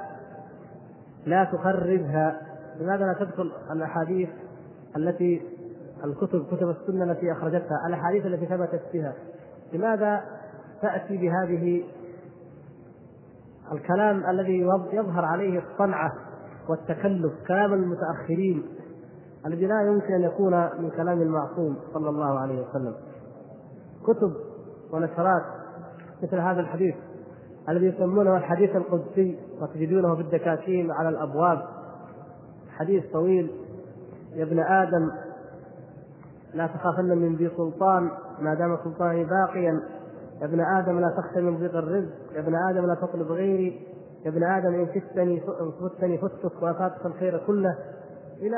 لا 1.27 1.45
تخرجها؟ 1.45 2.41
لماذا 2.81 3.05
لا 3.05 3.25
تدخل 3.25 3.53
الأحاديث 3.71 4.29
التي 4.97 5.43
الكتب 6.05 6.47
كتب 6.47 6.69
السنة 6.69 7.05
التي 7.05 7.33
أخرجتها 7.33 7.87
الأحاديث 7.87 8.27
التي 8.27 8.47
ثبتت 8.47 8.83
فيها؟ 8.93 9.15
لماذا 9.73 10.23
تأتي 10.83 11.17
بهذه 11.17 11.85
الكلام 13.73 14.31
الذي 14.31 14.61
يظهر 14.93 15.25
عليه 15.25 15.63
الصنعة 15.63 16.13
والتكلف 16.69 17.33
كلام 17.49 17.73
المتأخرين 17.73 18.63
الذي 19.47 19.67
لا 19.67 19.83
يمكن 19.83 20.15
أن 20.15 20.23
يكون 20.23 20.53
من 20.79 20.91
كلام 20.91 21.23
المعصوم 21.23 21.77
صلى 21.95 22.09
الله 22.09 22.39
عليه 22.39 22.67
وسلم؟ 22.69 22.95
كتب 24.09 24.33
ونشرات 24.93 25.43
مثل 26.23 26.39
هذا 26.39 26.61
الحديث 26.61 26.95
الذي 27.69 27.87
يسمونه 27.87 28.37
الحديث 28.37 28.77
القدسي 28.77 29.39
وتجدونه 29.61 30.15
في 30.15 30.21
الدكاكين 30.21 30.91
على 30.91 31.09
الأبواب. 31.09 31.63
حديث 32.71 33.13
طويل. 33.13 33.51
يا 34.35 34.45
ابن 34.45 34.61
آدم 34.61 35.11
لا 36.55 36.67
تخافن 36.67 37.05
من 37.05 37.37
ذي 37.37 37.51
سلطان 37.57 38.11
ما 38.41 38.55
دام 38.55 38.79
سلطاني 38.85 39.25
باقيا. 39.25 39.81
يا 40.41 40.47
ابن 40.47 40.61
آدم 40.61 41.01
لا 41.01 41.17
تخشى 41.17 41.41
من 41.41 41.59
ضيق 41.59 41.77
الرزق. 41.77 42.13
يا 42.35 42.41
ابن 42.41 42.55
آدم 42.55 42.87
لا 42.87 42.95
تطلب 42.95 43.33
غيري. 43.33 43.87
يا 44.25 44.31
ابن 44.31 44.45
آدم 44.45 44.75
إن 44.75 44.87
فتني 44.87 45.43
إن 45.61 45.73
فتني 45.89 46.19
فتك 46.19 46.63
وافاتك 46.63 47.07
الخير 47.07 47.39
كله. 47.47 47.79
إلى 48.37 48.57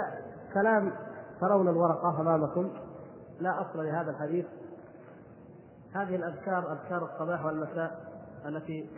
كلام 0.55 0.93
ترون 1.41 1.69
الورقة 1.69 2.21
أمامكم. 2.21 2.71
لا 3.41 3.61
أصل 3.61 3.85
لهذا 3.85 4.11
الحديث. 4.11 4.47
هذه 5.95 6.17
الأذكار 6.17 6.73
أذكار 6.73 7.05
الصباح 7.05 7.45
والمساء 7.45 8.13
التي 8.47 8.89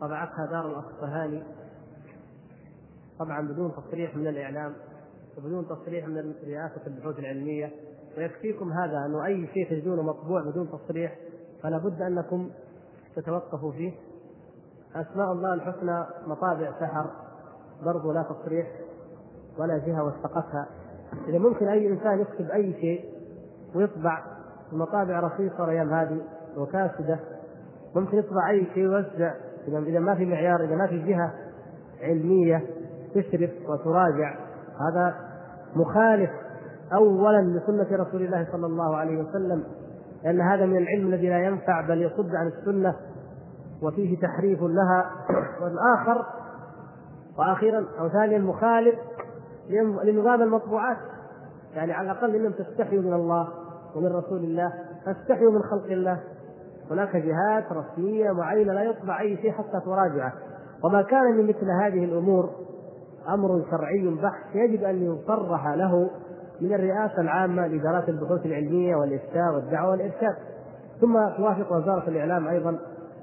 طبعتها 0.00 0.46
دار 0.46 0.66
الأصفهاني 0.66 1.42
طبعا 3.18 3.48
بدون 3.48 3.72
تصريح 3.72 4.16
من 4.16 4.26
الإعلام 4.26 4.74
وبدون 5.38 5.68
تصريح 5.68 6.08
من 6.08 6.34
رئاسة 6.44 6.86
البحوث 6.86 7.18
العلمية 7.18 7.70
ويكفيكم 8.18 8.72
هذا 8.72 9.06
انه 9.06 9.26
أي 9.26 9.48
شيء 9.54 9.70
تجدونه 9.70 10.02
مطبوع 10.02 10.42
بدون 10.42 10.68
تصريح 10.70 11.18
فلا 11.62 11.78
بد 11.78 12.02
أنكم 12.02 12.50
تتوقفوا 13.16 13.72
فيه. 13.72 13.92
أسماء 14.94 15.32
الله 15.32 15.54
الحسنى 15.54 16.06
مطابع 16.26 16.72
سحر 16.80 17.10
برضو 17.84 18.12
لا 18.12 18.22
تصريح 18.22 18.66
ولا 19.58 19.78
جهة 19.78 20.04
وثقتها 20.04 20.66
إذا 21.28 21.38
ممكن 21.38 21.68
أي 21.68 21.88
إنسان 21.88 22.20
يكتب 22.20 22.50
أي 22.50 22.72
شيء 22.80 23.12
ويطبع 23.74 24.31
المطابع 24.72 25.20
رخيصة 25.20 25.64
الأيام 25.64 25.90
هذه 25.92 26.20
وكاسدة. 26.56 27.18
ممكن 27.94 28.18
يطبع 28.18 28.50
أي 28.50 28.66
شيء 28.74 28.88
ويوزع 28.88 29.34
اذا 29.68 29.78
إذا 29.78 29.98
ما 29.98 30.14
في 30.14 30.24
معيار 30.24 30.64
إذا 30.64 30.76
ما 30.76 30.86
في 30.86 30.98
جهة 30.98 31.32
علمية 32.02 32.62
تشرف 33.14 33.50
وتراجع. 33.68 34.36
هذا 34.80 35.14
مخالف 35.76 36.30
اولا 36.92 37.42
لسنة 37.42 38.02
رسول 38.02 38.22
الله 38.22 38.46
صلى 38.52 38.66
الله 38.66 38.96
عليه 38.96 39.22
وسلم 39.22 39.64
لأن 40.24 40.40
هذا 40.40 40.66
من 40.66 40.76
العلم 40.76 41.06
الذي 41.06 41.28
لا 41.28 41.38
ينفع 41.38 41.80
بل 41.88 42.02
يصد 42.02 42.34
عن 42.34 42.46
السنة 42.46 42.96
وفيه 43.82 44.18
تحريف 44.20 44.62
لها. 44.62 45.10
والآخر 45.60 46.26
وأخيرا 47.38 47.86
أو 48.00 48.08
ثانيا 48.08 48.38
مخالف 48.38 48.94
لنظام 50.04 50.42
المطبوعات. 50.42 50.96
يعني 51.74 51.92
على 51.92 52.10
الأقل 52.10 52.34
إنهم 52.34 52.52
تستحيوا 52.52 53.02
من 53.02 53.12
الله. 53.12 53.61
ومن 53.96 54.06
رسول 54.06 54.44
الله 54.44 54.72
فاستحيوا 55.06 55.52
من 55.52 55.62
خلق 55.62 55.84
الله. 55.84 56.20
هناك 56.90 57.16
جهات 57.16 57.64
رسمية 57.72 58.32
معينة 58.32 58.72
لا 58.72 58.82
يطبع 58.82 59.20
أي 59.20 59.36
شيء 59.36 59.52
حتى 59.52 59.80
تراجعه. 59.84 60.32
وما 60.84 61.02
كان 61.02 61.36
من 61.36 61.46
مثل 61.46 61.70
هذه 61.82 62.04
الأمور 62.04 62.50
أمر 63.28 63.62
شرعي 63.70 64.18
بحت 64.22 64.54
يجب 64.54 64.84
أن 64.84 65.02
يصرح 65.02 65.68
له 65.68 66.10
من 66.60 66.74
الرئاسة 66.74 67.20
العامة 67.20 67.66
لإدارات 67.66 68.08
البحوث 68.08 68.46
العلمية 68.46 68.96
والإفتاء 68.96 69.54
والدعوة 69.54 69.90
والإرشاد. 69.90 70.34
ثم 71.00 71.12
توافق 71.36 71.72
وزارة 71.72 72.08
الإعلام 72.08 72.48
أيضا 72.48 72.78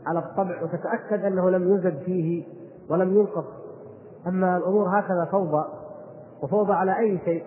على 0.07 0.19
الطبع 0.19 0.63
وتتأكد 0.63 1.25
أنه 1.25 1.49
لم 1.49 1.73
يزد 1.73 1.97
فيه 2.05 2.43
ولم 2.89 3.17
ينقص. 3.17 3.45
أما 4.27 4.57
الأمور 4.57 4.99
هكذا 4.99 5.27
فوضى 5.31 5.65
وفوضى 6.43 6.73
على 6.73 6.99
أي 6.99 7.19
شيء؟ 7.25 7.43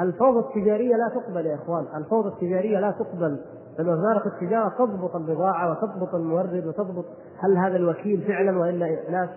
الفوضى 0.00 0.38
التجارية 0.38 0.96
لا 0.96 1.08
تقبل 1.14 1.46
يا 1.46 1.54
إخوان. 1.54 1.84
الفوضى 1.96 2.28
التجارية 2.28 2.80
لا 2.80 2.90
تقبل. 2.90 3.40
بل 3.78 3.88
وزاره 3.88 4.26
التجارة 4.26 4.68
تضبط 4.78 5.16
البضاعة 5.16 5.70
وتضبط 5.70 6.14
المورد 6.14 6.66
وتضبط 6.66 7.04
هل 7.38 7.56
هذا 7.56 7.76
الوكيل 7.76 8.22
فعلا 8.22 8.58
وإلا 8.58 9.10
ناس 9.10 9.28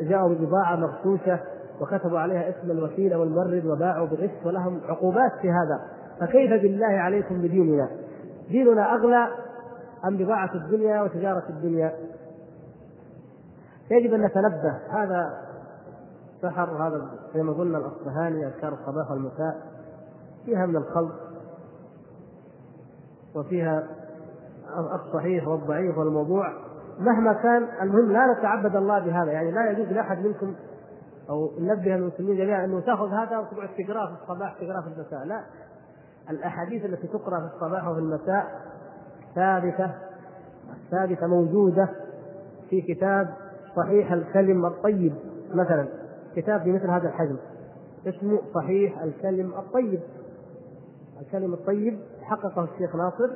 جاءوا 0.00 0.28
ببضاعة 0.28 0.76
مغشوشه 0.76 1.40
وكتبوا 1.80 2.18
عليها 2.18 2.48
اسم 2.48 2.70
الوكيل 2.70 3.12
أو 3.12 3.22
المورد 3.22 3.66
وباعوا 3.66 4.06
بالغش 4.06 4.30
ولهم 4.44 4.80
عقوبات 4.88 5.32
في 5.40 5.50
هذا. 5.50 5.80
فكيف 6.20 6.50
بالله 6.50 6.86
عليكم 6.86 7.42
بديننا؟ 7.42 7.88
ديننا 8.48 8.94
اغلى 8.94 9.28
ام 10.04 10.16
بضاعة 10.16 10.54
الدنيا 10.54 11.02
وتجارة 11.02 11.44
الدنيا؟ 11.48 11.92
يجب 13.90 14.14
أن 14.14 14.22
نتنبه. 14.22 14.78
هذا 14.90 15.30
سحر 16.42 16.86
هذا 16.86 17.10
زي 17.34 17.42
ما 17.42 17.52
قلنا 17.52 17.78
الاصبهاني 17.78 18.46
أذكار 18.46 18.72
الصباح 18.72 19.10
والمساء. 19.10 19.56
فيها 20.44 20.66
من 20.66 20.76
الخلط 20.76 21.12
وفيها 23.34 23.86
الصحيح 24.94 25.48
والضعيف 25.48 25.98
والموضوع 25.98 26.52
مهما 26.98 27.32
كان 27.32 27.68
المهم 27.82 28.12
لا 28.12 28.34
نتعبد 28.38 28.76
الله 28.76 28.98
بهذا 28.98 29.32
يعني 29.32 29.50
لا 29.50 29.70
يجوز 29.70 29.86
لأحد 29.86 30.18
منكم 30.18 30.54
أو 31.30 31.50
ننبه 31.60 31.94
المسلمين 31.94 32.36
جميعا 32.36 32.64
أنه 32.64 32.80
تأخذ 32.80 33.08
هذا 33.08 33.38
وتقعد 33.38 33.68
تقراه 33.78 34.06
في 34.06 34.22
الصباح 34.22 34.54
تقراه 34.60 34.80
في 34.80 34.88
المساء 34.88 35.24
لا. 35.24 35.44
الأحاديث 36.30 36.84
التي 36.84 37.06
تقرأ 37.06 37.40
في 37.40 37.54
الصباح 37.54 37.88
وفي 37.88 38.00
المساء 38.00 38.46
ثابتة 39.34 39.90
ثابتة 40.90 41.26
موجودة 41.26 41.88
في 42.70 42.80
كتاب 42.80 43.34
صحيح 43.76 44.12
الكلم 44.12 44.66
الطيب 44.66 45.14
مثلا 45.54 45.86
كتاب 46.36 46.64
بمثل 46.64 46.90
هذا 46.90 47.08
الحجم 47.08 47.36
اسمه 48.06 48.40
صحيح 48.54 49.02
الكلم 49.02 49.52
الطيب. 49.58 50.00
الكلم 51.20 51.54
الطيب 51.54 51.98
حققه 52.22 52.64
الشيخ 52.64 52.96
ناصر 52.96 53.30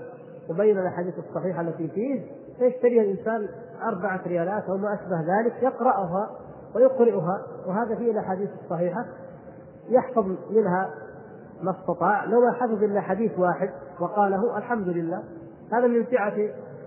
وبين 0.51 0.78
الأحاديث 0.78 1.14
الصحيحة 1.18 1.61
التي 1.61 1.89
فيه 1.89 2.20
فيشتريها 2.59 3.03
الإنسان 3.03 3.49
أربعة 3.82 4.20
ريالات 4.26 4.64
أو 4.64 4.76
ما 4.76 4.95
أشبه 4.95 5.20
ذلك 5.20 5.62
يقرأها 5.62 6.30
ويقرئها 6.74 7.43
وهذا 7.66 7.95
فيه 7.97 8.11
الأحاديث 8.11 8.51
الصحيحة. 8.64 9.05
يحفظ 9.89 10.26
منها 10.51 10.91
ما 11.62 11.70
استطاع. 11.70 12.24
لو 12.24 12.41
ما 12.41 12.53
حفظ 12.53 12.82
إلا 12.82 13.01
حديث 13.01 13.39
واحد 13.39 13.70
وقاله 14.01 14.59
الحمد 14.59 14.89
لله. 14.89 15.22
هذا 15.72 15.87
من 15.87 16.07
سعة 16.11 16.35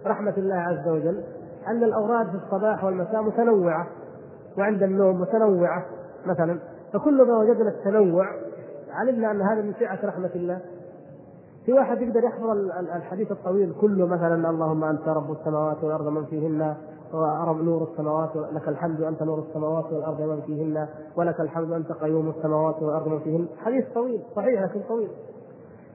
رحمة 0.06 0.34
الله 0.38 0.56
عز 0.56 0.88
وجل 0.88 1.24
أن 1.68 1.84
الأوراد 1.84 2.30
في 2.30 2.36
الصباح 2.36 2.84
والمساء 2.84 3.22
متنوعة 3.22 3.88
وعند 4.58 4.84
النوم 4.84 5.22
متنوعة 5.22 5.86
مثلا. 6.26 6.60
فكل 6.94 7.28
ما 7.28 7.38
وجدنا 7.38 7.70
التنوع 7.70 8.26
علمنا 8.92 9.32
أن 9.32 9.42
هذا 9.42 9.62
من 9.62 9.74
سعة 9.80 10.00
رحمة 10.04 10.32
الله. 10.36 10.62
في 11.68 11.74
واحد 11.74 12.02
يقدر 12.02 12.24
يحفظ 12.24 12.50
الحديث 12.96 13.32
الطويل 13.32 13.74
كله 13.82 14.06
مثلا 14.06 14.50
اللهم 14.50 14.84
أنت 14.84 15.08
رب 15.08 15.32
السماوات 15.32 15.84
والأرض 15.84 16.08
من 16.08 16.26
فيهن 16.26 16.76
ورب 17.14 17.62
نور 17.62 17.84
السماوات 17.92 18.36
لك 18.36 18.68
الحمد 18.68 19.02
انت 19.02 19.24
نور 19.24 19.40
السماوات 19.40 19.86
والأرض 19.94 20.20
ومن 20.20 20.42
فيهن 20.42 20.88
ولك 21.16 21.40
الحمد 21.40 21.72
انت 21.72 21.92
قيوم 21.92 22.30
السماوات 22.30 22.84
والأرض 22.84 23.08
ومن 23.08 23.20
فيهن. 23.20 23.48
حديث 23.58 23.86
طويل 23.94 24.22
صحيح 24.36 24.62
لكن 24.62 24.82
طويل. 24.90 25.10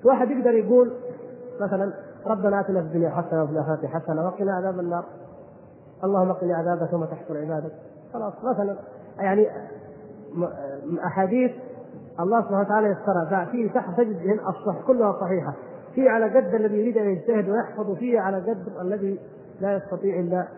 واحد 0.04 0.30
يقدر 0.30 0.54
يقول 0.54 0.92
مثلا 1.60 1.92
ربنا 2.26 2.60
آتنا 2.60 2.80
في 2.80 2.86
الدنيا 2.86 3.10
حسنة 3.10 3.42
وفي 3.42 3.52
الآخرة 3.52 3.86
حسنة 3.86 4.26
وقنا 4.26 4.52
عذاب 4.52 4.80
النار. 4.80 5.04
اللهم 6.04 6.32
قنا 6.32 6.56
عذابك 6.56 6.90
ثم 6.90 7.04
تحصل 7.04 7.36
عبادك. 7.36 7.72
خلاص 8.12 8.32
مثلا 8.44 8.76
يعني 9.18 9.48
أحاديث 11.06 11.50
الله 12.20 12.40
سبحانه 12.40 12.60
وتعالى 12.60 12.88
يسرها 12.88 13.44
فيه 13.44 13.72
تحت 13.72 13.96
تجد 13.96 14.40
الصح 14.48 14.86
كلها 14.86 15.12
صحيحة. 15.20 15.54
في 15.94 16.08
على 16.08 16.24
قد 16.24 16.54
الذي 16.54 16.78
يريد 16.78 16.98
أن 16.98 17.10
يجتهد 17.10 17.48
ويحفظ 17.48 17.90
وفي 17.90 18.18
على 18.18 18.36
قد 18.36 18.66
الذي 18.80 19.20
لا 19.60 19.76
يستطيع 19.76 20.20
إلا 20.20 20.48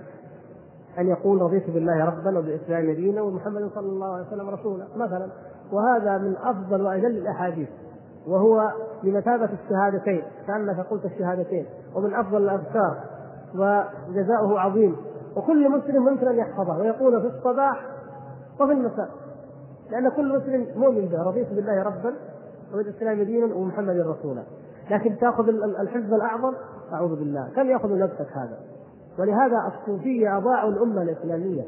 أن 0.99 1.07
يقول 1.07 1.43
رضيت 1.43 1.71
بالله 1.71 2.05
ربا 2.05 2.39
وبالاسلام 2.39 2.91
دينا 2.91 3.23
ومحمد 3.23 3.71
صلى 3.75 3.87
الله 3.87 4.15
عليه 4.15 4.27
وسلم 4.27 4.51
رسولا 4.51 4.85
مثلا. 4.97 5.29
وهذا 5.73 6.19
من 6.19 6.37
أفضل 6.37 6.83
وأجل 6.83 7.07
الأحاديث. 7.07 7.69
وهو 8.29 8.73
بمثابه 9.03 9.49
الشهادتين 9.65 10.23
كأنك 10.47 10.81
قلت 10.81 11.05
الشهادتين. 11.05 11.67
ومن 11.95 12.15
أفضل 12.15 12.43
الأذكار 12.43 12.97
وجزاؤه 13.55 14.61
عظيم. 14.61 14.97
وكل 15.37 15.71
مسلم 15.71 16.05
ممكن 16.05 16.29
أن 16.29 16.39
يحفظه 16.39 16.79
ويقول 16.79 17.21
في 17.21 17.27
الصباح 17.27 17.87
وفي 18.61 18.73
المساء. 18.73 19.24
لأن 19.95 20.09
كل 20.09 20.37
مسلم 20.37 20.67
مؤمن 20.77 21.09
به 21.09 21.23
رضيت 21.23 21.49
بالله 21.53 21.83
ربا 21.83 22.15
وبالإسلام 22.75 23.23
دينا 23.23 23.55
ومحمد 23.55 23.97
رسولا. 23.97 24.43
لكن 24.91 25.19
تأخذ 25.19 25.49
الحزب 25.81 26.15
الأعظم 26.15 26.55
أعوذ 26.93 27.19
بالله. 27.19 27.49
كم 27.57 27.67
يأخذ 27.67 27.99
نفسك 27.99 28.27
هذا؟ 28.33 28.59
ولهذا 29.19 29.57
الصوفية 29.67 30.37
أضاعوا 30.37 30.71
الأمة 30.71 31.03
الإسلامية. 31.03 31.63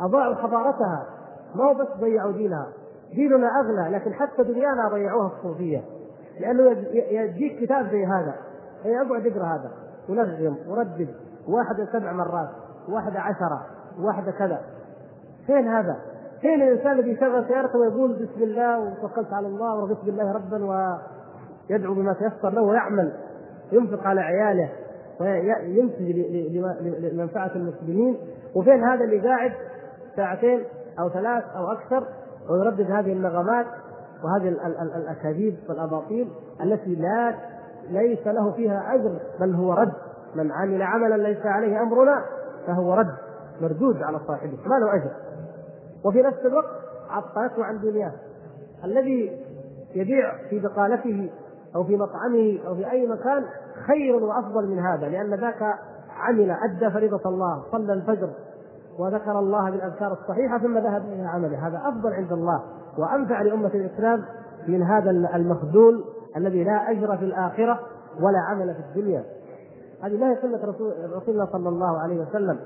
أضاعوا 0.00 0.34
حضارتها. 0.34 1.06
ما 1.54 1.64
هو 1.64 1.74
بس 1.74 1.88
ضيعوا 2.00 2.32
دينها. 2.32 2.66
ديننا 3.14 3.48
أغلى 3.60 3.96
لكن 3.96 4.14
حتى 4.14 4.42
دنيانا 4.42 4.88
ضيعوها 4.88 5.32
الصوفية. 5.36 5.82
لأنه 6.40 6.70
يجيك 6.92 7.60
كتاب 7.60 7.90
زي 7.90 8.06
هذا. 8.06 8.34
يقعد 8.84 9.26
يقرأ 9.26 9.44
هذا. 9.44 9.70
ونغم 10.08 10.56
وردد 10.68 11.08
واحدة 11.48 11.88
سبع 11.92 12.12
مرات. 12.12 12.48
واحدة 12.88 13.20
عشرة 13.20 13.66
واحدة 14.00 14.32
كذا. 14.32 14.60
فين 15.46 15.68
هذا؟ 15.68 15.96
فين 16.44 16.62
الإنسان 16.62 16.92
الذي 16.92 17.10
يشغل 17.10 17.44
سيارته 17.48 17.78
ويقول 17.78 18.12
بسم 18.12 18.42
الله 18.42 18.78
وتوكلت 18.78 19.32
على 19.32 19.46
الله 19.46 19.76
ورضيت 19.76 20.04
بالله 20.04 20.32
ربا 20.32 20.64
ويدعو 21.70 21.94
بما 21.94 22.12
تيسر 22.12 22.50
له 22.50 22.62
ويعمل. 22.62 23.12
ينفق 23.72 24.06
على 24.06 24.20
عياله 24.20 24.68
وينتج 25.20 26.02
لمنفعة 27.12 27.50
المسلمين. 27.56 28.16
وفين 28.54 28.84
هذا 28.84 29.04
اللي 29.04 29.28
قاعد؟ 29.28 29.52
ساعتين 30.16 30.64
أو 31.00 31.08
ثلاث 31.08 31.44
أو 31.56 31.72
أكثر 31.72 32.06
ويردد 32.50 32.90
هذه 32.90 33.12
النغمات 33.12 33.66
وهذه 34.24 34.48
الأكاذيب 34.96 35.56
والأباطيل 35.68 36.28
التي 36.62 36.94
لا 36.94 37.34
ليس 37.90 38.26
له 38.26 38.52
فيها 38.52 38.94
أجر 38.94 39.18
بل 39.40 39.54
هو 39.54 39.72
رد. 39.72 39.92
من 40.34 40.52
عمل 40.52 40.82
عملا 40.82 41.14
ليس 41.14 41.46
عليه 41.46 41.82
أمرنا 41.82 42.24
فهو 42.66 42.94
رد 42.94 43.14
مردود 43.60 44.02
على 44.02 44.18
صاحبه. 44.26 44.58
ما 44.66 44.74
له 44.74 44.94
أجر. 44.94 45.10
وفي 46.04 46.22
نفس 46.22 46.38
الوقت 46.38 46.70
عطلته 47.10 47.64
عن 47.64 47.80
دنياه. 47.80 48.12
الذي 48.84 49.44
يبيع 49.94 50.48
في 50.50 50.60
بقالته 50.60 51.30
أو 51.76 51.84
في 51.84 51.96
مطعمه 51.96 52.58
أو 52.66 52.74
في 52.74 52.90
أي 52.90 53.06
مكان 53.06 53.44
خير 53.86 54.16
وأفضل 54.16 54.66
من 54.66 54.78
هذا 54.78 55.08
لأن 55.08 55.34
ذاك 55.34 55.74
عمل 56.16 56.50
أدى 56.50 56.90
فريضة 56.90 57.20
الله 57.26 57.62
صلى 57.72 57.92
الفجر 57.92 58.30
وذكر 58.98 59.38
الله 59.38 59.70
بالأذكار 59.70 60.12
الصحيحة 60.12 60.58
ثم 60.58 60.78
ذهب 60.78 61.04
إلى 61.12 61.22
عمله. 61.22 61.68
هذا 61.68 61.82
أفضل 61.88 62.12
عند 62.12 62.32
الله 62.32 62.62
وأنفع 62.98 63.42
لأمة 63.42 63.70
الإسلام 63.74 64.24
من 64.68 64.82
هذا 64.82 65.10
المخذول 65.10 66.04
الذي 66.36 66.64
لا 66.64 66.90
أجر 66.90 67.16
في 67.16 67.24
الآخرة 67.24 67.80
ولا 68.20 68.38
عمل 68.38 68.74
في 68.74 68.80
الدنيا. 68.80 69.24
هذه 70.02 70.12
لا 70.12 70.30
هي 70.30 70.36
سنه 70.42 70.64
رسول 70.64 70.92
رسولنا 71.16 71.48
صلى 71.52 71.68
الله 71.68 71.98
عليه 71.98 72.20
وسلم. 72.20 72.58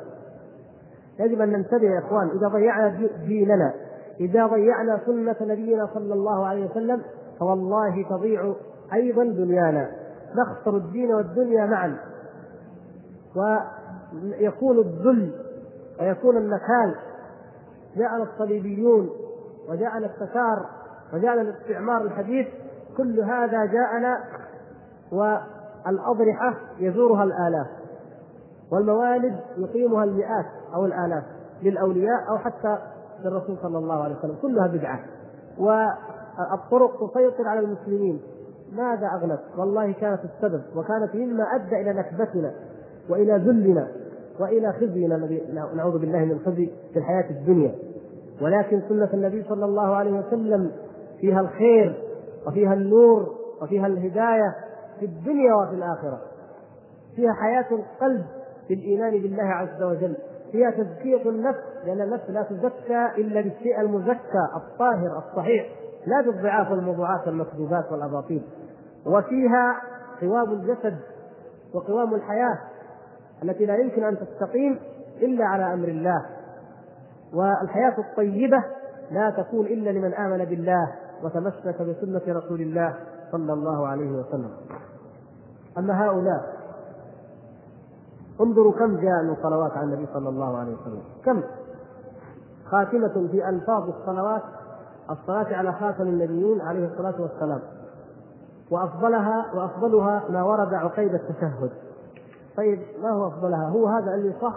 يجب 1.18 1.40
أن 1.40 1.52
ننتبه 1.52 1.90
يا 1.90 1.98
إخوان 1.98 2.28
إذا 2.28 2.48
ضيعنا 2.48 3.08
ديننا 3.26 3.72
إذا 4.20 4.46
ضيعنا 4.46 5.00
سنة 5.06 5.36
نبينا 5.40 5.88
صلى 5.94 6.14
الله 6.14 6.46
عليه 6.46 6.70
وسلم 6.70 7.02
فوالله 7.38 8.06
تضيع 8.10 8.54
أيضا 8.92 9.24
دنيانا. 9.24 9.90
نخسر 10.36 10.76
الدين 10.76 11.14
والدنيا 11.14 11.66
معا. 11.66 11.96
ويكون 13.36 14.78
الذل 14.78 15.32
ويكون 16.00 16.36
النكال. 16.36 16.94
جاءنا 17.96 18.22
الصليبيون 18.22 19.10
وجاءنا 19.68 20.06
التتار 20.06 20.66
وجاءنا 21.14 21.40
الاستعمار 21.40 22.02
الحديث 22.02 22.46
كل 22.96 23.20
هذا 23.20 23.64
جاءنا 23.64 24.24
والأضرحة 25.12 26.54
يزورها 26.78 27.24
الآلاف. 27.24 27.66
والموالد 28.72 29.40
يقيمها 29.56 30.04
المئات 30.04 30.46
أو 30.74 30.86
الآلاف 30.86 31.24
للأولياء 31.62 32.30
أو 32.30 32.38
حتى 32.38 32.78
للرسول 33.24 33.56
صلى 33.62 33.78
الله 33.78 34.02
عليه 34.02 34.16
وسلم. 34.18 34.36
كلها 34.42 34.66
بدعة. 34.66 35.00
والطرق 35.58 37.10
تسيطر 37.10 37.48
على 37.48 37.60
المسلمين. 37.60 38.20
ماذا 38.72 39.06
أغنت؟ 39.06 39.40
والله 39.58 39.92
كانت 39.92 40.20
السبب. 40.24 40.62
وكانت 40.76 41.14
مما 41.14 41.44
أدى 41.54 41.80
إلى 41.80 41.92
نكبتنا 41.92 42.52
وإلى 43.10 43.32
ذلنا 43.32 43.88
وإلى 44.40 44.72
خزينا 44.72 45.16
الذي 45.16 45.42
نعوذ 45.74 45.98
بالله 45.98 46.18
من 46.18 46.32
الخزي 46.32 46.70
في 46.92 46.98
الحياة 46.98 47.30
الدنيا. 47.30 47.74
ولكن 48.42 48.82
سنة 48.88 49.08
النبي 49.14 49.42
صلى 49.48 49.64
الله 49.64 49.94
عليه 49.96 50.12
وسلم 50.12 50.72
فيها 51.20 51.40
الخير 51.40 52.04
وفيها 52.46 52.74
النور 52.74 53.34
وفيها 53.62 53.86
الهداية 53.86 54.54
في 55.00 55.06
الدنيا 55.06 55.54
وفي 55.54 55.74
الآخرة. 55.74 56.20
فيها 57.16 57.32
حياة 57.32 57.66
القلب 57.70 58.24
في 58.68 58.74
الإيمان 58.74 59.10
بالله 59.22 59.42
عز 59.42 59.82
وجل. 59.82 60.16
فيها 60.52 60.70
تزكية 60.70 61.30
النفس 61.30 61.58
لأن 61.84 62.00
النفس 62.00 62.30
لا 62.30 62.42
تزكى 62.42 63.06
إلا 63.18 63.40
بالشيء 63.40 63.80
المزكى 63.80 64.44
الطاهر 64.56 65.18
الصحيح. 65.18 65.66
لا 66.06 66.20
بالضعاف 66.20 66.70
والموضوعات 66.70 67.26
والمكذوبات 67.26 67.92
والأباطيل. 67.92 68.42
وفيها 69.06 69.80
قوام 70.20 70.52
الجسد 70.52 70.98
وقوام 71.74 72.14
الحياة 72.14 72.58
التي 73.42 73.66
لا 73.66 73.76
يمكن 73.76 74.04
أن 74.04 74.16
تستقيم 74.18 74.80
إلا 75.22 75.44
على 75.44 75.74
أمر 75.74 75.88
الله. 75.88 76.26
والحياة 77.34 77.94
الطيبة 77.98 78.64
لا 79.10 79.30
تكون 79.30 79.66
إلا 79.66 79.90
لمن 79.90 80.14
آمن 80.14 80.44
بالله 80.44 80.92
وتمسك 81.22 81.82
بسنة 81.82 82.38
رسول 82.38 82.60
الله 82.60 82.94
صلى 83.32 83.52
الله 83.52 83.88
عليه 83.88 84.10
وسلم. 84.10 84.50
أما 85.78 86.06
هؤلاء 86.06 86.57
انظروا 88.40 88.72
كم 88.72 88.96
جاء 88.96 89.22
من 89.22 89.36
صلوات 89.42 89.72
على 89.72 89.84
النبي 89.84 90.06
صلى 90.14 90.28
الله 90.28 90.58
عليه 90.58 90.72
وسلم. 90.72 91.02
كم؟ 91.24 91.42
خاتمة 92.70 93.28
في 93.30 93.48
ألفاظ 93.48 93.88
الصلوات 93.88 94.42
الصلاة 95.10 95.56
على 95.56 95.72
خاتم 95.72 96.02
النبيين 96.02 96.60
عليه 96.60 96.86
الصلاة 96.86 97.22
والسلام. 97.22 97.60
وأفضلها 98.70 99.46
وأفضلها 99.54 100.22
ما 100.30 100.42
ورد 100.42 100.74
عقيد 100.74 101.14
التشهد. 101.14 101.70
طيب 102.56 102.78
ما 103.02 103.10
هو 103.10 103.28
أفضلها؟ 103.28 103.68
هو 103.68 103.86
هذا 103.86 104.14
اللي 104.14 104.34
صح 104.42 104.54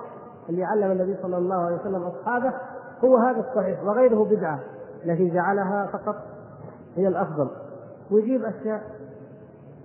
اللي 0.49 0.63
علم 0.63 0.91
النبي 0.91 1.17
صلى 1.21 1.37
الله 1.37 1.55
عليه 1.55 1.75
وسلم 1.75 2.03
أصحابه؟ 2.03 2.53
هو 3.05 3.17
هذا 3.17 3.39
الصحيح 3.39 3.83
وغيره 3.83 4.25
بدعة. 4.25 4.59
التي 5.05 5.29
جعلها 5.29 5.85
فقط 5.85 6.15
هي 6.95 7.07
الأفضل. 7.07 7.49
ويجيب 8.11 8.45
أشياء. 8.45 8.81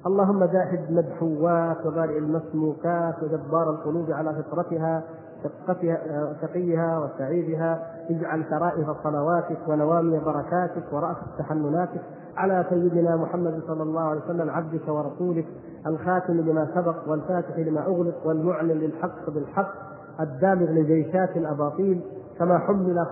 اللهم 0.06 0.44
جاحد 0.44 0.80
مدحوات 0.90 1.86
وبارئ 1.86 2.18
المسموكات 2.18 3.22
وجبار 3.22 3.70
القلوب 3.70 4.10
على 4.10 4.34
فطرتها 4.34 5.02
شقتها 5.42 5.98
شقيها 6.42 6.98
وسعيدها 6.98 7.82
اجعل 8.10 8.44
شرائف 8.50 8.90
صلواتك 9.04 9.58
ونوامي 9.68 10.18
بركاتك 10.18 10.92
ورأس 10.92 11.16
تحنناتك 11.38 12.00
على 12.36 12.64
سيدنا 12.70 13.16
محمد 13.16 13.62
صلى 13.66 13.82
الله 13.82 14.00
عليه 14.00 14.20
وسلم 14.20 14.50
عبدك 14.50 14.88
ورسولك 14.88 15.46
الخاتم 15.86 16.32
لما 16.32 16.68
سبق 16.74 17.08
والفاتح 17.08 17.58
لما 17.58 17.86
أغلق 17.86 18.26
والمعلن 18.26 18.70
للحق 18.70 19.30
بالحق 19.30 19.72
الدامغ 20.20 20.70
لجيشات 20.70 21.36
الأباطيل 21.36 22.00
كما 22.38 22.58
حمل 22.58 23.06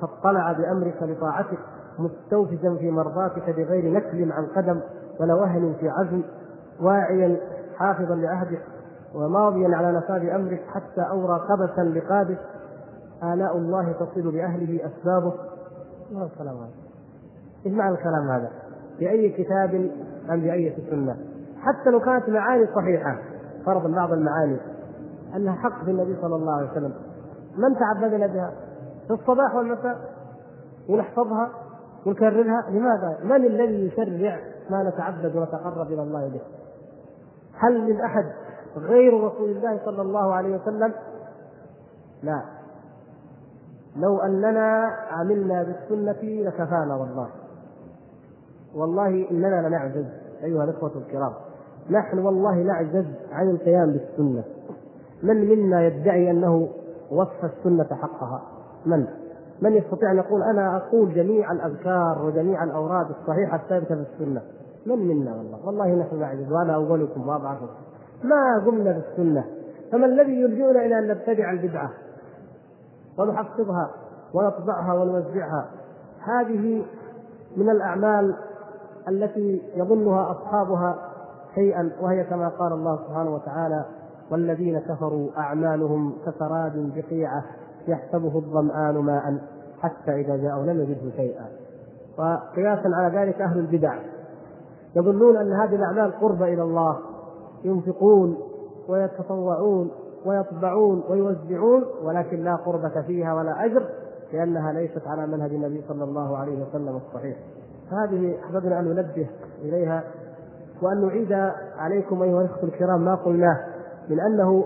فاطلع 0.00 0.52
بأمرك 0.52 1.02
لطاعتك 1.02 1.58
مستوفزا 1.98 2.74
في 2.74 2.90
مرضاتك 2.90 3.50
بغير 3.50 3.92
نكل 3.92 4.32
عن 4.32 4.46
قدم 4.46 4.80
ولا 5.20 5.34
وهن 5.34 5.74
في 5.80 5.88
عزم 5.88 6.22
واعيا 6.80 7.36
حافظا 7.76 8.14
لعهدك 8.14 8.62
وماضيا 9.14 9.76
على 9.76 9.92
نفاذ 9.92 10.28
امرك 10.28 10.62
حتى 10.74 11.00
أورى 11.10 11.40
قبسا 11.48 11.82
لقابس 11.82 12.38
آلاء 13.22 13.56
الله 13.56 13.92
تصل 13.92 14.32
بأهله 14.32 14.80
أسبابه 14.86 15.34
ما 16.12 16.24
الكلام 16.24 16.56
هذا؟ 16.56 17.76
معنى 17.76 17.94
الكلام 17.94 18.30
هذا؟ 18.30 18.50
في 18.98 19.10
أي 19.10 19.28
كتاب 19.28 19.90
أم 20.30 20.40
بأي 20.40 20.76
سنة؟ 20.90 21.16
حتى 21.58 21.90
لو 21.90 22.00
كانت 22.00 22.28
معاني 22.28 22.66
صحيحة 22.74 23.18
فرضا 23.66 23.94
بعض 23.94 24.12
المعاني 24.12 24.56
أنها 25.36 25.54
حق 25.54 25.84
في 25.84 25.90
النبي 25.90 26.16
صلى 26.22 26.36
الله 26.36 26.52
عليه 26.56 26.70
وسلم 26.70 26.92
من 27.56 27.76
تعبدنا 27.78 28.26
بها؟ 28.26 28.52
في 29.08 29.12
الصباح 29.12 29.54
والمساء 29.54 29.98
ونحفظها 30.88 31.50
ونكررها 32.06 32.64
لماذا؟ 32.70 33.18
من 33.24 33.46
الذي 33.46 33.86
يشرع 33.86 34.38
ما 34.70 34.82
نتعبد 34.82 35.36
ونتقرب 35.36 35.86
إلى 35.86 36.02
الله 36.02 36.28
به. 36.28 36.40
هل 37.54 37.80
من 37.80 38.00
أحد 38.00 38.24
غير 38.76 39.24
رسول 39.24 39.50
الله 39.50 39.80
صلى 39.84 40.02
الله 40.02 40.34
عليه 40.34 40.56
وسلم؟ 40.56 40.92
لا. 42.22 42.42
لو 43.96 44.18
أننا 44.18 44.96
عملنا 45.10 45.62
بالسنة 45.62 46.22
لكفانا 46.22 46.96
والله. 46.96 47.28
والله 48.74 49.30
إننا 49.30 49.68
لنعجز 49.68 50.06
أيها 50.44 50.64
الإخوة 50.64 50.92
الكرام. 50.96 51.32
نحن 51.90 52.18
والله 52.18 52.54
نعجز 52.54 53.06
عن 53.32 53.50
القيام 53.50 53.92
بالسنة. 53.92 54.44
من 55.22 55.48
منا 55.48 55.86
يدعي 55.86 56.30
أنه 56.30 56.68
وصف 57.10 57.44
السنة 57.44 57.88
حقها؟ 57.96 58.42
من؟ 58.86 59.06
من 59.62 59.72
يستطيع 59.72 60.10
أن 60.10 60.16
يقول 60.16 60.42
أنا 60.42 60.76
أقول 60.76 61.14
جميع 61.14 61.52
الأذكار 61.52 62.22
وجميع 62.24 62.64
الأوراد 62.64 63.06
الصحيحة 63.10 63.56
الثابتة 63.56 63.94
في 63.94 64.00
السنة. 64.12 64.42
من 64.86 64.98
منا 64.98 65.36
والله؟ 65.36 65.66
والله 65.66 65.94
نحن 65.94 66.20
نعجز 66.20 66.52
وأنا 66.52 66.74
أولكم 66.74 67.28
واضعكم 67.28 67.66
ما 68.24 68.64
قمنا 68.66 68.92
بالسنة. 68.92 69.44
فما 69.92 70.06
الذي 70.06 70.40
يلجئنا 70.40 70.86
إلى 70.86 70.98
أن 70.98 71.08
نبتدع 71.08 71.50
البدعة؟ 71.50 71.90
ونحفظها 73.18 73.90
ونطبعها 74.34 74.94
ونوزعها. 74.94 75.70
هذه 76.20 76.84
من 77.56 77.70
الأعمال 77.70 78.34
التي 79.08 79.62
يظنها 79.76 80.30
أصحابها 80.30 80.98
شيئا 81.54 81.92
وهي 82.00 82.24
كما 82.24 82.48
قال 82.48 82.72
الله 82.72 82.96
سبحانه 82.96 83.34
وتعالى 83.34 83.84
والذين 84.30 84.78
كفروا 84.78 85.30
أعمالهم 85.38 86.14
كسراب 86.26 86.92
بقيعة 86.96 87.44
يحسبه 87.88 88.36
الظمآن 88.38 88.94
ماء 88.94 89.38
حتى 89.80 90.20
إذا 90.20 90.36
جاءوا 90.36 90.64
لم 90.64 90.80
يجده 90.80 91.16
شيئا. 91.16 91.46
وقياسا 92.18 92.88
على 92.94 93.18
ذلك 93.18 93.40
أهل 93.40 93.58
البدع. 93.58 93.98
يظنون 94.96 95.36
أن 95.36 95.52
هذه 95.52 95.74
الأعمال 95.74 96.20
قربة 96.20 96.44
إلى 96.52 96.62
الله. 96.62 96.98
ينفقون 97.64 98.36
ويتطوعون 98.88 99.90
ويطبعون 100.26 101.02
ويوزعون 101.08 101.84
ولكن 102.02 102.44
لا 102.44 102.56
قربة 102.56 103.02
فيها 103.02 103.34
ولا 103.34 103.64
أجر 103.64 103.86
لأنها 104.32 104.72
ليست 104.72 105.06
على 105.06 105.26
منهج 105.26 105.50
النبي 105.50 105.82
صلى 105.88 106.04
الله 106.04 106.36
عليه 106.36 106.62
وسلم 106.62 106.96
الصحيح. 106.96 107.36
فهذه 107.90 108.38
أحببنا 108.44 108.80
أن 108.80 108.84
ننبه 108.84 109.26
إليها. 109.62 110.04
وأن 110.82 111.06
نعيد 111.06 111.32
عليكم 111.78 112.22
أيها 112.22 112.40
الأخوة 112.40 112.64
الكرام 112.64 113.04
ما 113.04 113.14
قلناه 113.14 113.66
من 114.08 114.20
أنه 114.20 114.64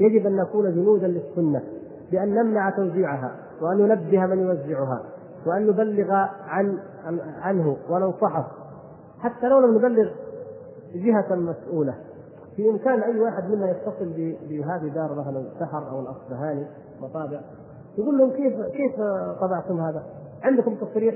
يجب 0.00 0.26
أن 0.26 0.36
نكون 0.36 0.74
جنودا 0.74 1.06
للسنة. 1.06 1.62
بأن 2.12 2.34
نمنع 2.34 2.70
توزيعها 2.70 3.36
وأن 3.62 3.76
ننبه 3.78 4.26
من 4.26 4.38
يوزعها 4.38 5.02
وأن 5.46 5.66
نبلغ 5.66 6.12
عن 6.48 6.78
عنه 7.42 7.76
وننصحه 7.90 8.46
حتى 9.18 9.48
لو 9.48 9.58
لم 9.58 9.74
نبلغ 9.74 10.10
جهة 10.94 11.34
مسؤولة. 11.34 11.94
في 12.56 12.70
إمكان 12.70 13.02
أي 13.02 13.20
واحد 13.20 13.50
منا 13.50 13.70
يتصل 13.70 14.12
بهذه 14.48 14.88
دار 14.94 15.14
مثلا 15.14 15.38
السحر 15.38 15.90
أو 15.90 16.00
الأصبهاني 16.00 16.66
مطابع 17.00 17.40
يقول 17.98 18.18
لهم 18.18 18.30
كيف 18.30 18.60
كيف 18.60 19.00
طبعتم 19.40 19.80
هذا؟ 19.80 20.02
عندكم 20.42 20.74
تصريح؟ 20.74 21.14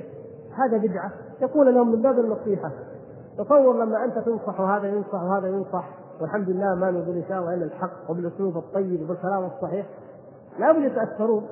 هذا 0.56 0.76
بدعة. 0.78 1.12
يقول 1.40 1.74
لهم 1.74 1.92
من 1.92 2.02
باب 2.02 2.18
النصيحة 2.18 2.70
تصور 3.38 3.84
لما 3.84 4.04
أنت 4.04 4.18
تنصح 4.18 4.60
وهذا 4.60 4.88
ينصح 4.88 5.22
وهذا 5.22 5.48
ينصح 5.48 5.88
والحمد 6.20 6.50
لله 6.50 6.74
ما 6.74 6.90
نقول 6.90 7.16
إن 7.16 7.24
شاء 7.28 7.38
الله 7.38 7.54
إلا 7.54 7.64
الحق 7.64 8.10
وبالأسلوب 8.10 8.56
الطيب 8.56 9.02
وبالكلام 9.02 9.44
الصحيح. 9.44 9.86
لابد 10.60 10.82
يتأثرون. 10.82 11.46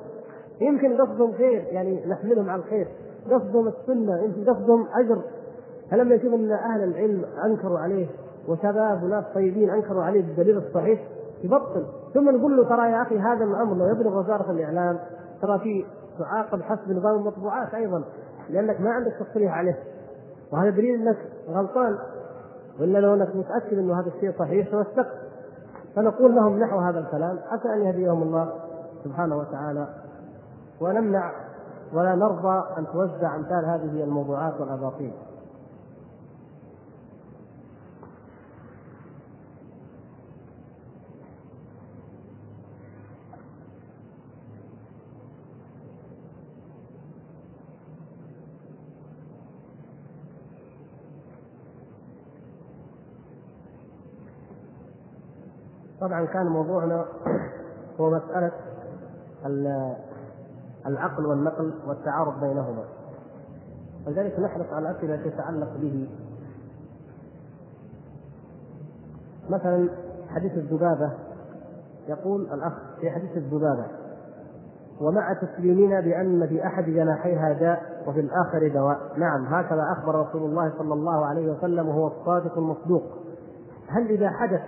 يمكن 0.61 0.97
قصدهم 1.01 1.33
خير 1.33 1.63
يعني 1.71 2.05
نحملهم 2.05 2.49
على 2.49 2.61
الخير. 2.61 2.87
قصدهم 3.31 3.67
السنة 3.67 4.23
يمكن 4.23 4.53
قصدهم 4.53 4.87
أجر. 4.99 5.21
فلما 5.91 6.15
يشوف 6.15 6.33
أن 6.33 6.51
أهل 6.51 6.83
العلم 6.83 7.25
أنكروا 7.45 7.79
عليه 7.79 8.07
وشباب 8.47 9.03
وناس 9.03 9.25
طيبين 9.35 9.69
أنكروا 9.69 10.03
عليه 10.03 10.21
بالدليل 10.21 10.57
الصحيح 10.57 11.07
يبطل. 11.43 11.85
ثم 12.13 12.29
نقول 12.29 12.57
له 12.57 12.69
ترى 12.69 12.91
يا 12.91 13.01
أخي 13.01 13.19
هذا 13.19 13.43
الأمر 13.43 13.75
لو 13.75 13.85
يبلغ 13.85 14.19
وزارة 14.19 14.51
الإعلام 14.51 14.99
ترى 15.41 15.59
في 15.59 15.85
تعاقب 16.19 16.61
حسب 16.61 16.91
نظام 16.91 17.15
المطبوعات 17.15 17.73
أيضا 17.73 18.03
لأنك 18.49 18.81
ما 18.81 18.89
عندك 18.89 19.11
تصريح 19.19 19.53
عليه. 19.53 19.79
وهذا 20.53 20.69
دليل 20.69 21.01
أنك 21.01 21.17
غلطان. 21.49 21.97
وإلا 22.79 22.99
لو 22.99 23.13
أنك 23.13 23.35
متأكد 23.35 23.77
أنه 23.77 23.99
هذا 23.99 24.07
الشيء 24.15 24.31
صحيح 24.39 24.69
توثقت 24.69 25.17
فنقول 25.95 26.35
لهم 26.35 26.59
نحو 26.59 26.79
هذا 26.79 26.99
الكلام. 26.99 27.39
عسى 27.51 27.73
أن 27.73 27.81
يهديهم 27.81 28.21
الله. 28.21 28.68
سبحانه 29.03 29.35
وتعالى 29.37 29.87
ونمنع 30.81 31.31
ولا 31.93 32.15
نرضى 32.15 32.63
أن 32.77 32.87
توزع 32.93 33.35
أمثال 33.35 33.65
هذه 33.65 34.03
الموضوعات 34.03 34.61
والأباطيل. 34.61 35.13
طبعا 56.01 56.25
كان 56.25 56.47
موضوعنا 56.47 57.05
هو 57.99 58.09
مسألة 58.09 58.51
العقل 60.85 61.25
والنقل 61.25 61.73
والتعارض 61.87 62.39
بينهما. 62.39 62.83
ولذلك 64.07 64.39
نحرص 64.39 64.65
على 64.73 64.89
الأسئلة 64.89 65.15
التي 65.15 65.29
تتعلق 65.29 65.77
به. 65.77 66.09
مثلا 69.49 69.89
حديث 70.29 70.53
الذبابة. 70.53 71.11
يقول 72.07 72.41
الأخ 72.41 72.73
في 73.01 73.11
حديث 73.11 73.37
الذبابة 73.37 73.85
ومع 75.01 75.33
تسليمنا 75.33 75.99
بأن 75.99 76.47
في 76.47 76.65
أحد 76.65 76.83
جناحيها 76.83 77.53
داء 77.53 78.03
وفي 78.07 78.19
الآخر 78.19 78.67
دواء. 78.73 78.99
نعم 79.17 79.45
هكذا 79.45 79.83
أخبر 79.97 80.15
رسول 80.15 80.41
الله 80.49 80.73
صلى 80.77 80.93
الله 80.93 81.25
عليه 81.25 81.51
وسلم 81.51 81.87
وهو 81.87 82.07
الصادق 82.07 82.57
المصدوق. 82.57 83.03
هل 83.87 84.09
إذا 84.09 84.29
حدث 84.29 84.61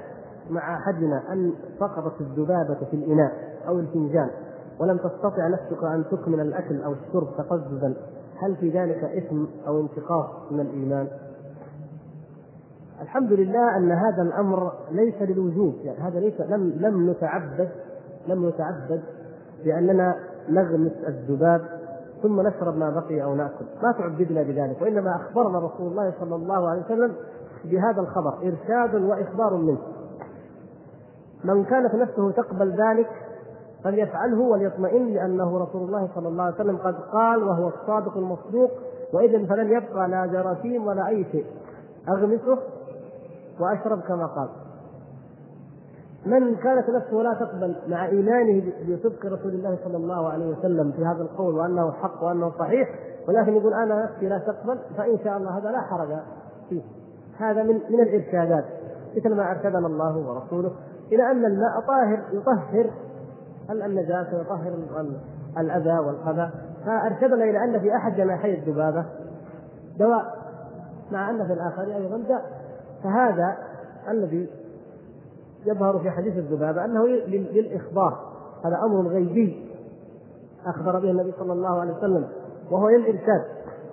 مع 0.50 0.78
أحدنا 0.78 1.34
أن 1.34 1.54
سقطت 1.80 2.22
الذبابة 2.22 2.86
في 2.92 2.94
الإناء 2.94 3.32
أو 3.68 3.80
الفنجان 3.80 4.30
ولم 4.80 4.98
تستطع 4.98 5.48
نفسك 5.48 5.84
أن 5.84 6.04
تكمل 6.12 6.40
الأكل 6.40 6.82
أو 6.82 6.94
الشرب 6.94 7.28
تقززا. 7.38 7.94
هل 8.38 8.56
في 8.56 8.70
ذلك 8.70 9.04
إثم 9.04 9.46
أو 9.68 9.82
انتقاص 9.82 10.52
من 10.52 10.60
الإيمان؟ 10.60 11.08
الحمد 13.02 13.34
لله 13.34 13.78
أن 13.78 13.92
هذا 13.92 14.22
الأمر 14.22 14.72
ليس 14.92 15.22
للوجوب 15.22 15.76
يعني 15.84 16.00
هذا 16.00 16.20
ليس 16.20 16.42
لم 16.42 16.74
لم 16.80 17.10
نتعبد 17.10 17.70
لم 18.28 18.50
نتعبد 18.50 19.02
بأننا 19.66 20.16
نغمس 20.50 20.92
الذباب 21.08 21.62
ثم 22.24 22.42
نشرب 22.42 22.78
ما 22.78 22.90
بقي 22.90 23.24
أو 23.24 23.36
نأكل. 23.36 23.66
ما 23.84 23.92
تعبدنا 23.92 24.44
بذلك 24.44 24.82
وإنما 24.82 25.16
أخبرنا 25.16 25.60
رسول 25.60 25.92
الله 25.92 26.14
صلى 26.20 26.36
الله 26.36 26.70
عليه 26.70 26.82
وسلم 26.82 27.16
بهذا 27.66 28.02
الخبر 28.02 28.34
إرشاد 28.34 28.96
وإخبار 28.96 29.56
منه. 29.56 29.82
من 31.44 31.64
كانت 31.64 31.96
نفسه 31.96 32.32
تقبل 32.32 32.72
ذلك 32.72 33.10
فليفعله 33.84 34.40
وليطمئن 34.40 35.14
لأنه 35.14 35.58
رسول 35.58 35.82
الله 35.82 36.10
صلى 36.16 36.28
الله 36.28 36.44
عليه 36.44 36.56
وسلم 36.56 36.78
قد 36.78 36.96
قال 36.96 37.44
وهو 37.44 37.68
الصادق 37.68 38.18
المصدوق 38.18 38.72
وإذا 39.14 39.46
فلن 39.46 39.72
يبقى 39.72 40.08
لا 40.08 40.26
جراثيم 40.26 40.88
ولا 40.88 41.08
أي 41.08 41.26
شيء. 41.32 41.46
أغمسه 42.10 42.58
وأشرب 43.60 44.02
كما 44.02 44.26
قال. 44.26 44.50
من 46.26 46.56
كانت 46.56 46.90
نفسه 46.90 47.18
لا 47.18 47.34
تقبل 47.34 47.76
مع 47.88 48.06
إيمانه 48.06 48.72
بصدق 48.90 49.26
رسول 49.26 49.52
الله 49.52 49.78
صلى 49.84 49.98
الله 49.98 50.30
عليه 50.30 50.46
وسلم 50.46 50.92
في 50.92 51.06
هذا 51.06 51.22
القول 51.22 51.56
وأنه 51.56 51.92
حق 51.92 52.24
وأنه 52.24 52.52
صحيح 52.60 52.90
ولكن 53.28 53.56
يقول 53.56 53.74
أنا 53.74 54.04
نفسي 54.04 54.30
لا 54.30 54.38
تقبل 54.38 54.80
فإن 54.98 55.18
شاء 55.24 55.38
الله 55.38 55.58
هذا 55.58 55.72
لا 55.72 55.82
حرج 55.82 56.20
فيه. 56.70 56.82
هذا 57.38 57.64
من 57.64 57.82
من 57.90 58.00
الإرشادات. 58.00 58.66
مثل 59.18 59.36
ما 59.36 59.52
أرشدنا 59.52 59.88
الله 59.88 60.18
ورسوله 60.18 60.72
إلى 61.12 61.32
أن 61.32 61.46
الماء 61.46 61.80
طاهر 61.88 62.24
يطهر 62.32 62.92
النجاسه 63.72 64.38
ويطهر 64.38 64.74
الأذى 65.58 66.00
والخبا 66.00 66.52
فارشدنا 66.86 67.44
إلى 67.44 67.64
أن 67.64 67.80
في 67.80 67.96
أحد 67.96 68.16
جناحي 68.16 68.54
الذبابة. 68.54 69.06
دواء. 70.00 70.42
مع 71.12 71.30
أن 71.30 71.48
في 71.48 71.54
الآخر 71.54 71.84
أيضا 71.84 72.18
داء 72.18 72.46
فهذا 73.04 73.58
الذي 74.10 74.50
يظهر 75.66 76.00
في 76.00 76.12
حديث 76.12 76.38
الذبابة 76.38 76.86
أنه 76.86 77.08
للإخبار. 77.28 78.32
هذا 78.66 78.80
أمر 78.86 79.08
غيبي. 79.08 79.70
أخبر 80.66 81.00
به 81.00 81.12
النبي 81.12 81.34
صلى 81.40 81.54
الله 81.54 81.80
عليه 81.80 81.94
وسلم 81.94 82.28
وهو 82.72 82.90
للإرشاد. 82.90 83.44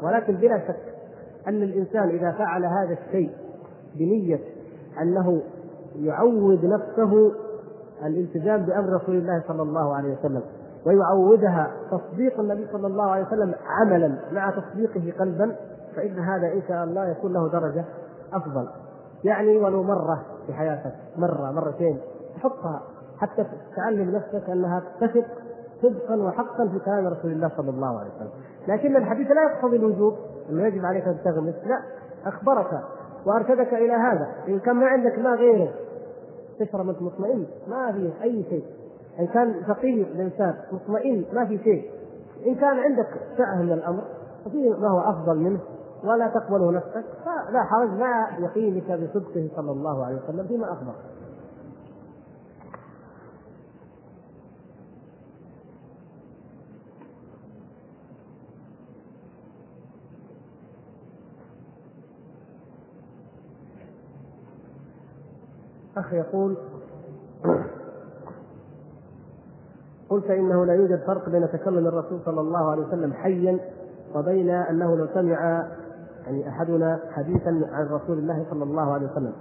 ولكن 0.03 0.35
بلا 0.35 0.59
شك 0.69 0.95
أن 1.49 1.63
الإنسان 1.63 2.09
إذا 2.09 2.33
فعل 2.33 2.65
هذا 2.65 2.97
الشيء 3.07 3.31
بنية 3.95 4.41
أنه 5.03 5.43
يعود 5.97 6.65
نفسه 6.65 7.33
الالتزام 8.07 8.63
بأمر 8.63 8.89
رسول 9.03 9.17
الله 9.17 9.43
صلى 9.49 9.63
الله 9.63 9.97
عليه 9.97 10.19
وسلم 10.19 10.43
ويعودها 10.87 11.71
تصديق 11.91 12.41
النبي 12.41 12.67
صلى 12.73 12.87
الله 12.87 13.11
عليه 13.11 13.27
وسلم 13.27 13.55
عملا 13.67 14.19
مع 14.33 14.51
تصديقه 14.51 15.13
قلبا 15.21 15.57
فإن 15.97 16.19
هذا 16.19 16.53
إن 16.53 16.63
شاء 16.69 16.85
الله 16.85 17.09
يكون 17.09 17.33
له 17.33 17.49
درجة 17.49 17.85
أفضل. 18.33 18.69
يعني 19.25 19.59
ولو 19.59 19.83
مرة 19.83 20.23
في 20.47 20.53
حياتك 20.53 20.93
مرة 21.17 21.51
مرتين 21.53 22.01
تحطها 22.37 22.83
حتى 23.19 23.47
تعلم 23.77 24.11
نفسك 24.11 24.51
أنها 24.51 24.83
تثق 25.01 25.27
صدقا 25.83 26.17
وحقا 26.17 26.69
في 26.69 26.79
كلام 26.85 27.07
رسول 27.07 27.33
الله 27.33 27.51
صلى 27.57 27.71
الله 27.71 27.99
عليه 27.99 28.11
وسلم. 28.17 28.31
لكن 28.69 28.97
الحديث 28.97 29.31
لا 29.31 29.43
يقتضي 29.43 29.77
الوجوب 29.77 30.15
إنه 30.51 30.67
يجب 30.67 30.85
عليك 30.85 31.09
أن 31.09 31.19
تغمس. 31.25 31.55
لا 31.67 31.79
أخبرك 32.27 32.81
وأرشدك 33.27 33.75
إلى 33.75 33.93
هذا. 33.93 34.27
إن 34.49 34.59
كان 34.59 34.77
ما 34.77 34.87
عندك 34.87 35.19
ما 35.19 35.35
غيره 35.35 35.69
تشرب 36.59 36.89
انت 36.89 37.03
مطمئن 37.03 37.47
ما 37.69 37.93
في 37.93 38.13
أي 38.23 38.45
شيء. 38.51 38.65
إن 39.21 39.27
كان 39.27 39.63
فقير 39.69 40.07
الإنسان 40.07 40.55
مطمئن 40.73 41.25
ما 41.33 41.45
في 41.45 41.59
شيء. 41.59 41.91
إن 42.47 42.55
كان 42.55 42.79
عندك 42.79 43.09
سعه 43.39 43.63
من 43.63 43.73
الأمر 43.73 44.03
ففيه 44.45 44.71
ما 44.71 44.89
هو 44.91 45.01
أفضل 45.01 45.37
منه 45.37 45.61
ولا 46.05 46.29
تقبله 46.29 46.73
نفسك 46.73 47.05
فلا 47.25 47.65
حرج 47.65 47.89
مع 47.91 48.39
يقينك 48.39 48.93
بصدقه 48.93 49.49
صلى 49.57 49.71
الله 49.71 50.05
عليه 50.05 50.17
وسلم 50.17 50.47
فيما 50.47 50.73
اخبر 50.73 50.95
أخ 65.99 66.13
يقول 66.13 66.57
قلت 70.11 70.31
إنه 70.31 70.65
لا 70.65 70.75
يوجد 70.75 71.01
فرق 71.07 71.29
بين 71.29 71.49
تكلم 71.49 71.87
الرسول 71.87 72.21
صلى 72.25 72.41
الله 72.41 72.71
عليه 72.71 72.87
وسلم 72.87 73.13
حيا 73.13 73.59
وبين 74.15 74.51
أنه 74.51 74.97
لو 74.97 75.07
سمع 75.15 75.69
يعني 76.27 76.49
أحدنا 76.49 77.01
حديثا 77.11 77.51
عن 77.73 77.87
رسول 77.87 78.19
الله 78.19 78.47
صلى 78.51 78.65
الله 78.65 78.93
عليه 78.93 79.07
وسلم. 79.11 79.33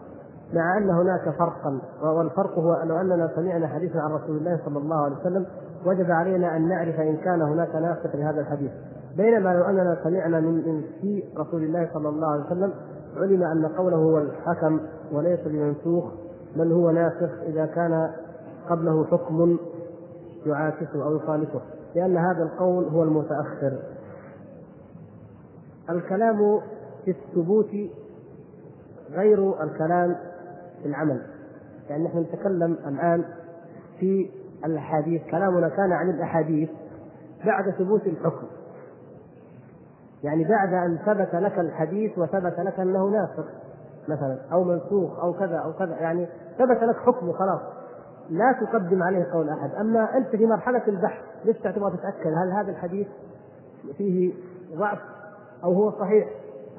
مع 0.54 0.78
أن 0.78 0.90
هناك 0.90 1.36
فرقا 1.40 1.80
والفرق 2.02 2.60
هو 2.60 2.84
لو 2.84 2.96
أننا 2.98 3.32
سمعنا 3.36 3.68
حديثا 3.68 4.00
عن 4.00 4.12
رسول 4.12 4.38
الله 4.38 4.60
صلى 4.66 4.78
الله 4.78 5.04
عليه 5.06 5.16
وسلم 5.16 5.46
وجب 5.86 6.12
علينا 6.12 6.56
أن 6.58 6.68
نعرف 6.68 7.00
إن 7.00 7.18
كان 7.18 7.42
هناك 7.42 7.76
ناسخ 7.76 8.16
لهذا 8.16 8.42
الحديث. 8.42 8.72
بينما 9.18 9.54
لو 9.54 9.64
أننا 9.64 9.98
سمعنا 10.04 10.40
من 10.40 10.82
في 11.02 11.24
رسول 11.38 11.64
الله 11.64 11.90
صلى 11.94 12.10
الله 12.10 12.32
عليه 12.32 12.44
وسلم 12.46 12.74
علم 13.18 13.44
أن 13.44 13.66
قوله 13.66 13.96
هو 13.98 14.18
الحكم 14.18 14.80
وليس 15.12 15.40
بمنسوخ 15.46 16.04
بل 16.58 16.72
هو 16.72 16.92
ناسخ 16.92 17.32
إذا 17.48 17.66
كان 17.66 18.12
قبله 18.70 19.06
حكم 19.06 19.58
يعاكسه 20.46 21.04
أو 21.04 21.16
يخالفه؟ 21.16 21.62
لأن 21.96 22.18
هذا 22.18 22.44
القول 22.44 22.86
هو 22.86 23.04
المتأخر. 23.04 23.80
الكلام 25.90 26.62
في 27.06 27.12
الثبوت 27.12 27.70
غير 29.12 29.64
الكلام 29.64 30.16
في 30.82 30.88
العمل. 30.88 31.22
يعني 31.90 32.04
نحن 32.04 32.18
نتكلم 32.18 32.78
الآن 32.88 33.24
في 34.00 34.30
الأحاديث. 34.66 35.22
كلامنا 35.32 35.70
كان 35.70 35.92
عن 35.92 36.10
الأحاديث 36.10 36.70
بعد 37.46 37.70
ثبوت 37.70 38.08
الحكم. 38.08 38.48
يعني 40.24 40.44
بعد 40.44 40.74
أن 40.74 40.98
ثبت 41.06 41.36
لك 41.36 41.60
الحديث 41.60 42.18
وثبت 42.18 42.60
لك 42.60 42.80
أنه 42.80 43.10
ناسخ. 43.10 43.46
مثلا 44.10 44.38
أو 44.52 44.64
منسوخ 44.64 45.20
أو 45.20 45.34
كذا 45.34 45.58
أو 45.58 45.74
كذا 45.74 45.96
يعني 45.96 46.28
ثبت 46.58 46.84
لك 46.84 46.96
حكم 46.96 47.32
خلاص. 47.32 47.62
لا 48.30 48.52
تقدم 48.52 49.04
عليه 49.04 49.32
قول 49.34 49.50
أحد. 49.50 49.76
أما 49.76 50.18
أنت 50.18 50.28
في 50.28 50.46
مرحلة 50.46 50.88
البحث 50.88 51.24
لسه 51.46 51.72
تبغى 51.72 51.98
تتأكد؟ 51.98 52.28
هل 52.28 52.52
هذا 52.52 52.72
الحديث 52.72 53.08
فيه 53.98 54.34
ضعف 54.78 55.00
أو 55.64 55.74
هو 55.74 55.92
صحيح؟ 55.92 56.28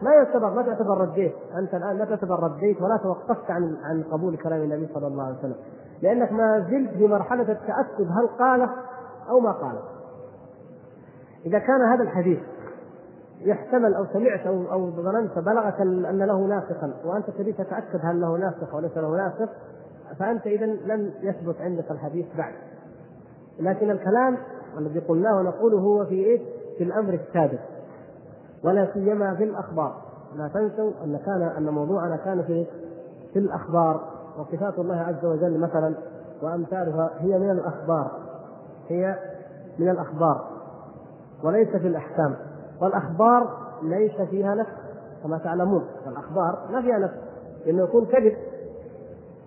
ما 0.03 0.11
يعتبر 0.11 0.51
ما 0.51 0.63
تعتبر 0.63 0.99
رديت. 0.99 1.35
أنت 1.59 1.75
الآن 1.75 1.97
لا 1.97 2.05
تعتبر 2.05 2.43
رديت 2.43 2.83
ولا 2.83 2.97
توقفت 2.97 3.51
عن 3.51 3.77
عن 3.85 4.03
قبول 4.03 4.37
كلام 4.37 4.63
النبي 4.63 4.89
صلى 4.95 5.07
الله 5.07 5.25
عليه 5.25 5.39
وسلم. 5.39 5.57
لأنك 6.03 6.33
ما 6.33 6.67
زلت 6.71 6.91
في 6.91 7.07
مرحلة 7.07 7.53
التأكد 7.53 8.07
هل 8.19 8.27
قاله 8.39 8.71
أو 9.31 9.41
ما 9.41 9.53
قاله. 9.53 9.83
إذا 11.47 11.59
كان 11.59 11.83
هذا 11.83 12.03
الحديث 12.03 12.39
يحتمل 13.41 13.95
أو 13.95 14.07
سمعت 14.13 14.47
أو 14.47 14.73
أو 14.73 14.91
ظننت 14.91 15.39
بلغك 15.39 15.81
أن 15.81 16.19
له 16.19 16.47
ناسخا. 16.47 16.95
وأنت 17.05 17.31
تريد 17.31 17.55
تتأكد 17.55 18.01
هل 18.03 18.21
له 18.21 18.37
ناسخ 18.37 18.75
وليس 18.75 18.97
له 18.97 19.17
ناسخ 19.17 19.53
فأنت 20.19 20.47
اذا 20.47 20.67
لم 20.67 21.13
يثبت 21.23 21.61
عندك 21.61 21.91
الحديث 21.91 22.27
بعد. 22.39 22.53
لكن 23.61 23.91
الكلام 23.91 24.37
الذي 24.79 24.99
قلناه 24.99 25.37
ونقوله 25.37 25.79
هو 25.79 26.05
في 26.05 26.15
إيه؟ 26.15 26.41
في 26.79 26.85
الأمر 26.85 27.15
الثابت 27.15 27.61
ولا 28.65 28.89
سيما 28.95 29.35
في 29.35 29.45
الأخبار. 29.45 29.95
لا 30.37 30.49
تنسوا 30.49 30.91
أن 31.05 31.19
كان 31.27 31.43
أن 31.43 31.69
موضوعنا 31.69 32.17
كان 32.17 32.43
في 32.43 32.67
في 33.33 33.39
الأخبار. 33.39 34.01
وصفات 34.39 34.79
الله 34.79 34.97
عز 34.97 35.25
وجل 35.25 35.61
مثلا 35.61 35.95
وأمثالها 36.43 37.11
هي 37.19 37.39
من 37.39 37.51
الأخبار. 37.51 38.11
هي 38.89 39.19
من 39.79 39.89
الأخبار. 39.89 40.45
وليس 41.45 41.69
في 41.69 41.87
الأحكام. 41.87 42.35
والأخبار 42.83 43.59
ليس 43.83 44.21
فيها 44.31 44.55
نفس 44.55 44.71
كما 45.23 45.39
تعلمون. 45.39 45.85
الاخبار 46.07 46.69
ما 46.71 46.83
فيها 46.83 46.99
نفس. 46.99 47.15
إنه 47.67 47.83
يكون 47.83 48.07
كذب. 48.07 48.37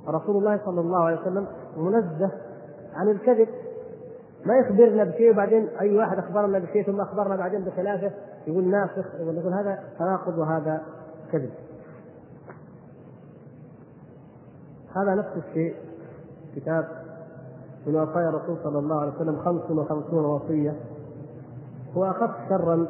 رسول 0.08 0.38
الله 0.38 0.60
صلى 0.66 0.82
الله 0.82 1.04
عليه 1.04 1.22
وسلم 1.22 1.48
منزه 1.78 2.32
عن 2.96 3.10
الكذب. 3.10 3.48
ما 4.46 4.58
يخبرنا 4.58 5.04
بشيء 5.04 5.32
وبعدين 5.32 5.68
أي 5.82 5.98
واحد 5.98 6.18
أخبرنا 6.18 6.60
بشيء 6.60 6.86
ثم 6.86 7.02
أخبرنا 7.02 7.36
بعدين 7.36 7.64
بخلافه 7.64 8.12
يقول 8.48 8.64
ناسخ 8.64 9.16
يقول 9.16 9.38
يقول 9.38 9.54
هذا 9.54 9.80
تناقض 10.00 10.38
وهذا 10.38 10.82
كذب. 11.32 11.52
هذا 14.96 15.16
نفس 15.16 15.38
الشيء. 15.38 15.76
كتاب 16.56 16.88
من 17.88 17.96
وصايا 17.96 18.30
الرسول 18.30 18.58
صلى 18.64 18.80
الله 18.80 19.02
عليه 19.02 19.12
وسلم 19.12 19.40
خمس 19.40 19.72
وخمسون 19.72 20.26
وصية. 20.26 20.76
هو 21.98 22.06
أخف 22.06 22.32
شرا 22.50 22.88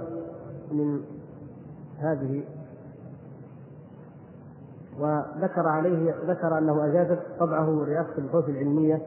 من 0.71 1.01
هذه 1.97 2.43
وذكر 4.99 5.67
عليه 5.67 6.15
ذكر 6.27 6.57
أنه 6.57 6.85
أجازت 6.85 7.19
طبعه 7.39 7.83
رئاسه 7.83 8.17
البحوث 8.17 8.49
العلمية 8.49 9.01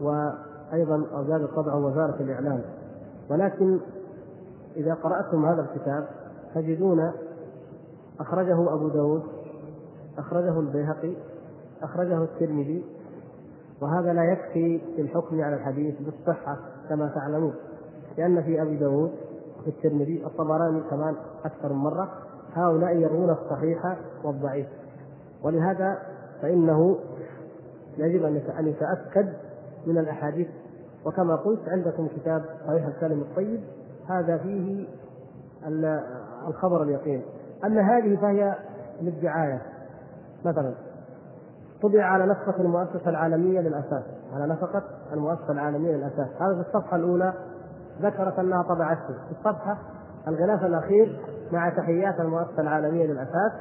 وأيضا 0.00 1.06
أجازت 1.12 1.50
طبعه 1.50 1.86
وزارة 1.86 2.16
الإعلام. 2.20 2.62
ولكن 3.30 3.80
إذا 4.76 4.94
قرأتم 4.94 5.44
هذا 5.44 5.62
الكتاب 5.62 6.08
تجدون 6.54 7.12
أخرجه 8.20 8.74
أبو 8.74 8.88
داود 8.88 9.22
أخرجه 10.18 10.60
البيهقي 10.60 11.12
أخرجه 11.82 12.22
الترمذي 12.22 12.84
وهذا 13.80 14.12
لا 14.12 14.24
يكفي 14.24 14.80
في 14.96 15.02
الحكم 15.02 15.40
على 15.40 15.56
الحديث 15.56 15.94
بالصحة 16.00 16.58
كما 16.88 17.08
تعلمون 17.08 17.54
لأن 18.18 18.42
في 18.42 18.62
أبي 18.62 18.76
داود 18.76 19.10
الترمذي 19.68 20.26
الطبراني 20.26 20.80
كمان 20.90 21.14
أكثر 21.44 21.72
من 21.72 21.78
مرة 21.78 22.08
هؤلاء 22.54 22.96
يروون 22.96 23.30
الصحيح 23.30 23.96
والضعيف. 24.24 24.66
ولهذا 25.42 25.98
فإنه 26.42 26.98
يجب 27.98 28.24
أن 28.58 28.66
يتأكد 28.66 29.32
من 29.86 29.98
الأحاديث. 29.98 30.48
وكما 31.06 31.36
قلت 31.36 31.68
عندكم 31.68 32.08
كتاب 32.08 32.44
صحيح 32.66 32.86
الكلم 32.86 33.20
الطيب 33.20 33.60
هذا 34.08 34.38
فيه 34.38 34.86
الخبر 36.48 36.82
اليقين. 36.82 37.22
أما 37.64 37.80
هذه 37.80 38.16
فهي 38.16 38.54
للدعاية. 39.00 39.62
مثلا 40.44 40.74
طبع 41.82 42.04
على 42.04 42.26
نفقة 42.26 42.60
المؤسسة 42.60 43.10
العالمية 43.10 43.60
للأساس. 43.60 44.02
على 44.34 44.46
نفقة 44.46 44.82
المؤسسة 45.12 45.52
العالمية 45.52 45.96
للأساس. 45.96 46.28
هذا 46.40 46.62
في 46.62 46.68
الصفحة 46.68 46.96
الأولى 46.96 47.32
ذكرت 48.02 48.38
أنها 48.38 48.62
طبعته 48.62 49.06
في 49.06 49.30
الصفحة 49.38 49.78
الغلاف 50.28 50.64
الأخير 50.64 51.20
مع 51.52 51.70
تحيات 51.70 52.20
المؤسسة 52.20 52.60
العالمية 52.60 53.06
للأساس 53.06 53.52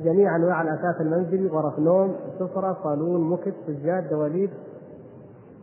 جميع 0.00 0.36
أنواع 0.36 0.62
الاثاث 0.62 1.00
المنزلي 1.00 1.48
غرف 1.48 1.78
نوم 1.78 2.16
سفرة 2.38 2.76
صالون 2.82 3.30
مكت 3.30 3.54
سجاد 3.66 4.08
دواليب. 4.08 4.50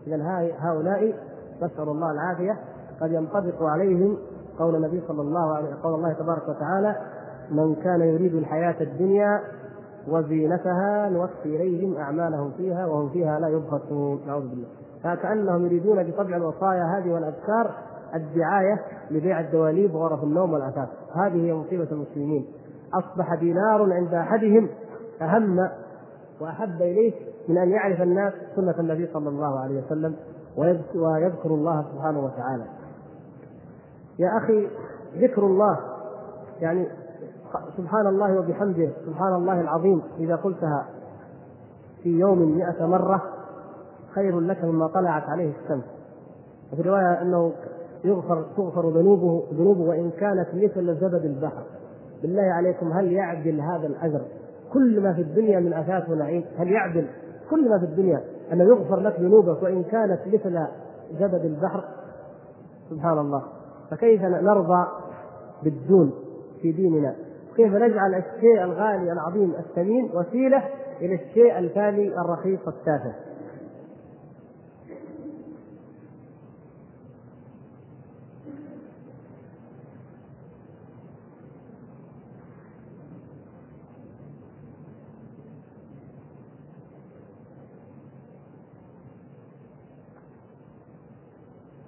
اذا 0.08 0.50
هؤلاء 0.60 1.14
نسأل 1.62 1.90
الله 1.90 2.12
العافية. 2.12 2.60
قد 3.02 3.12
ينطبق 3.12 3.64
عليهم 3.64 4.18
قول 4.60 4.76
النبي 4.76 5.02
صلى 5.08 5.22
الله 5.22 5.56
عليه 5.56 5.70
قول 5.84 5.94
الله 5.94 6.14
تبارك 6.14 6.50
وتعالى 6.50 6.96
من 7.52 7.76
كان 7.76 8.02
يريد 8.02 8.36
الحياة 8.36 8.76
الدنيا 8.82 9.42
وزينتها 10.08 11.10
نوفي 11.10 11.46
إليهم 11.46 11.98
أعمالهم 11.98 12.52
فيها 12.52 12.86
وهم 12.86 13.10
فيها 13.10 13.40
لا 13.40 13.48
يبخسون. 13.48 14.22
نعوذ 14.28 14.48
بالله. 14.50 14.68
فكأنهم 15.04 15.66
يريدون 15.66 16.04
بطبع 16.04 16.36
الوصايا 16.36 16.84
هذه 16.84 17.14
والأذكار 17.14 17.72
الدعاية 18.16 18.80
لبيع 19.12 19.40
الدواليب 19.40 19.96
وغرف 19.96 20.24
النوم 20.24 20.54
والأثاث. 20.54 20.90
هذه 21.16 21.46
هي 21.46 21.54
مصيبة 21.54 21.88
المسلمين. 21.92 22.46
أصبح 22.94 23.36
دينار 23.36 23.94
عند 23.94 24.14
أحدهم 24.14 24.70
أهم 25.22 25.70
وأحب 26.42 26.82
إليه 26.82 27.14
من 27.50 27.58
أن 27.58 27.70
يعرف 27.70 28.02
الناس 28.02 28.34
سنة 28.56 28.76
النبي 28.80 29.10
صلى 29.14 29.30
الله 29.30 29.60
عليه 29.60 29.82
وسلم 29.86 30.16
ويذكر 30.96 31.50
الله 31.50 31.86
سبحانه 31.94 32.20
وتعالى. 32.20 32.64
يا 34.20 34.38
أخي 34.38 34.68
ذكر 35.18 35.46
الله 35.46 35.80
يعني 36.62 36.88
سبحان 37.78 38.08
الله 38.08 38.40
وبحمده 38.40 38.90
سبحان 39.06 39.34
الله 39.34 39.62
العظيم 39.62 40.02
إذا 40.20 40.36
قلتها 40.36 40.86
في 42.04 42.10
يوم 42.10 42.58
مئة 42.58 42.86
مرة 42.86 43.22
خير 44.16 44.40
لك 44.40 44.64
مما 44.64 44.88
طلعت 44.88 45.24
عليه 45.30 45.54
الشمس. 45.64 45.84
وفي 46.74 46.82
رواية 46.82 47.22
أنه 47.22 47.54
يغفر 48.04 48.46
تغفر 48.58 48.90
ذنوبه 48.90 49.44
ذنوبه 49.54 49.82
وإن 49.82 50.12
كانت 50.12 50.48
مثل 50.54 50.96
زبد 50.96 51.26
البحر. 51.26 51.64
بالله 52.22 52.44
عليكم 52.44 52.92
هل 52.92 53.12
يعدل 53.12 53.62
هذا 53.62 53.88
الأجر؟ 53.88 54.22
كل 54.74 55.02
ما 55.02 55.14
في 55.14 55.22
الدنيا 55.22 55.60
من 55.60 55.74
أثاث 55.74 56.10
ونعيم. 56.10 56.46
هل 56.58 56.72
يعدل؟ 56.72 57.08
كل 57.50 57.70
ما 57.70 57.80
في 57.80 57.86
الدنيا. 57.86 58.22
ان 58.52 58.60
يغفر 58.60 59.00
لك 59.00 59.20
ذنوبك 59.20 59.64
وإن 59.64 59.84
كانت 59.84 60.20
مثل 60.28 60.68
زبد 61.20 61.46
البحر؟ 61.46 61.84
سبحان 62.90 63.18
الله. 63.18 63.44
فكيف 63.92 64.22
نرضى 64.22 64.88
بالدون 65.64 66.14
في 66.62 66.72
ديننا؟ 66.72 67.16
كيف 67.56 67.74
نجعل 67.74 68.16
الشيء 68.16 68.64
الغالي 68.64 69.12
العظيم 69.12 69.54
الثمين 69.60 70.10
وسيلة 70.14 70.64
إلى 71.02 71.16
الشيء 71.16 71.60
الفاني 71.60 72.22
الرخيص 72.22 72.60
التافه؟ 72.68 73.14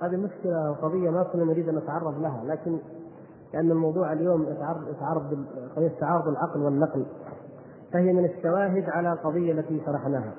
هذه 0.06 0.16
مشكلة 0.16 0.72
وقضية 0.72 1.10
ما 1.10 1.24
كنا 1.24 1.44
نريد 1.44 1.70
أن 1.70 1.76
نتعرض 1.76 2.20
لها 2.22 2.44
لكن 2.46 2.80
لأن 3.54 3.72
الموضوع 3.72 4.14
اليوم 4.14 4.44
يتعرض 4.44 4.90
يتعرض 4.90 5.46
قضية 5.76 5.92
تعارض 6.00 6.28
العقل 6.28 6.62
والنقل 6.62 7.06
فهي 7.94 8.14
من 8.14 8.26
الشواهد 8.26 8.90
على 8.90 9.14
القضية 9.14 9.52
التي 9.52 9.82
شرحناها. 9.86 10.34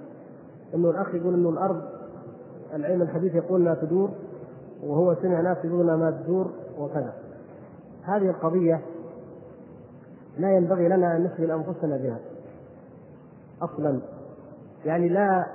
إنه 0.75 0.91
الأخ 0.91 1.15
يقول 1.15 1.35
إنه 1.35 1.49
الأرض 1.49 1.83
العلم 2.75 3.03
الحديث 3.03 3.35
يقول 3.35 3.65
لا 3.65 3.75
تدور 3.75 4.11
وهو 4.83 5.15
سمع 5.15 5.41
ناس 5.41 5.65
يقولون 5.65 5.95
ما 5.95 6.11
تدور 6.11 6.51
وكذا. 6.79 7.13
هذه 8.03 8.31
القضية 8.31 8.81
لا 10.39 10.57
ينبغي 10.57 10.89
لنا 10.89 11.17
أن 11.17 11.25
نشغل 11.25 11.51
أنفسنا 11.51 11.97
بها. 11.97 12.19
أصلا 13.63 14.01
يعني 14.85 15.09
لا 15.09 15.47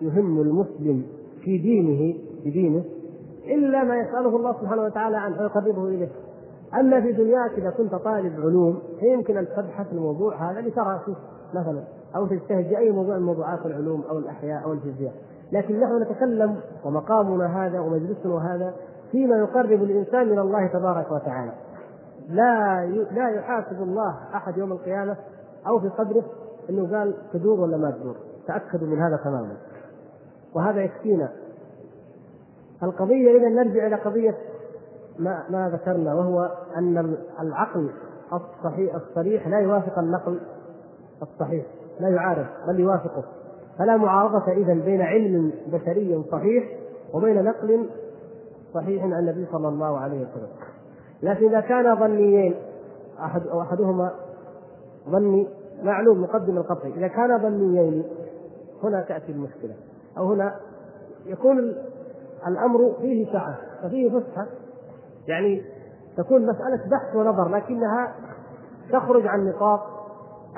يهم 0.00 0.40
المسلم 0.40 1.06
في 1.40 1.58
دينه 1.58 2.18
بدينه 2.44 2.84
إلا 3.46 3.84
ما 3.84 3.96
يسأله 3.96 4.36
الله 4.36 4.52
سبحانه 4.60 4.82
وتعالى 4.82 5.16
عنه 5.16 5.40
ويقربه 5.40 5.88
اليه 5.88 6.08
أما 6.80 7.00
في 7.00 7.12
دنياك 7.12 7.50
إذا 7.58 7.70
كنت 7.70 7.94
طالب 7.94 8.40
علوم 8.40 8.82
فيمكن 9.00 9.36
ان 9.36 9.46
تبحث 9.56 9.92
الموضوع 9.92 10.50
هذا 10.50 10.60
لترى 10.60 11.00
فيه 11.04 11.14
مثلا 11.54 11.84
أو 12.16 12.26
في 12.26 12.40
أي 12.78 12.90
موضوع 12.90 13.16
من 13.16 13.22
موضوعات 13.22 13.66
العلوم 13.66 14.04
أو 14.10 14.18
الأحياء 14.18 14.64
أو 14.64 14.72
الفيزياء. 14.72 15.12
لكن 15.52 15.80
نحن 15.80 16.02
نتكلم 16.02 16.56
ومقامنا 16.84 17.66
هذا 17.66 17.80
ومجلسنا 17.80 18.54
هذا 18.54 18.74
فيما 19.10 19.36
يقرب 19.36 19.82
الإنسان 19.82 20.28
من 20.28 20.38
الله 20.38 20.66
تبارك 20.66 21.12
وتعالى. 21.12 21.52
لا 22.28 22.86
لا 22.86 23.28
يحاسب 23.28 23.82
الله 23.82 24.16
أحد 24.34 24.56
يوم 24.56 24.72
القيامة 24.72 25.16
أو 25.66 25.80
في 25.80 25.88
قدره 25.88 26.24
إنه 26.70 26.98
قال 26.98 27.14
تدور 27.32 27.60
ولا 27.60 27.76
ما 27.76 27.90
تدور. 27.90 28.16
تاكدوا 28.46 28.88
من 28.88 28.98
هذا 28.98 29.16
تماما. 29.16 29.56
وهذا 30.54 30.80
يكفينا. 30.80 31.28
القضية 32.82 33.38
إذا 33.38 33.48
نرجع 33.48 33.86
إلى 33.86 33.96
قضية 33.96 34.34
ما 35.18 35.44
ما 35.50 35.70
ذكرنا 35.70 36.14
وهو 36.14 36.50
أن 36.76 37.16
العقل 37.40 37.90
الصحيح 38.32 38.94
الصريح 38.94 39.48
لا 39.48 39.58
يوافق 39.58 39.98
النقل 39.98 40.40
الصحيح 41.22 41.66
لا 42.00 42.08
يعارض 42.08 42.46
بل 42.68 42.80
يوافقه. 42.80 43.24
فلا 43.78 43.96
معارضة 43.96 44.52
إذا 44.52 44.74
بين 44.74 45.02
علم 45.02 45.52
بشري 45.66 46.24
صحيح 46.32 46.64
وبين 47.14 47.44
نقل 47.44 47.86
صحيح 48.74 49.04
عن 49.04 49.12
النبي 49.12 49.46
صلى 49.52 49.68
الله 49.68 49.98
عليه 49.98 50.16
وسلم. 50.16 50.48
لكن 51.22 51.46
إذا 51.48 51.60
كان 51.60 51.96
ظنيين 51.96 52.54
أحد 53.20 53.46
أو 53.46 53.62
أحدهما 53.62 54.10
ظني 55.10 55.48
معلوم 55.82 56.22
مقدم 56.22 56.56
القطعي 56.56 56.92
إذا 56.92 57.08
كان 57.08 57.38
ظنيين 57.42 58.04
هنا 58.82 59.00
تأتي 59.00 59.32
المشكلة 59.32 59.74
أو 60.18 60.32
هنا 60.32 60.56
يكون 61.26 61.74
الأمر 62.48 62.94
فيه 63.00 63.32
سعه 63.32 63.58
وفيه 63.84 64.10
فسحه 64.10 64.46
يعني 65.28 65.62
تكون 66.16 66.46
مسألة 66.46 66.90
بحث 66.90 67.16
ونظر 67.16 67.48
لكنها 67.48 68.14
تخرج 68.92 69.26
عن 69.26 69.48
نطاق 69.48 69.80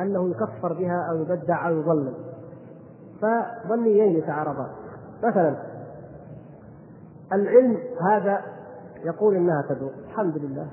أنه 0.00 0.30
يكفر 0.30 0.72
بها 0.72 1.08
أو 1.10 1.16
يبدع 1.16 1.68
أو 1.68 1.76
يضلل 1.76 2.14
فظنيين 3.22 4.16
يتعارضان. 4.16 4.68
مثلا 5.24 5.56
العلم 7.32 7.78
هذا 8.10 8.40
يقول 9.04 9.34
إنها 9.34 9.64
تدور. 9.68 9.90
الحمد 10.10 10.38
لله. 10.38 10.66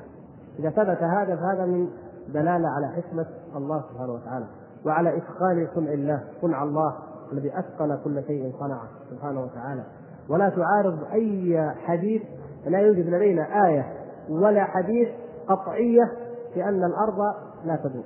إذا 0.60 0.70
ثبت 0.70 1.04
هذا 1.04 1.36
فهذا 1.36 1.66
من 1.66 1.90
دلالة 2.28 2.70
على 2.70 2.88
حكمة 2.88 3.26
الله 3.56 3.84
سبحانه 3.92 4.14
وتعالى 4.14 4.46
وعلى 4.86 5.18
إتقان 5.18 5.68
صنع 5.76 5.92
الله 5.92 6.24
صنع 6.42 6.64
الله 6.64 6.96
الذي 7.32 7.60
أتقن 7.60 8.00
كل 8.04 8.24
شيء 8.24 8.54
صنعه 8.60 8.88
سبحانه 9.10 9.44
وتعالى. 9.44 9.84
ولا 10.30 10.50
تعارض 10.50 11.04
أي 11.14 11.72
حديث 11.86 12.22
لا 12.66 12.80
يوجد 12.80 13.10
لدينا 13.10 13.68
آية 13.68 13.94
ولا 14.30 14.64
حديث 14.64 15.08
قطعية 15.48 16.12
في 16.54 16.64
أن 16.64 16.84
الأرض 16.84 17.20
لا 17.66 17.76
تدور. 17.76 18.04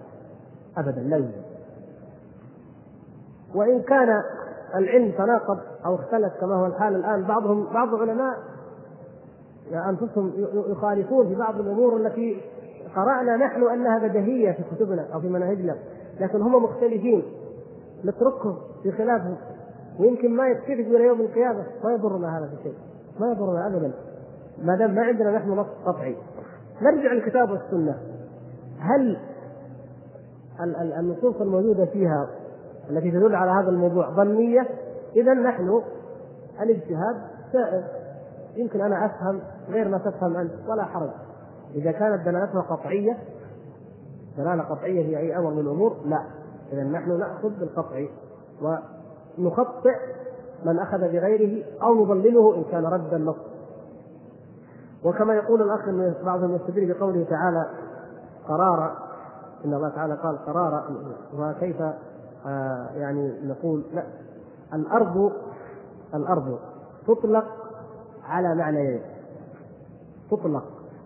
أبدا 0.78 1.02
لا 1.02 1.18
يوجد. 1.18 1.42
وإن 3.56 3.82
كان 3.82 4.22
العلم 4.76 5.12
تناقض 5.12 5.60
أو 5.86 5.96
اختلف 5.96 6.34
كما 6.42 6.56
هو 6.56 6.66
الحال 6.66 6.96
الآن 6.96 7.24
بعضهم 7.24 7.74
بعض 7.74 7.94
العلماء 7.94 8.38
أنفسهم 9.90 10.34
يخالفون 10.54 11.28
في 11.28 11.36
بعض 11.36 11.60
الأمور 11.60 11.98
التي 11.98 12.42
قرأنا 12.96 13.38
نحن 13.38 13.64
أنها 13.64 14.08
بديهية 14.08 14.52
في 14.52 14.76
كتبنا 14.76 15.08
أو 15.14 15.20
في 15.22 15.30
مناهجنا 15.30 15.76
لكن 16.20 16.42
هم 16.42 16.64
مختلفين. 16.64 17.24
نتركهم 18.06 18.58
في 18.84 18.92
خلافهم. 18.92 19.38
ويمكن 20.00 20.36
ما 20.36 20.48
يتفق 20.48 20.96
إلى 20.96 21.04
يوم 21.04 21.22
القيامة. 21.22 21.64
ما 21.84 21.94
يضرنا 21.94 22.38
هذا 22.38 22.48
في 22.48 22.64
شيء 22.64 22.76
ما 23.20 23.32
يضرنا 23.32 23.68
ابدا. 23.68 23.94
ما 24.64 24.76
دام 24.76 24.96
ما 24.96 25.02
عندنا 25.02 25.32
نحن 25.32 25.50
نص 25.50 25.68
قطعي 25.86 26.16
نرجع 26.82 27.14
للكتاب 27.14 27.52
والسنة. 27.52 27.98
هل 28.80 29.18
النصوص 31.00 31.42
الموجودة 31.42 31.86
فيها 31.86 32.30
التي 32.90 33.12
تدل 33.12 33.36
على 33.36 33.52
هذا 33.52 33.70
الموضوع 33.70 34.10
ظنية؟ 34.10 34.68
اذا 35.16 35.34
نحن 35.34 35.82
الاجتهاد 36.62 37.16
سائر. 37.54 37.84
يمكن 38.56 38.82
أنا 38.82 39.06
أفهم 39.06 39.42
غير 39.70 39.88
ما 39.88 39.98
تفهم 39.98 40.36
أنت 40.38 40.52
ولا 40.68 40.84
حرج. 40.84 41.10
إذا 41.76 41.92
كانت 41.92 42.26
دلالتها 42.26 42.62
قطعية 42.62 43.18
دلالة 44.38 44.64
قطعية 44.64 45.06
في 45.06 45.18
أي 45.18 45.38
أمر 45.38 45.54
من 45.54 45.60
الأمور؟ 45.60 45.98
لا. 46.06 46.24
اذا 46.74 46.84
نحن 46.84 47.20
نأخذ 47.20 47.60
بالقطع 47.60 48.06
ونخطئ 49.40 49.96
من 50.66 50.80
أخذ 50.80 51.00
بغيره 51.00 51.66
أو 51.84 52.06
نضلله 52.06 52.56
إن 52.56 52.64
كان 52.72 52.86
رد 52.86 53.14
النص 53.14 53.36
وكما 55.04 55.34
يقول 55.36 55.62
الأخ 55.62 55.90
بعضهم 56.26 56.56
يستدل 56.56 56.94
بقوله 56.94 57.26
تعالى 57.30 57.70
قرارا 58.48 58.96
إن 59.66 59.74
الله 59.74 59.90
تعالى 59.90 60.14
قال 60.16 60.38
قرارا 60.46 60.84
وكيف 61.38 61.82
آه 62.46 62.90
يعني 62.96 63.34
نقول 63.44 63.84
لا 63.94 64.04
الأرض 64.74 65.32
الأرض 66.14 66.60
تطلق 67.08 67.46
على 68.24 68.56
معنيين. 68.56 69.02
تطلق 70.32 70.64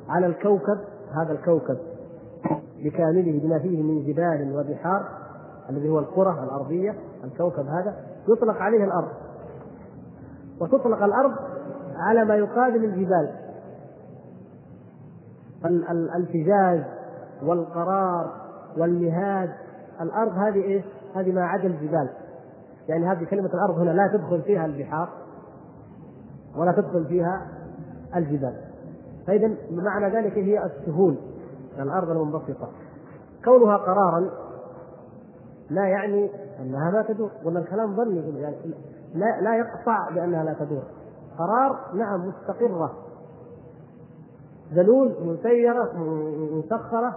على 0.09 0.25
الكوكب 0.25 0.77
هذا 1.11 1.31
الكوكب 1.33 1.77
بكامله 2.83 3.39
بما 3.43 3.59
فيه 3.59 3.83
من 3.83 4.03
جبال 4.05 4.55
وبحار 4.55 5.05
الذي 5.69 5.89
هو 5.89 5.99
الكرة 5.99 6.43
الأرضية 6.43 6.95
الكوكب 7.23 7.65
هذا. 7.67 7.95
يطلق 8.29 8.57
عليه 8.57 8.83
الأرض. 8.83 9.11
وتطلق 10.61 11.03
الأرض 11.03 11.31
على 11.95 12.25
ما 12.25 12.35
يقابل 12.35 12.85
الجبال. 12.85 13.35
الفجاج 16.15 16.83
والقرار 17.43 18.31
والمهاد 18.77 19.49
الأرض 20.01 20.31
هذه 20.31 20.63
إيش؟ 20.63 20.85
هذه 21.15 21.31
ما 21.31 21.45
عدا 21.45 21.67
الجبال. 21.67 22.09
يعني 22.89 23.05
هذه 23.05 23.23
كلمة 23.23 23.49
الأرض 23.53 23.79
هنا 23.79 23.91
لا 23.91 24.07
تدخل 24.13 24.41
فيها 24.41 24.65
البحار 24.65 25.09
ولا 26.57 26.71
تدخل 26.71 27.05
فيها 27.05 27.47
الجبال. 28.15 28.55
فإذا 29.27 29.55
بمعنى 29.69 30.15
ذلك 30.15 30.37
هي 30.37 30.65
السهول 30.65 31.17
الأرض 31.79 32.09
المنبسطة. 32.09 32.69
كونها 33.45 33.77
قرارا 33.77 34.29
لا 35.71 35.87
يعني 35.87 36.29
أنها 36.59 36.91
لا 36.91 37.01
تدور 37.01 37.31
ولا 37.45 37.59
الكلام 37.59 37.95
ظني 37.95 38.39
يعني 38.39 38.55
لا 39.13 39.41
لا 39.41 39.55
يقطع 39.55 40.09
بأنها 40.15 40.43
لا 40.43 40.53
تدور. 40.53 40.83
قرار 41.37 41.95
نعم 41.95 42.27
مستقرة. 42.27 42.91
ذلول 44.73 45.15
مسيره 45.21 45.93
مسخره 46.53 47.15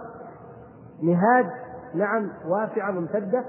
نهاد 1.03 1.45
نعم 1.95 2.29
واسعة 2.47 2.91
ممتدة. 2.91 3.43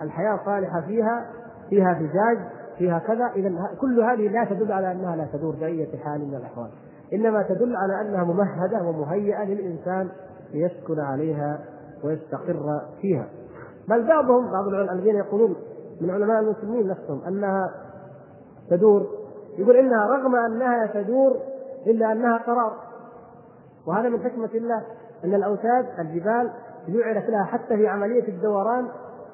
الحياة 0.00 0.40
صالحة 0.44 0.80
فيها 0.80 1.26
فيها 1.70 1.94
فجاج 1.94 2.38
فيها 2.78 2.98
كذا. 2.98 3.26
اذا 3.36 3.50
كل 3.80 4.00
هذه 4.00 4.28
لا 4.28 4.44
تدل 4.44 4.72
على 4.72 4.92
أنها 4.92 5.16
لا 5.16 5.26
تدور 5.32 5.54
بأي 5.54 5.98
حال 6.04 6.28
من 6.28 6.34
الأحوال. 6.34 6.70
إنما 7.12 7.42
تدل 7.42 7.76
على 7.76 8.00
أنها 8.00 8.24
ممهدة 8.24 8.82
ومهيئة 8.82 9.44
للإنسان 9.44 10.08
ليسكن 10.52 11.00
عليها 11.00 11.58
ويستقر 12.04 12.80
فيها. 13.00 13.26
بل 13.88 14.06
بعضهم 14.08 14.52
بعض 14.52 14.68
الذين 14.68 15.16
يقولون 15.16 15.56
من 16.00 16.10
علماء 16.10 16.40
المسلمين 16.40 16.88
نفسهم 16.88 17.20
أنها 17.28 17.70
تدور 18.70 19.06
يقول 19.58 19.76
إنها 19.76 20.06
رغم 20.06 20.36
أنها 20.36 20.86
تدور 20.86 21.36
إلا 21.86 22.12
أنها 22.12 22.38
قرار. 22.38 22.72
وهذا 23.86 24.08
من 24.08 24.22
حكمة 24.22 24.50
الله 24.54 24.82
أن 25.24 25.34
الأوتاد 25.34 25.86
الجبال 25.98 26.50
جعلت 26.88 27.30
لها 27.30 27.44
حتى 27.44 27.76
في 27.76 27.88
عملية 27.88 28.28
الدوران 28.28 28.88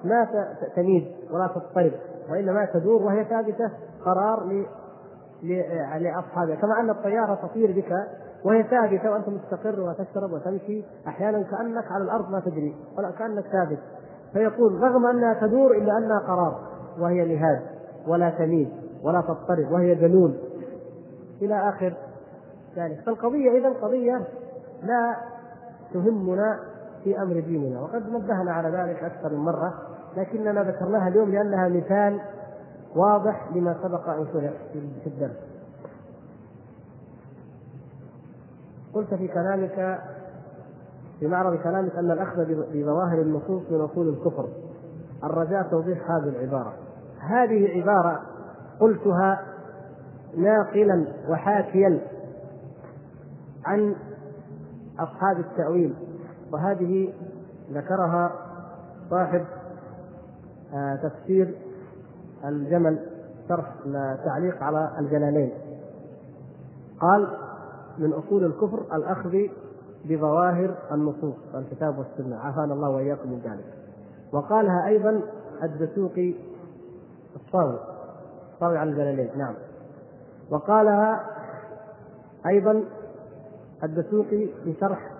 ما 0.04 0.28
تميد 0.76 1.06
ولا 1.30 1.46
تضطرب 1.46 1.92
وإنما 2.30 2.64
تدور 2.64 3.02
وهي 3.02 3.24
ثابتة 3.24 3.70
قرار 4.04 4.64
لأصحابها. 5.98 6.54
كما 6.54 6.80
أن 6.80 6.90
الطيارة 6.90 7.34
تطير 7.34 7.72
بك 7.72 7.92
وهي 8.44 8.62
ثابتة 8.62 9.10
وأنت 9.10 9.28
مستقر 9.28 9.80
وتشرب 9.80 10.32
وتمشي 10.32 10.84
أحيانا 11.06 11.42
كأنك 11.42 11.92
على 11.92 12.04
الأرض 12.04 12.30
ما 12.30 12.40
تدري 12.40 12.76
ولا 12.98 13.10
كأنك 13.10 13.44
ثابت. 13.44 13.78
فيقول 14.32 14.82
رغم 14.82 15.06
أنها 15.06 15.34
تدور 15.34 15.76
إلا 15.76 15.98
أنها 15.98 16.18
قرار 16.18 16.60
وهي 16.98 17.36
نهاد 17.36 17.62
ولا 18.06 18.30
تميل 18.30 18.72
ولا 19.02 19.20
تضطرب 19.20 19.72
وهي 19.72 19.94
جنون. 19.94 20.38
إلى 21.42 21.68
آخر 21.68 21.94
ذلك. 22.76 23.00
فالقضية 23.06 23.58
إذا 23.58 23.68
قضية 23.68 24.20
لا 24.82 25.16
تهمنا 25.92 26.60
في 27.04 27.22
أمر 27.22 27.40
ديننا 27.40 27.80
وقد 27.80 28.08
نبهنا 28.08 28.52
على 28.52 28.68
ذلك 28.68 29.04
أكثر 29.04 29.28
من 29.28 29.44
مرة 29.44 29.74
لكننا 30.16 30.62
ذكرناها 30.62 31.08
اليوم 31.08 31.30
لأنها 31.30 31.68
مثال 31.68 32.20
واضح 32.96 33.48
لما 33.54 33.76
سبق 33.82 34.08
أن 34.08 34.26
شرح 34.32 34.52
في 34.72 35.06
الدرس. 35.06 35.36
قلت 38.94 39.14
في 39.14 39.28
كلامك 39.28 40.00
في 41.20 41.26
معرض 41.26 41.56
كلامك 41.56 41.96
أن 41.96 42.10
الأخذ 42.10 42.44
بظواهر 42.74 43.20
النصوص 43.20 43.62
من 43.70 43.80
أصول 43.80 44.08
الكفر. 44.08 44.48
الرجاء 45.24 45.62
توضيح 45.70 46.10
هذه 46.10 46.28
العبارة. 46.28 46.72
هذه 47.20 47.80
عباره 47.80 48.22
قلتها 48.80 49.42
ناقلا 50.36 51.06
وحاكيا 51.28 52.00
عن 53.64 53.94
أصحاب 54.98 55.38
التأويل 55.38 55.94
وهذه 56.52 57.12
ذكرها 57.72 58.32
صاحب 59.10 59.44
آه، 60.74 60.96
تفسير 60.96 61.54
الجمل 62.44 63.06
شرح 63.48 63.74
تعليق 64.24 64.62
على 64.62 64.90
الجلالين. 64.98 65.52
قال 67.00 67.28
من 67.98 68.12
أصول 68.12 68.44
الكفر 68.44 68.96
الأخذ 68.96 69.36
بظواهر 70.04 70.74
النصوص 70.92 71.34
الكتاب 71.54 71.98
والسنة. 71.98 72.36
عافانا 72.36 72.74
الله 72.74 72.90
وإياكم 72.90 73.28
من 73.30 73.38
ذلك. 73.38 73.64
وقالها 74.32 74.86
أيضا 74.86 75.22
الدسوقي 75.62 76.34
الصاوي 77.36 77.78
الصاوي 78.54 78.78
على 78.78 78.90
الجلالين. 78.90 79.38
نعم. 79.38 79.54
وقالها 80.50 81.26
أيضا 82.46 82.84
الدسوقي 83.84 84.48
في 84.64 84.74
شرح 84.80 85.10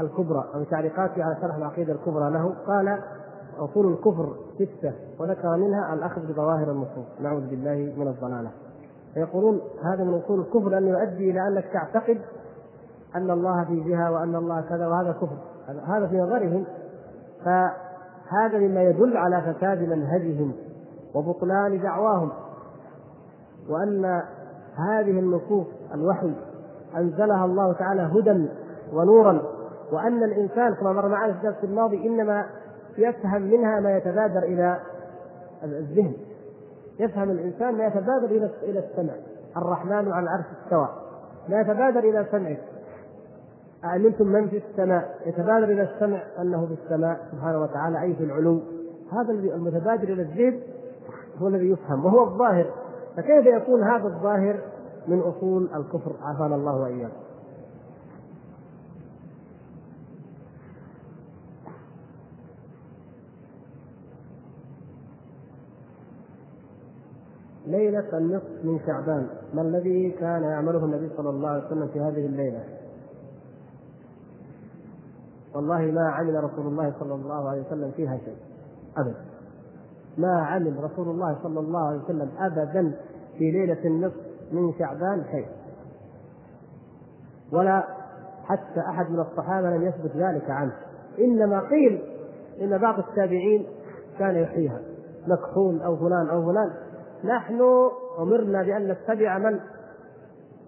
الكبرى 0.00 0.44
أو 0.54 0.62
تعليقاته 0.62 1.24
على 1.24 1.36
شرح 1.40 1.56
العقيدة 1.56 1.92
الكبرى 1.92 2.30
له. 2.30 2.54
قال 2.66 2.98
أصول 3.58 3.92
الكفر 3.92 4.36
ستة 4.54 4.92
وذكر 5.18 5.56
منها 5.56 5.94
الأخذ 5.94 6.32
بظواهر 6.32 6.70
النصوص. 6.70 7.06
نعوذ 7.20 7.46
بالله 7.50 7.94
من 7.96 8.08
الضلالة. 8.08 8.50
فيقولون 9.14 9.60
هذا 9.82 10.04
من 10.04 10.14
أصول 10.14 10.40
الكفر 10.40 10.68
لأنه 10.68 10.90
يؤدي 10.90 11.30
إلى 11.30 11.48
أنك 11.48 11.64
تعتقد 11.72 12.18
أن 13.16 13.30
الله 13.30 13.64
في 13.64 13.80
جهة 13.80 14.12
وأن 14.12 14.36
الله 14.36 14.60
كذا 14.60 14.86
وهذا 14.86 15.12
كفر. 15.12 15.36
هذا 15.86 16.06
في 16.06 16.20
نظرهم. 16.20 16.64
فهذا 17.44 18.58
مما 18.58 18.82
يدل 18.82 19.16
على 19.16 19.42
فساد 19.42 19.82
منهجهم 19.82 20.52
وبطلان 21.14 21.82
دعواهم. 21.82 22.30
وأن 23.68 24.22
هذه 24.76 25.20
النصوص 25.20 25.66
الوحي 25.94 26.34
أنزلها 26.96 27.44
الله 27.44 27.72
تعالى 27.72 28.02
هدى 28.02 28.48
ونورا. 28.92 29.42
وأن 29.92 30.24
الإنسان 30.24 30.74
كما 30.74 30.92
مر 30.92 31.08
معنا 31.08 31.32
في 31.32 31.38
الدرس 31.38 31.64
الماضي 31.64 32.06
إنما 32.06 32.46
يفهم 32.98 33.42
منها 33.42 33.80
ما 33.80 33.96
يتبادر 33.96 34.42
إلى 34.42 34.80
الذهن. 35.64 36.12
يفهم 36.98 37.30
الإنسان 37.30 37.74
ما 37.74 37.86
يتبادر 37.86 38.24
إلى 38.24 38.50
إلى 38.62 38.78
السمع. 38.78 39.12
الرحمن 39.56 40.12
على 40.12 40.24
العرش 40.24 40.44
استوى. 40.64 40.88
ما 41.48 41.60
يتبادر 41.60 41.98
إلى 41.98 42.26
سمعه. 42.30 42.56
أأمنتم 43.84 44.26
من 44.26 44.48
في 44.48 44.62
السماء 44.70 45.18
يتبادر 45.26 45.64
إلى 45.64 45.82
السمع 45.82 46.22
أنه 46.40 46.66
في 46.66 46.72
السماء 46.84 47.28
سبحانه 47.32 47.62
وتعالى 47.62 48.02
أي 48.02 48.14
في 48.14 48.24
العلو. 48.24 48.60
هذا 49.12 49.32
المتبادر 49.32 50.12
إلى 50.12 50.22
الذهن 50.22 50.60
هو 51.38 51.48
الذي 51.48 51.70
يفهم 51.70 52.04
وهو 52.04 52.24
الظاهر. 52.24 52.66
فكيف 53.16 53.46
يكون 53.46 53.82
هذا 53.82 54.06
الظاهر 54.06 54.60
من 55.08 55.20
أصول 55.20 55.68
الكفر؟ 55.76 56.12
عافانا 56.22 56.54
الله 56.56 56.80
وإياكم. 56.80 57.14
ليلة 67.66 68.18
النصف 68.18 68.64
من 68.64 68.80
شعبان. 68.86 69.26
ما 69.54 69.62
الذي 69.62 70.10
كان 70.10 70.42
يعمله 70.42 70.84
النبي 70.84 71.10
صلى 71.16 71.30
الله 71.30 71.48
عليه 71.48 71.66
وسلم 71.66 71.88
في 71.88 72.00
هذه 72.00 72.26
الليلة؟ 72.26 72.79
والله 75.54 75.78
ما 75.78 76.10
عمل 76.10 76.44
رسول 76.44 76.66
الله 76.66 76.94
صلى 77.00 77.14
الله 77.14 77.48
عليه 77.50 77.60
وسلم 77.60 77.90
فيها 77.90 78.18
شيء 78.24 78.36
أبدا. 78.96 79.24
ما 80.18 80.42
عمل 80.42 80.84
رسول 80.84 81.08
الله 81.08 81.38
صلى 81.42 81.60
الله 81.60 81.88
عليه 81.88 82.00
وسلم 82.00 82.30
أبدا 82.38 82.92
في 83.38 83.50
ليلة 83.50 83.84
النصف 83.84 84.16
من 84.52 84.72
شعبان 84.78 85.24
شيء. 85.30 85.46
ولا 87.52 87.84
حتى 88.44 88.80
أحد 88.80 89.10
من 89.10 89.20
الصحابة 89.20 89.70
لم 89.70 89.82
يثبت 89.82 90.16
ذلك 90.16 90.50
عنه. 90.50 90.72
إنما 91.18 91.60
قيل 91.60 92.02
إن 92.60 92.78
بعض 92.78 92.98
التابعين 92.98 93.66
كان 94.18 94.36
يحييها. 94.36 94.80
مكحول 95.26 95.82
أو 95.82 95.96
فلان 95.96 96.28
أو 96.28 96.46
فلان. 96.46 96.70
نحن 97.24 97.60
أمرنا 98.18 98.62
بأن 98.62 98.88
نتبع 98.88 99.38
من؟ 99.38 99.60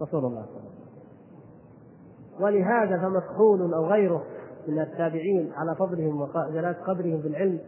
رسول 0.03 0.25
الله 0.25 0.43
صلى 0.43 0.57
الله 0.57 0.61
عليه 0.61 0.61
وسلم. 0.61 0.73
ولهذا 2.41 2.99
فمكحول 2.99 3.75
أو 3.75 3.87
غيره 3.87 4.23
من 4.69 4.81
التابعين 4.81 5.53
على 5.57 5.75
فضلهم 5.75 6.21
وجلال 6.21 6.75
قدرهم 6.87 7.21
بالعلم 7.21 7.59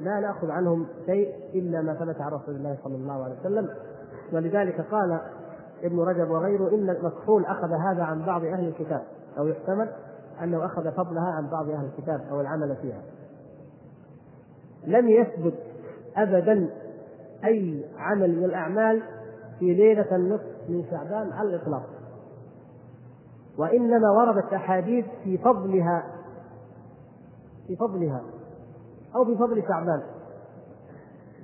لا 0.00 0.20
نأخذ 0.20 0.50
عنهم 0.50 0.86
شيء 1.06 1.34
إلا 1.54 1.82
ما 1.82 1.94
ثبت 1.94 2.20
عن 2.20 2.32
رسول 2.32 2.54
الله 2.54 2.78
صلى 2.84 2.94
الله 2.94 3.24
عليه 3.24 3.40
وسلم. 3.40 3.68
ولذلك 4.32 4.80
قال 4.80 5.20
ابن 5.82 6.00
رجب 6.00 6.30
وغيره 6.30 6.68
إن 6.74 6.96
مكحول 7.02 7.44
أخذ 7.44 7.72
هذا 7.72 8.02
عن 8.02 8.22
بعض 8.26 8.44
أهل 8.44 8.68
الكتاب 8.68 9.02
أو 9.38 9.46
يحتمل 9.46 9.88
أنه 10.42 10.66
أخذ 10.66 10.92
فضلها 10.92 11.32
عن 11.32 11.50
بعض 11.50 11.70
أهل 11.70 11.84
الكتاب 11.84 12.20
أو 12.30 12.40
العمل 12.40 12.76
فيها. 12.76 13.02
لم 14.86 15.08
يثبت 15.08 15.54
ابدا 16.16 16.70
أي 17.44 17.84
عمل 17.98 18.36
من 18.36 18.44
الأعمال 18.44 19.02
في 19.58 19.74
ليلة 19.74 20.16
النصف 20.16 20.46
من 20.68 20.84
شعبان 20.90 21.32
على 21.32 21.48
الإطلاق. 21.48 21.97
وإنما 23.58 24.10
وردت 24.10 24.52
أحاديث 24.52 25.04
في 25.24 25.38
فضلها 25.38 26.04
في 27.66 27.76
فضلها 27.76 28.22
أو 29.16 29.24
في 29.24 29.36
فضل 29.36 29.62
شعبان. 29.68 30.02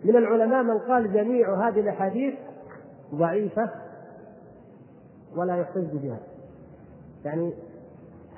من 0.04 0.16
العلماء 0.16 0.62
من 0.62 0.78
قال 0.78 1.12
جميع 1.12 1.68
هذه 1.68 1.80
الأحاديث 1.80 2.34
ضعيفة 3.14 3.70
ولا 5.36 5.56
يحتج 5.56 5.96
بها. 5.96 6.18
يعني 7.24 7.54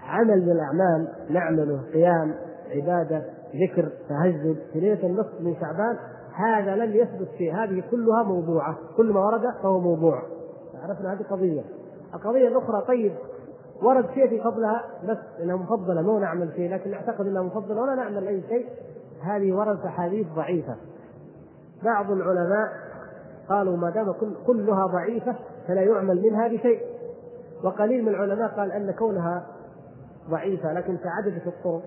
عمل 0.02 0.42
من 0.42 0.52
الأعمال 0.52 1.08
نعمله 1.30 1.80
قيام 1.92 2.34
عبادة 2.70 3.24
ذكر 3.54 3.92
تهجد 4.08 4.56
في 4.72 4.80
ليلة 4.80 5.06
النصف 5.06 5.40
من 5.40 5.56
شعبان 5.60 5.96
هذا 6.34 6.76
لم 6.76 6.94
يثبت 6.94 7.28
فيه 7.38 7.64
هذه 7.64 7.82
كلها 7.90 8.22
موضوعة. 8.22 8.78
كل 8.96 9.12
ما 9.12 9.20
ورد 9.20 9.42
فهو 9.62 9.80
موضوع. 9.80 10.22
عرفنا 10.74 11.12
هذه 11.12 11.22
قضية. 11.30 11.62
القضية 12.14 12.48
الأخرى 12.48 12.84
طيب 12.88 13.12
ورد 13.82 14.10
شيء 14.14 14.28
في 14.28 14.40
فضلها 14.40 14.84
بس 15.08 15.18
إنها 15.42 15.56
مفضلة 15.56 16.02
مو 16.02 16.18
نعمل 16.18 16.48
فيه 16.48 16.74
لكن 16.74 16.90
نعتقد 16.90 17.26
إنها 17.26 17.42
مفضلة 17.42 17.80
ولا 17.80 17.94
نعمل 17.94 18.26
أي 18.28 18.42
شيء. 18.48 18.68
هذه 19.22 19.52
وردت 19.52 19.84
أحاديث 19.84 20.26
ضعيفة. 20.36 20.76
بعض 21.84 22.10
العلماء 22.10 22.68
قالوا 23.48 23.76
ما 23.76 23.90
دام 23.90 24.12
كل 24.12 24.34
كلها 24.46 24.86
ضعيفة 24.86 25.36
فلا 25.68 25.82
يعمل 25.82 26.22
منها 26.22 26.48
بشيء. 26.48 26.80
وقليل 27.64 28.02
من 28.02 28.08
العلماء 28.08 28.48
قال 28.48 28.72
أن 28.72 28.90
كونها 28.90 29.46
ضعيفة 30.30 30.72
لكن 30.72 30.98
تعددت 31.00 31.46
الطرق 31.46 31.82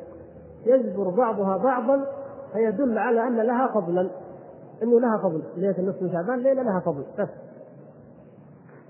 يجبر 0.65 1.09
بعضها 1.09 1.57
بعضا 1.57 2.05
فيدل 2.53 2.97
على 2.97 3.27
أن 3.27 3.37
لها 3.37 3.67
فضلا. 3.67 4.09
إنه 4.83 4.99
لها 4.99 5.17
فضل 5.23 5.43
ليله 5.55 5.77
النصف 5.77 6.01
من 6.01 6.11
شعبان 6.11 6.39
ليلة 6.39 6.63
لها 6.63 6.79
فضل 6.79 7.03
بس. 7.19 7.29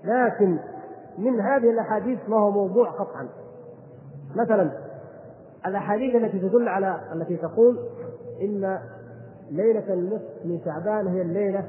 لكن 0.03 0.59
من 1.19 1.41
هذه 1.41 1.69
الأحاديث 1.69 2.19
ما 2.27 2.37
هو 2.37 2.51
موضوع 2.51 2.89
قطعا. 2.89 3.29
مثلا 4.35 4.71
الأحاديث 5.65 6.15
التي 6.15 6.39
تدل 6.39 6.67
على 6.67 6.99
التي 7.13 7.37
تقول 7.37 7.79
إن 8.41 8.79
ليلة 9.51 9.93
النصف 9.93 10.45
من 10.45 10.59
شعبان 10.65 11.07
هي 11.07 11.21
الليلة 11.21 11.67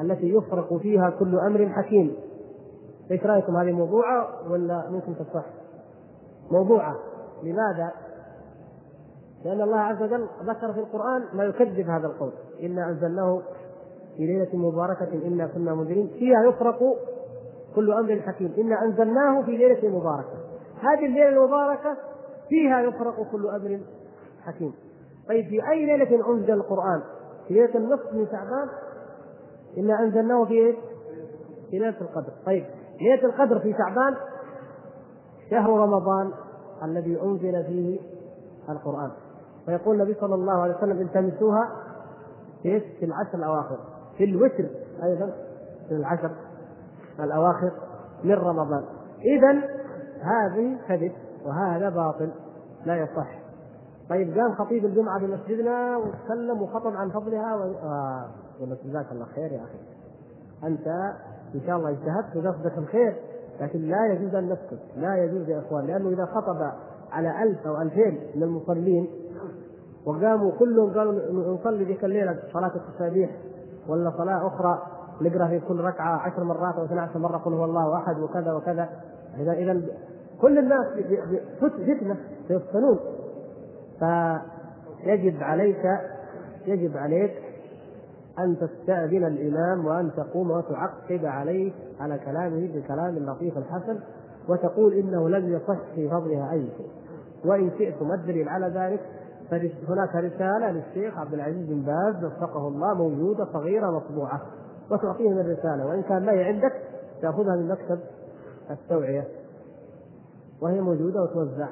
التي 0.00 0.34
يفرق 0.34 0.76
فيها 0.76 1.10
كل 1.10 1.38
أمر 1.38 1.68
حكيم. 1.68 2.14
إيش 3.10 3.24
رأيكم 3.24 3.56
هذه 3.56 3.72
موضوعة 3.72 4.50
ولا 4.50 4.90
ممكن 4.90 5.14
تصح؟ 5.14 5.44
موضوعة. 6.50 6.96
لماذا؟ 7.42 7.92
لأن 9.44 9.60
الله 9.60 9.78
عز 9.78 10.02
وجل 10.02 10.26
ذكر 10.42 10.72
في 10.72 10.80
القرآن 10.80 11.24
ما 11.32 11.44
يكذب 11.44 11.90
هذا 11.90 12.06
القول. 12.06 12.32
إنا 12.62 12.88
أنزلناه 12.88 13.42
في 14.16 14.26
ليلة 14.26 14.56
مباركة 14.56 15.26
إنا 15.26 15.46
كنا 15.46 15.74
منذرين. 15.74 16.08
فيها 16.18 16.44
يفرق 16.48 16.78
كل 17.74 17.92
أمر 17.92 18.20
حكيم. 18.20 18.54
إنا 18.58 18.82
أنزلناه 18.82 19.42
في 19.42 19.50
ليلة 19.56 19.98
مباركة. 19.98 20.34
هذه 20.80 21.06
الليلة 21.06 21.28
المباركة 21.28 21.96
فيها 22.48 22.80
يفرق 22.80 23.30
كل 23.32 23.46
أمر 23.46 23.80
حكيم. 24.42 24.72
طيب 25.28 25.44
في 25.48 25.70
أي 25.70 25.86
ليلة 25.86 26.28
أنزل 26.28 26.52
القرآن؟ 26.52 27.02
في 27.48 27.54
ليلة 27.54 27.74
النصف 27.74 28.12
من 28.12 28.26
شعبان؟ 28.26 28.68
إنا 29.78 30.00
أنزلناه 30.00 30.44
في؟ 30.44 30.72
في 31.70 31.78
ليلة 31.78 32.00
القدر. 32.00 32.32
طيب 32.46 32.64
ليلة 33.00 33.24
القدر 33.24 33.58
في 33.58 33.72
شعبان؟ 33.72 34.16
شهر 35.50 35.70
رمضان 35.70 36.30
الذي 36.84 37.22
أنزل 37.22 37.64
فيه 37.64 38.00
القرآن. 38.68 39.10
فيقول 39.66 39.96
النبي 39.96 40.14
صلى 40.20 40.34
الله 40.34 40.62
عليه 40.62 40.76
وسلم 40.76 41.00
التمسوها 41.00 41.68
في 42.62 42.80
في 42.80 43.04
العشر 43.04 43.34
الأواخر. 43.34 43.78
في 44.18 44.24
الوتر 44.24 44.64
أيضا 45.02 45.32
في 45.88 45.94
العشر. 45.94 46.30
الأواخر 47.24 47.70
من 48.24 48.34
رمضان. 48.34 48.84
إذا 49.20 49.52
هذه 50.22 50.78
كذب 50.88 51.12
وهذا 51.46 51.88
باطل 51.88 52.30
لا 52.84 52.96
يصح. 52.96 53.40
طيب 54.10 54.38
قام 54.38 54.54
خطيب 54.54 54.84
الجمعة 54.84 55.20
بمسجدنا 55.20 55.96
وتكلم 55.96 56.62
وخطب 56.62 56.96
عن 56.96 57.10
فضلها 57.10 57.54
و... 57.54 57.60
آه 57.62 58.24
جزاك 58.84 59.12
الله 59.12 59.24
خير 59.24 59.52
يا 59.52 59.62
أخي. 59.64 59.78
أنت 60.64 60.86
إن 61.54 61.60
شاء 61.66 61.76
الله 61.76 61.90
اجتهدت 61.90 62.36
وقصدك 62.36 62.78
الخير 62.78 63.16
لكن 63.60 63.78
لا 63.78 64.06
يجوز 64.06 64.34
أن 64.34 64.48
نسكت 64.52 64.80
لا 64.96 65.24
يجوز 65.24 65.48
يا 65.48 65.58
إخوان 65.58 65.86
لأنه 65.86 66.08
إذا 66.08 66.26
خطب 66.26 66.72
على 67.12 67.42
ألف 67.42 67.66
أو 67.66 67.80
ألفين 67.82 68.20
من 68.34 68.42
المصلين 68.42 69.10
وقاموا 70.06 70.52
كلهم 70.58 70.94
قالوا 70.94 71.12
نصلي 71.54 71.84
ذيك 71.84 72.04
الليلة 72.04 72.38
صلاة 72.52 72.72
التسابيح 72.76 73.30
ولا 73.88 74.10
صلاة 74.18 74.46
أخرى 74.46 74.82
نقرأ 75.20 75.48
في 75.48 75.60
كل 75.68 75.80
ركعة 75.80 76.16
عشر 76.16 76.44
مرات 76.44 76.74
أو 76.74 76.84
12 76.84 77.18
مرة 77.18 77.38
قل 77.38 77.52
هو 77.52 77.64
الله 77.64 77.96
أحد 77.96 78.18
وكذا 78.18 78.52
وكذا. 78.52 78.88
اذا 79.38 79.52
إذا 79.52 79.82
كل 80.40 80.58
الناس 80.58 80.86
فتنة 81.60 82.16
سيفتنون 82.48 82.98
فيجب 83.98 85.42
عليك 85.42 85.84
يجب 86.66 86.96
عليك 86.96 87.32
أن 88.38 88.56
تستأذن 88.56 89.24
الإمام 89.24 89.86
وأن 89.86 90.10
تقوم 90.16 90.50
وتعقب 90.50 91.24
عليه 91.24 91.72
على 92.00 92.18
كلامه 92.18 92.68
بكلام 92.74 93.18
لطيف 93.18 93.54
حسن 93.58 93.98
وتقول 94.48 94.92
إنه 94.92 95.28
لم 95.28 95.52
يصح 95.52 95.78
في 95.94 96.08
فضلها 96.08 96.52
أي 96.52 96.68
شيء. 96.76 96.90
وإن 97.44 97.70
شئتم 97.78 98.12
الدليل 98.12 98.48
على 98.48 98.66
ذلك 98.66 99.00
فهناك 99.50 100.14
رسالة 100.14 100.70
للشيخ 100.70 101.18
عبد 101.18 101.34
العزيز 101.34 101.66
بن 101.68 101.82
باز 101.82 102.24
وفقه 102.24 102.68
الله 102.68 102.94
موجودة 102.94 103.44
صغيرة 103.52 103.90
مطبوعة. 103.90 104.40
وتعطيهم 104.90 105.38
الرسالة. 105.38 105.86
وإن 105.86 106.02
كان 106.02 106.26
ما 106.26 106.32
هي 106.32 106.44
عندك 106.44 106.72
تأخذها 107.22 107.56
من 107.56 107.68
مكتب 107.68 107.98
التوعية. 108.70 109.24
وهي 110.62 110.80
موجودة 110.80 111.22
وتوزع 111.22 111.68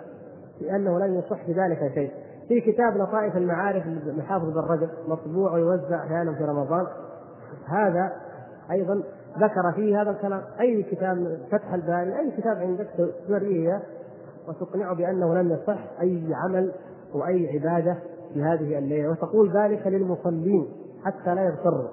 لأنه 0.61 0.99
لن 0.99 1.15
يصح 1.15 1.47
بذلك 1.49 1.93
شيء. 1.95 2.11
في 2.49 2.61
كتاب 2.61 2.97
لطائف 2.97 3.37
المعارف 3.37 3.87
لحافظ 3.87 4.45
بن 4.45 4.61
رجب 4.61 4.89
مطبوع 5.09 5.53
ويوزع 5.53 6.05
أحيانا 6.05 6.35
في 6.35 6.45
رمضان. 6.45 6.87
هذا 7.67 8.13
أيضا 8.71 9.03
ذكر 9.39 9.73
فيه 9.73 10.03
هذا 10.03 10.11
الكلام. 10.11 10.43
أي 10.61 10.83
كتاب 10.83 11.39
فتح 11.51 11.73
الباري 11.75 12.19
أي 12.19 12.31
كتاب 12.31 12.57
عندك 12.57 12.89
توريه 13.29 13.83
وتقنعه 14.49 14.95
بأنه 14.95 15.35
لم 15.35 15.53
يصح 15.53 15.79
أي 16.01 16.35
عمل 16.35 16.73
وأي 17.15 17.49
عبادة 17.59 17.97
في 18.35 18.43
هذه 18.43 18.79
الليلة. 18.79 19.11
وتقول 19.11 19.57
ذلك 19.57 19.87
للمصلين 19.87 20.69
حتى 21.05 21.35
لا 21.35 21.43
يغتروا 21.43 21.89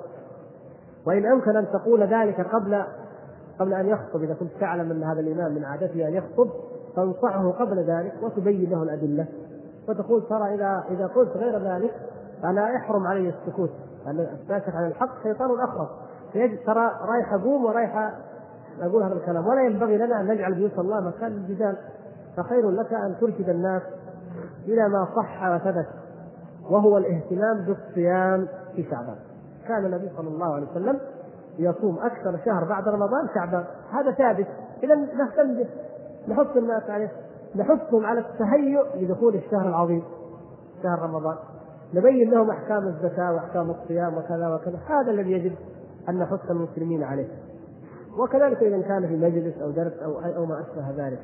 وإن 1.08 1.26
أمكن 1.26 1.56
أن 1.56 1.68
تقول 1.74 2.04
ذلك 2.04 2.42
قبل 2.42 2.84
قبل 3.60 3.74
أن 3.74 3.86
يخطب 3.88 4.24
إذا 4.24 4.34
كنت 4.34 4.52
تعلم 4.60 4.92
أن 4.92 5.04
هذا 5.04 5.20
الإمام 5.20 5.56
من 5.56 5.66
عادته 5.66 6.08
أن 6.08 6.14
يخطب 6.14 6.50
تنصحه 6.96 7.52
قبل 7.52 7.80
ذلك 7.80 8.14
وتبين 8.24 8.70
له 8.70 8.84
الأدلة. 8.84 9.28
وتقول 9.90 10.28
ترى 10.30 10.56
إذا 10.56 10.84
إذا 10.90 11.08
قلت 11.08 11.38
غير 11.38 11.58
ذلك 11.58 11.92
فلا 12.42 12.70
يحرم 12.70 13.08
علي 13.08 13.30
السكوت. 13.30 13.70
لأن 14.06 14.20
الساكت 14.20 14.76
عن 14.76 14.88
الحق 14.88 15.24
شيطان 15.24 15.50
أخرس 15.60 15.90
ترى 16.66 16.92
رايح 17.02 17.34
أقوم 17.34 17.66
ورايح 17.66 18.12
أقول 18.82 19.04
هذا 19.04 19.14
الكلام. 19.14 19.48
ولا 19.48 19.62
ينبغي 19.62 19.98
لنا 19.98 20.22
أن 20.22 20.28
نجعل 20.28 20.54
بيوت 20.54 20.80
الله 20.80 21.00
مكان 21.02 21.32
للجدال. 21.32 21.78
فخير 22.38 22.72
لك 22.72 22.94
أن 22.94 23.16
ترشد 23.22 23.50
الناس 23.50 23.82
إلى 24.68 24.90
ما 24.90 25.08
صح 25.16 25.48
وثبت 25.48 25.88
وهو 26.70 26.98
الاهتمام 26.98 27.66
بالصيام 27.66 28.48
في 28.76 28.84
شعبان. 28.84 29.35
كان 29.68 29.86
النبي 29.86 30.10
صلى 30.18 30.28
الله 30.28 30.54
عليه 30.54 30.68
وسلم 30.72 31.00
يصوم 31.60 32.00
أكثر 32.00 32.40
شهر 32.46 32.66
بعد 32.70 32.88
رمضان 32.88 33.28
شعبان 33.36 33.64
هذا 33.92 34.12
ثابت. 34.12 34.48
اذا 34.84 34.96
نهتم 34.96 35.56
به. 35.56 35.68
نحث 36.28 36.58
الناس 36.58 36.90
عليه. 36.90 37.12
نحثهم 37.56 38.06
على 38.06 38.20
التهيؤ 38.20 38.86
لدخول 38.96 39.36
الشهر 39.36 39.70
العظيم 39.70 40.04
شهر 40.84 41.00
رمضان. 41.00 41.36
نبين 41.94 42.32
لهم 42.32 42.50
أحكام 42.50 42.88
الزكاة 42.88 43.34
وأحكام 43.34 43.72
الصيام 43.72 44.18
وكذا 44.18 44.56
وكذا. 44.56 44.80
هذا 44.90 45.12
الذي 45.12 45.32
يجب 45.32 45.56
أن 46.10 46.20
نحث 46.20 46.52
المسلمين 46.52 47.04
عليه. 47.04 47.28
وكذلك 48.18 48.64
إذا 48.64 48.82
كان 48.82 49.08
في 49.08 49.18
مجلس 49.18 49.58
أو 49.62 49.72
درس 49.72 49.94
أو 49.94 50.12
أو 50.12 50.46
ما 50.46 50.62
أشبه 50.62 51.06
ذلك. 51.08 51.20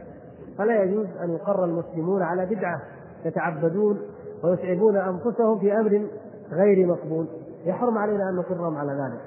فلا 0.58 0.84
يجوز 0.84 1.08
أن 1.24 1.30
يقر 1.30 1.66
المسلمون 1.66 2.22
على 2.22 2.46
بدعة 2.46 2.82
يتعبدون 3.26 4.02
ويتعبون 4.44 4.98
أنفسهم 4.98 5.60
في 5.60 5.74
أمر 5.80 6.08
غير 6.52 6.88
مقبول. 6.88 7.28
يحرم 7.66 7.98
علينا 7.98 8.30
أن 8.30 8.36
نقرهم 8.36 8.78
على 8.78 8.92
ذلك. 8.92 9.22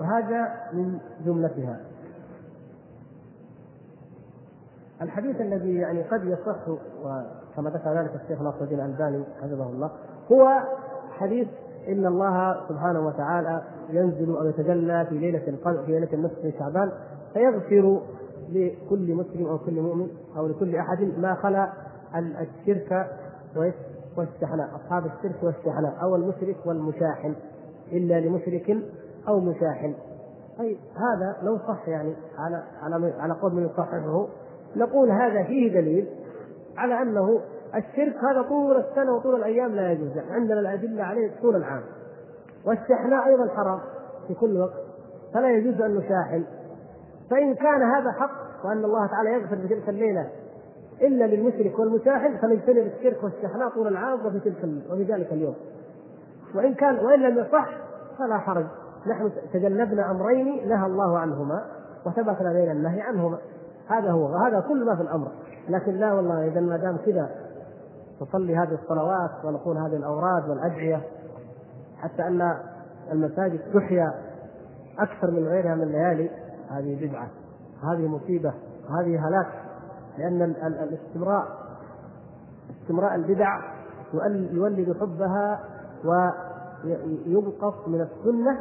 وهذا 0.00 0.54
من 0.72 0.98
جملتها. 1.26 1.80
الحديث 5.02 5.40
الذي 5.40 5.74
يعني 5.74 6.02
قد 6.02 6.24
يصح 6.24 6.68
وكما 6.68 7.70
ذكر 7.70 8.00
ذلك 8.00 8.20
الشيخ 8.22 8.42
ناصر 8.42 8.60
الدين 8.60 8.80
الألباني 8.80 9.24
حفظه 9.42 9.66
الله 9.66 9.90
هو 10.32 10.48
حديث 11.10 11.48
إن 11.88 12.06
الله 12.06 12.56
سبحانه 12.68 13.06
وتعالى 13.06 13.62
ينزل 13.90 14.36
أو 14.36 14.46
يتجلى 14.46 15.06
في 15.08 15.18
ليلة 15.18 15.48
القدر 15.48 15.82
في 15.82 15.92
ليلة 15.92 16.08
النصف 16.12 16.44
من 16.44 16.52
شعبان 16.58 16.92
فيغفر 17.34 18.00
لكل 18.48 19.14
مسلم 19.14 19.46
أو 19.46 19.58
كل 19.58 19.80
مؤمن 19.80 20.08
أو 20.36 20.46
لكل 20.46 20.76
أحد 20.76 21.18
ما 21.18 21.34
خلا 21.34 21.72
الشرك 22.16 23.10
والشحناء 24.16 24.68
أصحاب 24.76 25.06
الشرك 25.06 25.42
والشحناء 25.42 26.02
أو 26.02 26.16
المشرك 26.16 26.56
والمشاحن. 26.66 27.34
إلا 27.92 28.20
لمشرك 28.20 28.76
أو 29.28 29.40
مشاحن 29.40 29.94
طيب 30.58 30.78
هذا 30.96 31.36
لو 31.42 31.58
صح 31.58 31.88
يعني 31.88 32.16
على 32.38 32.62
على 32.82 33.12
على 33.18 33.34
قول 33.34 33.54
من 33.54 33.64
يصححه 33.66 34.26
نقول 34.76 35.10
هذا 35.10 35.42
فيه 35.42 35.80
دليل 35.80 36.06
على 36.76 37.02
أنه 37.02 37.40
الشرك 37.74 38.16
هذا 38.24 38.42
طول 38.42 38.76
السنة 38.76 39.14
وطول 39.16 39.34
الأيام 39.34 39.74
لا 39.74 39.92
يجوز. 39.92 40.10
عندنا 40.30 40.60
الأدلة 40.60 41.02
عليه 41.02 41.30
طول 41.42 41.56
العام. 41.56 41.82
والشحناء 42.66 43.26
أيضا 43.26 43.48
حرام 43.48 43.80
في 44.28 44.34
كل 44.34 44.56
وقت 44.56 44.82
فلا 45.34 45.50
يجوز 45.50 45.80
أن 45.80 45.94
نشاحن. 45.94 46.44
فإن 47.30 47.54
كان 47.54 47.82
هذا 47.82 48.12
حق 48.12 48.64
وأن 48.64 48.84
الله 48.84 49.06
تعالى 49.06 49.32
يغفر 49.32 49.56
في 49.56 49.68
تلك 49.68 49.88
الليلة 49.88 50.30
إلا 51.02 51.24
للمشرك 51.24 51.78
والمشاحن 51.78 52.36
فنجتنب 52.36 52.92
الشرك 52.98 53.24
والشحناء 53.24 53.68
طول 53.68 53.88
العام 53.88 54.26
وفي 54.26 54.40
تلك 54.40 54.64
وفي 54.90 55.02
ذلك 55.02 55.32
اليوم. 55.32 55.54
وإن 56.54 56.74
كان 56.74 56.98
وإن 56.98 57.20
لم 57.20 57.38
يصح 57.38 57.68
فلا 58.18 58.38
حرج. 58.38 58.66
نحن 59.06 59.32
تجنبنا 59.52 60.10
أمرين 60.10 60.68
نهى 60.68 60.86
الله 60.86 61.18
عنهما 61.18 61.64
وثبت 62.06 62.42
لدينا 62.42 62.72
النهي 62.72 63.00
عنهما. 63.00 63.38
هذا 63.88 64.10
هو 64.10 64.32
وهذا 64.32 64.60
كل 64.60 64.84
ما 64.84 64.96
في 64.96 65.02
الأمر. 65.02 65.28
لكن 65.68 65.92
لا 65.92 66.12
والله 66.12 66.46
إذا 66.46 66.60
ما 66.60 66.76
دام 66.76 66.96
كذا 66.96 67.30
نصلي 68.22 68.56
هذه 68.56 68.78
الصلوات 68.82 69.44
ونقول 69.44 69.76
هذه 69.76 69.96
الأوراد 69.96 70.48
والأدعية 70.48 71.00
حتى 71.98 72.22
أن 72.22 72.56
المساجد 73.12 73.60
تحيا 73.74 74.14
أكثر 74.98 75.30
من 75.30 75.48
غيرها 75.48 75.74
من 75.74 75.82
الليالي 75.82 76.30
هذه 76.70 77.08
بدعة 77.08 77.28
هذه 77.82 78.06
مصيبة 78.08 78.54
هذه 79.00 79.28
هلاك. 79.28 79.46
لأن 80.18 80.42
الاستمراء 80.82 81.46
استمراء 82.82 83.14
البدع 83.14 83.60
يولد 84.52 84.96
حبها 85.00 85.60
وينقص 86.04 87.88
من 87.88 88.00
السنة 88.00 88.60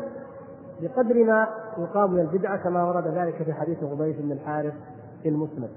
بقدر 0.81 1.23
ما 1.23 1.47
يقام 1.77 2.13
من 2.13 2.19
البدعة 2.19 2.57
كما 2.57 2.83
ورد 2.83 3.07
ذلك 3.07 3.43
في 3.43 3.53
حديث 3.53 3.83
غبيث 3.83 4.19
بن 4.19 4.31
الحارث 4.31 4.73
في 5.23 5.29
المسند. 5.29 5.69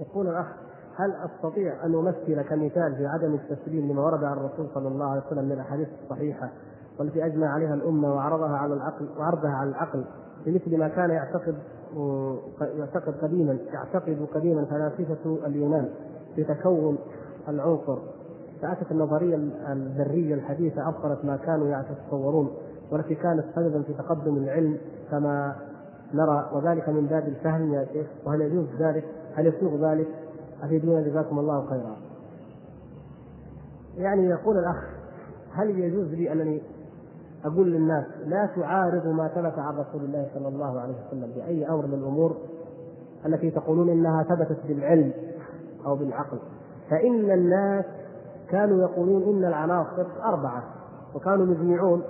يقول 0.00 0.28
الأخ 0.28 0.67
هل 0.98 1.12
أستطيع 1.12 1.84
أن 1.84 1.94
أمثل 1.94 2.42
كمثال 2.42 2.96
في 2.96 3.06
عدم 3.06 3.34
التسليم 3.34 3.92
لما 3.92 4.02
ورد 4.02 4.24
عن 4.24 4.32
الرسول 4.32 4.66
صلى 4.74 4.88
الله 4.88 5.10
عليه 5.10 5.22
وسلم 5.26 5.44
من 5.44 5.52
الأحاديث 5.52 5.88
الصحيحة 6.02 6.50
والتي 6.98 7.26
أجمع 7.26 7.46
عليها 7.46 7.74
الأمة 7.74 8.14
وعرضها 8.14 8.56
على 8.56 8.74
العقل 8.74 9.08
وعرضها 9.18 9.50
على 9.50 9.70
العقل 9.70 10.04
بمثل 10.46 10.78
ما 10.78 10.88
كان 10.88 11.10
يعتقد 11.10 11.54
يعتقد 12.60 13.14
قديما 13.22 13.58
يعتقد 13.72 14.26
قديما 14.34 14.64
فلاسفة 14.64 15.46
اليونان 15.46 15.88
في 16.36 16.44
تكون 16.44 16.98
العنصر 17.48 17.98
فأتت 18.62 18.92
النظرية 18.92 19.36
الذرية 19.72 20.34
الحديثة 20.34 20.88
ابطلت 20.88 21.24
ما 21.24 21.36
كانوا 21.36 21.80
يتصورون 21.80 22.50
والتي 22.92 23.14
كانت 23.14 23.44
سببا 23.54 23.82
في 23.82 23.92
تقدم 23.94 24.36
العلم 24.36 24.78
كما 25.10 25.56
نرى 26.14 26.50
وذلك 26.52 26.88
من 26.88 27.06
باب 27.06 27.28
الفهم 27.28 27.74
يا 27.74 27.86
شيخ 27.92 28.06
وهل 28.24 28.40
يجوز 28.40 28.66
ذلك؟ 28.80 29.04
هل 29.34 29.46
يسوغ 29.46 29.90
ذلك؟ 29.90 30.08
افيدونا 30.62 31.00
جزاكم 31.00 31.38
الله 31.38 31.66
خيرا. 31.66 31.96
يعني 33.96 34.26
يقول 34.26 34.58
الأخ 34.58 34.84
هل 35.52 35.78
يجوز 35.78 36.06
لي 36.06 36.32
أنني 36.32 36.62
أقول 37.44 37.72
للناس 37.72 38.04
لا 38.26 38.46
تعارضوا 38.56 39.12
ما 39.12 39.28
ثبت 39.28 39.58
عن 39.58 39.74
رسول 39.78 40.04
الله 40.04 40.26
صلى 40.34 40.48
الله 40.48 40.80
عليه 40.80 40.94
وسلم 41.06 41.32
بأي 41.36 41.68
أمر 41.68 41.86
من 41.86 41.94
الأمور 41.94 42.36
التي 43.26 43.50
تقولون 43.50 43.88
إنها 43.88 44.22
ثبتت 44.22 44.66
بالعلم 44.68 45.12
أو 45.86 45.96
بالعقل. 45.96 46.38
فإن 46.90 47.30
الناس 47.30 47.84
كانوا 48.50 48.82
يقولون 48.82 49.22
إن 49.22 49.44
العناصر 49.44 50.06
أربعة 50.24 50.62
وكانوا 51.14 51.46
مجمعون. 51.46 52.02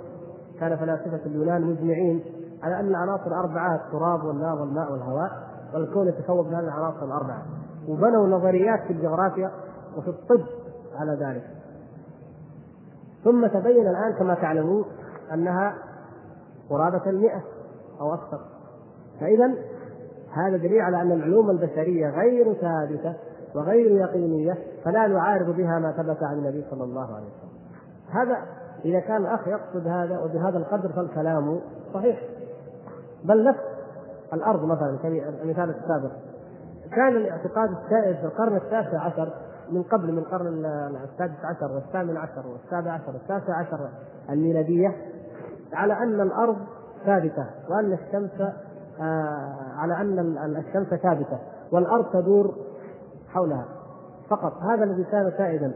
كان 0.59 0.77
فلاسفة 0.77 1.25
اليونان 1.25 1.61
مجمعين 1.61 2.23
على 2.63 2.79
أن 2.79 2.87
العناصر 2.87 3.39
أربعة 3.39 3.75
التراب 3.75 4.23
والنار 4.23 4.61
والماء 4.61 4.91
والهواء 4.91 5.31
والكون 5.73 6.07
يتكون 6.07 6.47
من 6.47 6.53
هذه 6.53 6.63
العناصر 6.63 7.05
الأربعة. 7.05 7.45
وبنوا 7.89 8.27
نظريات 8.27 8.79
في 8.87 8.93
الجغرافيا 8.93 9.51
وفي 9.97 10.07
الطب 10.07 10.45
على 10.95 11.11
ذلك. 11.11 11.43
ثم 13.23 13.47
تبين 13.47 13.87
الآن 13.87 14.13
كما 14.19 14.33
تعلمون 14.33 14.85
أنها 15.33 15.73
قرابة 16.69 17.09
المئة 17.09 17.43
أو 18.01 18.13
أكثر. 18.13 18.39
فإذا 19.19 19.53
هذا 20.33 20.57
دليل 20.57 20.81
على 20.81 21.01
أن 21.01 21.11
العلوم 21.11 21.49
البشرية 21.49 22.09
غير 22.09 22.53
ثابتة 22.53 23.15
وغير 23.55 23.91
يقينية 23.91 24.57
فلا 24.85 25.07
نعارض 25.07 25.55
بها 25.55 25.79
ما 25.79 25.91
ثبت 25.91 26.23
عن 26.23 26.37
النبي 26.37 26.65
صلى 26.71 26.83
الله 26.83 27.15
عليه 27.15 27.25
وسلم. 27.25 27.49
هذا 28.09 28.37
إذا 28.85 28.99
كان 28.99 29.21
الأخ 29.21 29.47
يقصد 29.47 29.87
هذا 29.87 30.19
وبهذا 30.19 30.57
القدر 30.57 30.89
فالكلام 30.89 31.59
صحيح. 31.93 32.21
بل 33.23 33.43
نفس 33.43 33.59
الأرض 34.33 34.65
مثلا 34.65 34.97
كمثال 34.97 35.69
السابق. 35.69 36.11
كان 36.95 37.15
الاعتقاد 37.17 37.69
السائد 37.69 38.15
في 38.15 38.25
القرن 38.25 38.55
التاسع 38.55 39.01
عشر 39.01 39.33
من 39.71 39.83
قبل 39.83 40.11
من 40.11 40.17
القرن 40.17 40.65
السادس 41.03 41.45
عشر 41.45 41.71
والثامن 41.71 42.17
عشر 42.17 42.47
والسابع 42.47 42.91
عشر 42.91 43.11
والتاسع 43.13 43.57
عشر 43.59 43.89
الميلادية 44.29 44.95
على 45.73 45.93
أن 45.93 46.21
الأرض 46.21 46.57
ثابتة 47.05 47.45
وأن 47.69 47.93
الشمس 47.93 48.41
آه 49.01 49.55
على 49.75 50.01
أن 50.01 50.55
الشمس 50.67 50.87
ثابتة 50.87 51.39
والأرض 51.71 52.05
تدور 52.13 52.55
حولها 53.33 53.65
فقط. 54.29 54.53
هذا 54.53 54.83
الذي 54.83 55.03
كان 55.03 55.31
سائدا. 55.37 55.73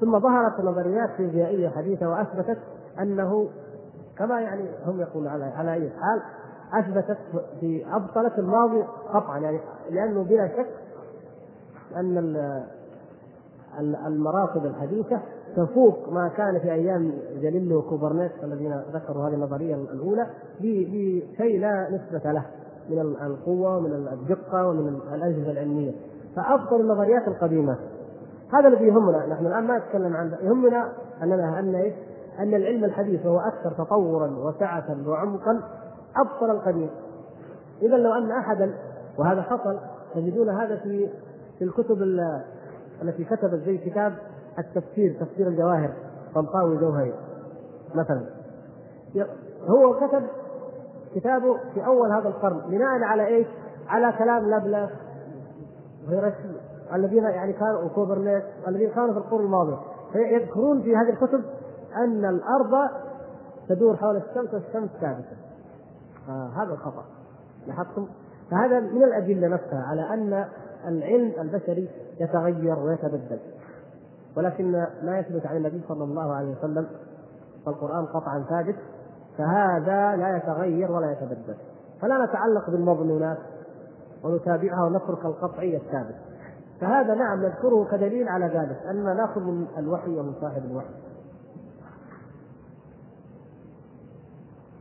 ثم 0.00 0.20
ظهرت 0.20 0.60
نظريات 0.60 1.10
فيزيائية 1.16 1.68
حديثة 1.68 2.08
وأثبتت 2.08 2.58
أنه 3.00 3.48
كما 4.18 4.40
يعني 4.40 4.68
هم 4.86 5.00
يقولون 5.00 5.28
على 5.28 5.44
على 5.44 5.72
أي 5.72 5.90
حال 5.90 6.22
أثبتت 6.72 7.18
في 7.60 7.86
أبطلت 7.92 8.38
الماضي 8.38 8.84
قطعا 9.14 9.38
يعني 9.38 9.60
لأنه 9.90 10.22
بلا 10.22 10.48
شك 10.48 10.68
أن 11.96 12.18
المراصد 14.06 14.66
الحديثة 14.66 15.20
تفوق 15.56 16.12
ما 16.12 16.28
كان 16.28 16.58
في 16.58 16.72
أيام 16.72 17.12
جاليليو 17.40 17.78
وكوبرنيكس 17.78 18.44
الذين 18.44 18.82
ذكروا 18.92 19.28
هذه 19.28 19.34
النظرية 19.34 19.74
الأولى 19.74 20.26
بشيء 20.60 21.60
لا 21.60 21.88
نسبة 21.90 22.32
له 22.32 22.44
من 22.90 22.98
القوة 22.98 23.76
ومن 23.76 24.08
الدقة 24.12 24.68
ومن 24.68 25.00
الأجهزة 25.14 25.50
العلمية 25.50 25.92
فأفضل 26.36 26.80
النظريات 26.80 27.28
القديمة 27.28 27.76
هذا 28.52 28.68
الذي 28.68 28.84
يهمنا 28.84 29.26
نحن 29.26 29.46
الآن 29.46 29.64
ما 29.64 29.78
نتكلم 29.78 30.16
عن 30.16 30.32
يهمنا 30.42 30.92
أننا 31.22 31.58
أن 31.58 31.74
إيش؟ 31.74 31.94
أن 32.38 32.54
العلم 32.54 32.84
الحديث 32.84 33.26
وهو 33.26 33.38
أكثر 33.38 33.70
تطورا 33.70 34.26
وسعه 34.26 34.96
وعمقا 35.06 35.60
أبطل 36.16 36.50
القديم. 36.50 36.90
اذا 37.82 37.96
لو 37.96 38.12
أن 38.12 38.30
أحدا 38.30 38.74
وهذا 39.18 39.42
حصل 39.42 39.78
تجدون 40.14 40.48
هذا 40.48 40.76
في 40.76 41.08
في 41.58 41.64
الكتب 41.64 42.02
التي 43.02 43.24
كتبت 43.24 43.62
زي 43.66 43.78
كتاب 43.78 44.12
التفسير 44.58 45.16
تفسير 45.20 45.48
الجواهر 45.48 45.92
طنطاوي 46.34 46.76
جوهري 46.76 47.14
مثلا. 47.94 48.26
هو 49.68 50.08
كتب 50.08 50.22
كتابه 51.14 51.58
في 51.74 51.86
أول 51.86 52.12
هذا 52.12 52.28
القرن 52.28 52.60
بناء 52.70 53.02
على 53.02 53.26
إيش؟ 53.26 53.46
على 53.88 54.12
كلام 54.18 54.50
لابلاس 54.50 54.90
الذين 56.94 57.24
يعني 57.24 57.52
كانوا 57.52 57.80
وكوبرنيك 57.84 58.44
الذين 58.68 58.90
كانوا 58.90 59.12
في 59.12 59.18
القرون 59.18 59.44
الماضيه 59.44 59.76
فيذكرون 60.12 60.82
في 60.82 60.96
هذه 60.96 61.08
الكتب 61.08 61.44
أن 61.96 62.24
الأرض 62.24 62.90
تدور 63.68 63.96
حول 63.96 64.16
الشمس 64.16 64.54
والشمس 64.54 64.90
ثابته 65.00 65.36
هذا 66.28 66.72
الخطأ. 66.72 67.04
لاحظتم؟ 67.66 68.06
فهذا 68.50 68.80
من 68.80 69.04
الأدلة 69.04 69.48
نفسها 69.48 69.82
على 69.82 70.14
أن 70.14 70.44
العلم 70.88 71.32
البشري 71.40 71.90
يتغير 72.20 72.78
ويتبدل. 72.78 73.38
ولكن 74.36 74.86
ما 75.02 75.18
يثبت 75.18 75.46
عن 75.46 75.56
النبي 75.56 75.82
صلى 75.88 76.04
الله 76.04 76.34
عليه 76.34 76.56
وسلم 76.58 76.86
فالقرآن 77.66 78.06
قطعا 78.06 78.44
ثابت 78.48 78.76
فهذا 79.38 80.16
لا 80.16 80.36
يتغير 80.36 80.92
ولا 80.92 81.12
يتبدل. 81.12 81.54
فلا 82.00 82.24
نتعلق 82.24 82.70
بالمظنونات 82.70 83.38
ونتابعها 84.24 84.84
ونترك 84.84 85.24
القطعي 85.24 85.76
الثابت. 85.76 86.14
فهذا 86.80 87.14
نعم 87.14 87.42
نذكره 87.42 87.88
كدليل 87.90 88.28
على 88.28 88.46
ذلك 88.46 88.82
أننا 88.90 89.14
نأخذ 89.14 89.40
من 89.40 89.66
الوحي 89.78 90.10
ومن 90.10 90.32
صاحب 90.40 90.64
الوحي. 90.64 90.94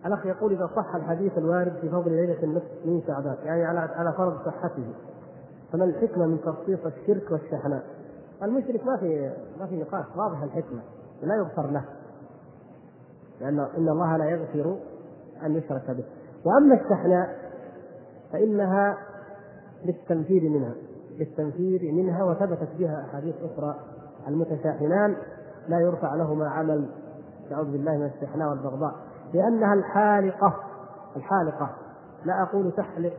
الأخ 0.06 0.26
يقول 0.26 0.54
إذا 0.54 0.70
صح 0.76 0.96
الحديث 0.96 1.38
الوارد 1.38 1.74
في 1.82 1.90
فضل 1.90 2.12
ليلة 2.12 2.44
النصف 2.44 2.86
من 2.86 3.02
شعبان 3.08 3.36
يعني 3.44 3.66
على 3.66 3.80
على 3.80 4.14
فرض 4.18 4.46
صحته. 4.46 4.94
فما 5.72 5.84
الحكمة 5.84 6.26
من 6.26 6.42
تخصيص 6.42 6.80
الشرك 6.86 7.32
والشحناء؟ 7.32 7.84
المشرك 8.44 8.86
ما 8.86 8.98
في 8.98 9.34
ما 9.60 9.66
في 9.66 9.76
نقاش 9.76 10.06
واضح 10.16 10.44
الحكمة 10.44 10.82
لا 11.22 11.36
يغفر 11.36 11.72
له. 11.72 11.86
لأن 13.42 13.60
إن 13.60 13.90
الله 13.90 14.18
لا 14.18 14.26
يغفر 14.26 14.78
أن 15.46 15.56
يشرك 15.56 15.92
به. 15.92 16.06
وأما 16.46 16.76
الشحناء 16.82 17.36
فإنها 18.34 18.98
للتنفير 19.86 20.50
منها 20.50 20.74
للتنفير 21.20 21.92
منها 21.94 22.24
وثبتت 22.24 22.70
بها 22.80 23.06
أحاديث 23.10 23.36
أخرى 23.44 23.76
المتشاحنان 24.28 25.16
لا 25.68 25.80
يرفع 25.80 26.16
لهما 26.16 26.50
عمل. 26.50 26.90
نعوذ 27.52 27.72
بالله 27.72 27.98
من 27.98 28.06
الشحناء 28.06 28.50
والبغضاء. 28.50 29.11
لأنها 29.34 29.74
الحالقة 29.74 30.72
الحالقة. 31.16 31.70
لا 32.26 32.44
أقول 32.44 32.72
تحلق 32.72 33.14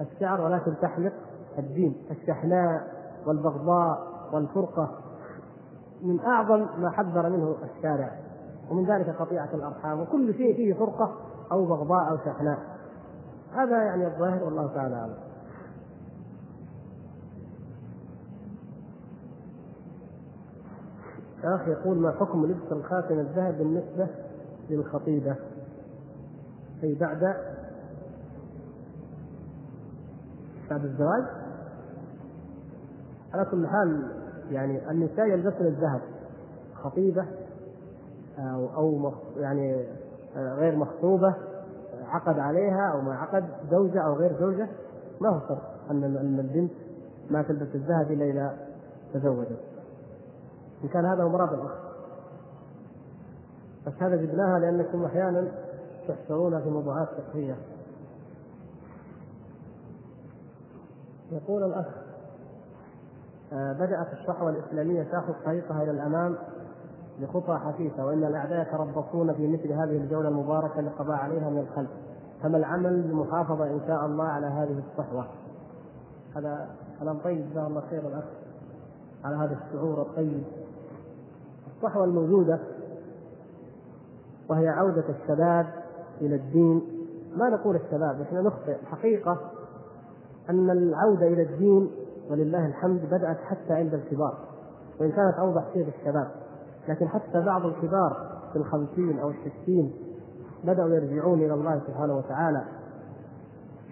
الشعر 0.00 0.40
ولكن 0.40 0.74
تحلق 0.82 1.12
الدين. 1.58 2.06
الشحناء 2.10 2.82
والبغضاء 3.26 3.98
والفرقة 4.32 4.98
من 6.02 6.20
أعظم 6.20 6.66
ما 6.78 6.90
حذر 6.90 7.30
منه 7.30 7.56
الشارع. 7.76 8.10
ومن 8.70 8.84
ذلك 8.84 9.10
قطيعة 9.10 9.48
الأرحام. 9.54 10.00
وكل 10.00 10.34
شيء 10.34 10.56
فيه 10.56 10.74
فرقة 10.74 11.12
أو 11.52 11.64
بغضاء 11.64 12.10
أو 12.10 12.16
شحناء. 12.16 12.58
هذا 13.54 13.82
يعني 13.82 14.06
الظاهر 14.06 14.44
والله 14.44 14.74
تعالى 14.74 14.94
أعلم. 14.94 15.14
أخ 21.44 21.68
يقول 21.68 21.98
ما 21.98 22.12
حكم 22.20 22.46
لبس 22.46 22.72
الخاتم 22.72 23.18
الذهب 23.18 23.58
بالنسبة 23.58 24.08
للخطيبة. 24.70 25.36
أي 26.82 26.94
بعد 26.94 27.36
بعد 30.70 30.84
الزواج. 30.84 31.24
على 33.34 33.44
كل 33.44 33.66
حال 33.66 34.12
يعني 34.50 34.90
النساء 34.90 35.26
يلبسن 35.26 35.66
الذهب. 35.66 36.00
خطيبة 36.74 37.26
أو 38.38 38.74
أو 38.76 39.12
يعني 39.36 39.86
غير 40.36 40.76
مخطوبة 40.76 41.34
عقد 42.06 42.38
عليها 42.38 42.92
أو 42.92 43.00
ما 43.00 43.14
عقد 43.14 43.44
زوجة 43.70 44.00
أو 44.06 44.14
غير 44.14 44.38
زوجة. 44.40 44.68
ما 45.20 45.28
هو 45.28 45.40
فرق 45.40 45.74
أن 45.90 46.04
أن 46.04 46.38
البنت 46.38 46.72
ما 47.30 47.42
تلبس 47.42 47.74
الذهب 47.74 48.10
إلا 48.10 48.24
إذا 48.24 48.56
تزوجت. 49.14 49.60
إن 50.84 50.88
كان 50.88 51.04
هذا 51.04 51.22
هو 51.22 51.28
مراد 51.28 51.52
الأخ 51.52 51.81
بس 53.86 53.92
هذا 54.00 54.16
جبناها 54.16 54.58
لأنكم 54.58 55.04
أحيانا 55.04 55.48
تحشرونها 56.08 56.60
في 56.60 56.70
موضوعات 56.70 57.08
فقهية. 57.08 57.56
يقول 61.32 61.62
الأخ 61.62 61.86
آه، 63.52 63.72
بدأت 63.72 64.12
الصحوة 64.12 64.50
الإسلامية 64.50 65.02
تأخذ 65.02 65.32
طريقها 65.44 65.82
إلى 65.82 65.90
الأمام 65.90 66.36
بخطى 67.20 67.58
حثيثة 67.58 68.06
وإن 68.06 68.24
الأعداء 68.24 68.62
يتربصون 68.62 69.34
في 69.34 69.48
مثل 69.48 69.72
هذه 69.72 69.96
الجولة 69.96 70.28
المباركة 70.28 70.80
للقضاء 70.80 71.16
عليها 71.16 71.50
من 71.50 71.58
الخلف. 71.58 71.90
فما 72.42 72.58
العمل 72.58 73.02
بالمحافظة 73.02 73.64
إن 73.64 73.80
شاء 73.86 74.06
الله 74.06 74.24
على 74.24 74.46
هذه 74.46 74.82
الصحوة؟ 74.90 75.26
هذا 76.36 76.70
كلام 77.00 77.18
طيب 77.18 77.50
جزاه 77.50 77.66
الله 77.66 77.82
خير 77.90 78.00
الأخ 78.08 78.24
على 79.24 79.36
هذا 79.36 79.58
الشعور 79.66 80.02
الطيب. 80.02 80.44
الصحوة 81.76 82.04
الموجودة 82.04 82.58
وهي 84.52 84.68
عودة 84.68 85.04
الشباب 85.08 85.66
إلى 86.20 86.34
الدين. 86.34 86.82
ما 87.36 87.48
نقول 87.48 87.76
الشباب 87.76 88.20
إحنا 88.20 88.40
نخطئ. 88.40 88.76
الحقيقة 88.82 89.38
أن 90.50 90.70
العودة 90.70 91.26
إلى 91.26 91.42
الدين 91.42 91.90
ولله 92.30 92.66
الحمد 92.66 93.00
بدأت 93.06 93.36
حتى 93.36 93.72
عند 93.72 93.94
الكبار 93.94 94.38
وإن 95.00 95.10
كانت 95.12 95.34
أوضح 95.38 95.64
شيء 95.72 95.84
بالشباب 95.84 96.28
لكن 96.88 97.08
حتى 97.08 97.40
بعض 97.40 97.66
الكبار 97.66 98.40
في 98.52 98.58
الخمسين 98.58 99.18
أو 99.18 99.30
الستين 99.30 99.92
بدأوا 100.64 100.88
يرجعون 100.88 101.38
إلى 101.38 101.54
الله 101.54 101.80
سبحانه 101.86 102.16
وتعالى 102.16 102.64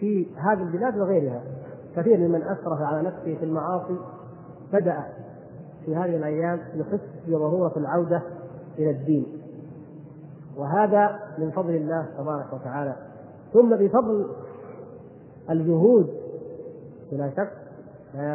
في 0.01 0.27
هذه 0.37 0.62
البلاد 0.62 0.99
وغيرها. 0.99 1.43
كثير 1.97 2.19
ممن 2.19 2.43
أسرف 2.43 2.81
على 2.81 3.03
نفسه 3.03 3.37
في 3.39 3.45
المعاصي 3.45 3.97
بدأ 4.73 5.05
في 5.85 5.97
هذه 5.97 6.16
الأيام 6.16 6.61
يحس 6.74 7.01
بضرورة 7.28 7.73
العودة 7.77 8.23
إلى 8.78 8.91
الدين. 8.91 9.40
وهذا 10.61 11.19
من 11.39 11.51
فضل 11.51 11.74
الله 11.74 12.07
تبارك 12.19 12.53
وتعالى. 12.53 12.97
ثم 13.53 13.77
بفضل 13.77 14.27
الجهود 15.51 16.11
بلا 17.12 17.31
شك 17.31 17.53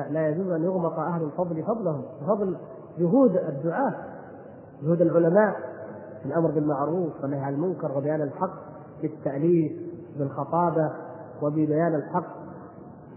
لا 0.09 0.29
يجوز 0.29 0.51
أن 0.51 0.63
يغمط 0.63 0.99
أهل 0.99 1.23
الفضل 1.23 1.63
فضلهم. 1.63 2.05
بفضل 2.21 2.57
جهود 2.99 3.37
الدعاة 3.37 3.93
جهود 4.83 5.01
العلماء 5.01 5.55
في 6.23 6.25
الأمر 6.25 6.51
بالمعروف 6.51 7.21
والنهي 7.21 7.39
عن 7.39 7.53
المنكر 7.53 7.97
وبيان 7.97 8.21
الحق 8.21 8.53
بالتأليف 9.01 9.71
بالخطابة 10.17 10.91
وببيان 11.41 11.95
الحق. 11.95 12.35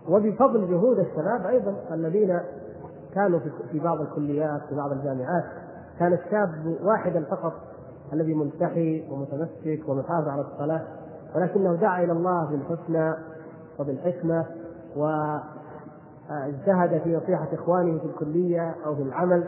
وبفضل 0.09 0.71
جهود 0.71 0.99
الشباب 0.99 1.47
أيضا 1.47 1.75
الذين 1.93 2.41
كانوا 3.15 3.39
في 3.73 3.79
بعض 3.79 4.01
الكليات 4.01 4.61
في 4.69 4.75
بعض 4.75 4.93
الجامعات. 4.93 5.45
كان 5.99 6.13
الشاب 6.13 6.77
واحدا 6.83 7.25
فقط 7.25 7.53
الذي 8.13 8.35
ملتحي 8.35 9.05
ومتمسك 9.11 9.89
ومحافظ 9.89 10.29
على 10.29 10.41
الصلاة 10.41 10.83
ولكنه 11.37 11.75
دعا 11.75 12.05
إلى 12.05 12.13
الله 12.13 12.45
بالحسنى 12.47 13.15
وبالحكمة 13.79 14.47
واجتهد 14.97 17.01
في 17.05 17.17
نصيحة 17.17 17.49
إخوانه 17.53 17.99
في 17.99 18.05
الكلية 18.05 18.75
أو 18.87 18.95
في 18.95 19.03
العمل 19.03 19.45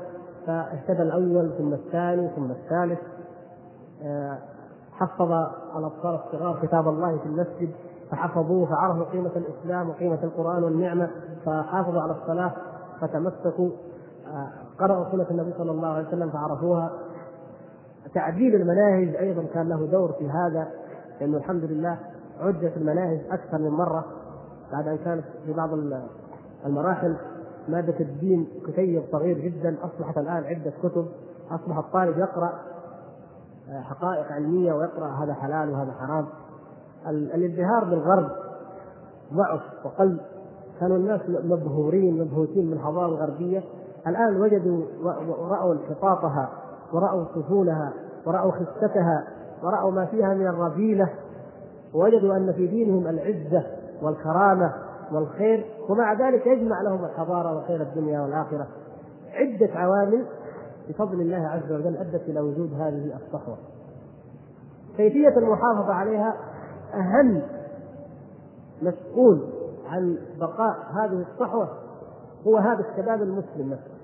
فاهتدى 0.46 1.02
الأول 1.02 1.50
ثم 1.58 1.72
الثاني 1.72 2.28
ثم 2.36 2.50
الثالث 2.50 2.98
حفظ 4.92 5.32
الأطفال 5.76 6.14
الصغار 6.26 6.58
كتاب 6.62 6.88
الله 6.88 7.18
في 7.18 7.26
المسجد 7.26 7.70
فحفظوه 8.10 8.66
فعرفوا 8.66 9.04
قيمة 9.04 9.30
الإسلام 9.36 9.88
وقيمة 9.90 10.18
القرآن 10.22 10.64
والنعمة 10.64 11.10
فحافظوا 11.46 12.02
على 12.02 12.12
الصلاة 12.12 12.52
فتمسكوا 13.00 13.70
قرأوا 14.78 15.04
سنة 15.12 15.26
النبي 15.30 15.52
صلى 15.58 15.70
الله 15.70 15.88
عليه 15.88 16.08
وسلم 16.08 16.30
فعرفوها 16.30 16.90
تعديل 18.14 18.54
المناهج 18.54 19.16
أيضا 19.16 19.44
كان 19.54 19.68
له 19.68 19.86
دور 19.86 20.12
في 20.12 20.30
هذا 20.30 20.68
لأنه 21.20 21.36
الحمد 21.36 21.64
لله 21.64 21.98
عدت 22.40 22.76
المناهج 22.76 23.20
أكثر 23.30 23.58
من 23.58 23.70
مرة 23.70 24.04
بعد 24.72 24.88
أن 24.88 24.98
كانت 24.98 25.24
في 25.46 25.52
بعض 25.52 25.70
المراحل 26.66 27.16
مادة 27.68 28.00
الدين 28.00 28.48
كتيب 28.66 29.02
صغير 29.12 29.38
جدا 29.38 29.76
أصبحت 29.82 30.18
الآن 30.18 30.44
عدة 30.44 30.72
كتب 30.82 31.06
أصبح 31.50 31.78
الطالب 31.78 32.18
يقرأ 32.18 32.52
آه، 33.70 33.80
حقائق 33.80 34.32
علمية 34.32 34.72
ويقرأ 34.72 35.08
هذا 35.08 35.34
حلال 35.34 35.70
وهذا 35.70 35.92
حرام. 35.92 36.26
الازدهار 37.08 37.84
بالغرب 37.84 38.30
ضعف 39.34 39.60
وقل. 39.84 40.20
كانوا 40.80 40.96
الناس 40.96 41.20
مبهورين 41.28 42.20
مبهوتين 42.20 42.66
من 42.66 42.72
الحضاره 42.72 43.06
الغربية. 43.06 43.62
الآن 44.06 44.40
وجدوا 44.40 44.84
ورأوا 45.02 45.74
انحطاطها 45.74 46.48
ورأوا 46.92 47.24
سفولها 47.34 47.92
ورأوا 48.26 48.52
خستها 48.52 49.24
ورأوا 49.62 49.90
ما 49.90 50.04
فيها 50.04 50.34
من 50.34 50.46
الرذيلة 50.46 51.08
ووجدوا 51.94 52.36
أن 52.36 52.52
في 52.52 52.66
دينهم 52.66 53.06
العزة 53.06 53.66
والكرامة 54.02 54.72
والخير 55.12 55.66
ومع 55.88 56.12
ذلك 56.12 56.46
يجمع 56.46 56.82
لهم 56.82 57.04
الحضارة 57.04 57.58
وخير 57.58 57.82
الدنيا 57.82 58.20
والآخرة. 58.20 58.66
عدة 59.32 59.70
عوامل 59.74 60.26
بفضل 60.88 61.20
الله 61.20 61.48
عز 61.48 61.72
وجل 61.72 61.96
أدت 61.96 62.22
إلى 62.28 62.40
وجود 62.40 62.72
هذه 62.72 63.16
الصحوة 63.16 63.56
كيفية 64.96 65.38
المحافظة 65.38 65.92
عليها؟ 65.92 66.34
أهم 66.94 67.42
مسؤول 68.82 69.48
عن 69.86 70.18
بقاء 70.40 70.76
هذه 70.92 71.26
الصحوة 71.32 71.68
هو 72.46 72.56
هذا 72.56 72.84
الشباب 72.90 73.22
المسلم 73.22 73.70
نفسه. 73.72 73.99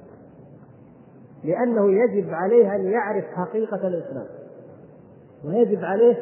لأنه 1.45 1.91
يجب 1.91 2.35
عليه 2.35 2.75
أن 2.75 2.85
يعرف 2.85 3.25
حقيقة 3.25 3.89
الإسلام. 3.89 4.27
ويجب 5.45 5.85
عليه 5.85 6.17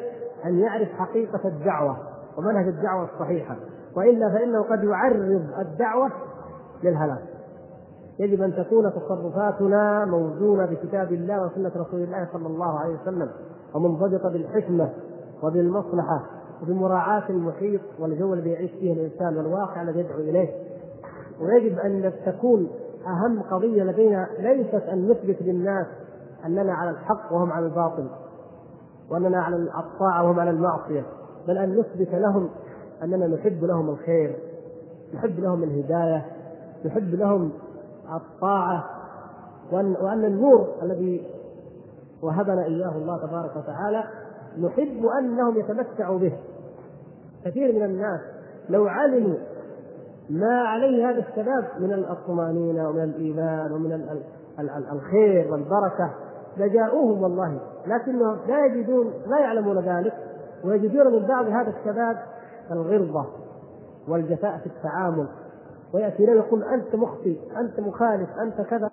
أن 0.45 0.59
يعرف 0.59 0.89
حقيقة 0.89 1.41
الدعوة 1.49 1.97
ومنهج 2.39 2.67
الدعوة 2.69 3.09
الصحيحة. 3.15 3.57
وإلا 3.97 4.31
فإنه 4.31 4.63
قد 4.63 4.85
يعرض 4.85 5.43
الدعوة 5.59 6.11
للهلاك. 6.83 7.23
يجب 8.19 8.43
أن 8.43 8.53
تكون 8.57 8.93
تصرفاتنا 8.93 10.05
موزونة 10.05 10.67
بكتاب 10.67 11.13
الله 11.13 11.47
وسنة 11.47 11.73
رسول 11.77 12.03
الله 12.03 12.29
صلى 12.33 12.47
الله 12.47 12.79
عليه 12.79 12.95
وسلم 13.03 13.31
ومنضبطة 13.75 14.29
بالحكمة 14.29 14.91
وبالمصلحة 15.43 16.27
وبمراعاة 16.63 17.31
المحيط 17.31 17.81
والجو 17.99 18.35
الذي 18.35 18.51
يعيش 18.51 18.71
فيه 18.71 18.93
الإنسان 18.93 19.37
والواقع 19.37 19.83
الذي 19.83 20.01
يدعو 20.01 20.19
إليه. 20.19 20.49
ويجب 21.41 21.79
أن 21.79 22.13
تكون 22.27 22.69
أهم 23.07 23.43
قضية 23.43 23.83
لدينا 23.83 24.29
ليست 24.39 24.75
أن 24.93 25.09
نثبت 25.09 25.37
للناس 25.43 25.87
أننا 26.47 26.75
على 26.75 26.91
الحق 26.91 27.33
وهم 27.33 27.53
على 27.53 27.67
الباطل 27.67 28.07
وأننا 29.11 29.43
على 29.43 29.57
الطاعة 29.57 30.25
وهم 30.25 30.41
على 30.41 30.51
المعصية 30.51 31.05
بل 31.49 31.59
أن 31.59 31.79
نثبت 31.79 32.15
لهم 32.15 32.51
أننا 33.03 33.27
نحب 33.27 33.65
لهم 33.65 33.91
الخير 33.91 34.37
نحب 35.15 35.41
لهم 35.41 35.63
الهداية 35.63 36.27
نحب 36.85 37.15
لهم 37.15 37.53
الطاعة 38.15 38.85
وأن, 39.73 39.97
وأن 40.01 40.25
النور 40.25 40.69
الذي 40.83 41.27
وهبنا 42.23 42.65
إياه 42.65 42.97
الله 42.97 43.27
تبارك 43.27 43.57
وتعالى 43.57 44.05
نحب 44.59 45.07
أنهم 45.19 45.59
يتمتعوا 45.59 46.19
به. 46.19 46.33
كثير 47.45 47.73
من 47.73 47.83
الناس 47.83 48.21
لو 48.69 48.87
علموا 48.87 49.37
ما 50.31 50.61
عليه 50.61 51.11
هذا 51.11 51.19
الشباب 51.19 51.65
من 51.79 51.93
الطمأنينة 51.93 52.89
ومن 52.89 53.03
الإيمان 53.03 53.73
ومن 53.73 54.09
الخير 54.93 55.53
والبركة. 55.53 56.11
لجاءوهم 56.57 57.23
والله 57.23 57.61
لكنهم 57.87 58.39
لا 58.49 58.67
يجدون 58.67 59.13
لا 59.27 59.39
يعلمون 59.39 59.79
ذلك 59.79 60.15
ويجدون 60.65 61.13
من 61.13 61.27
بعض 61.27 61.47
هذا 61.47 61.75
الشباب 61.79 62.17
الغلظة 62.71 63.27
والجفاء 64.09 64.59
في 64.59 64.67
التعامل. 64.67 65.29
ويأتي 65.95 66.25
إليه 66.25 66.33
يقول 66.33 66.63
أنت 66.63 66.95
مخطئ 66.95 67.39
أنت 67.61 67.81
مخالف 67.81 68.29
أنت 68.39 68.61
كذا. 68.61 68.91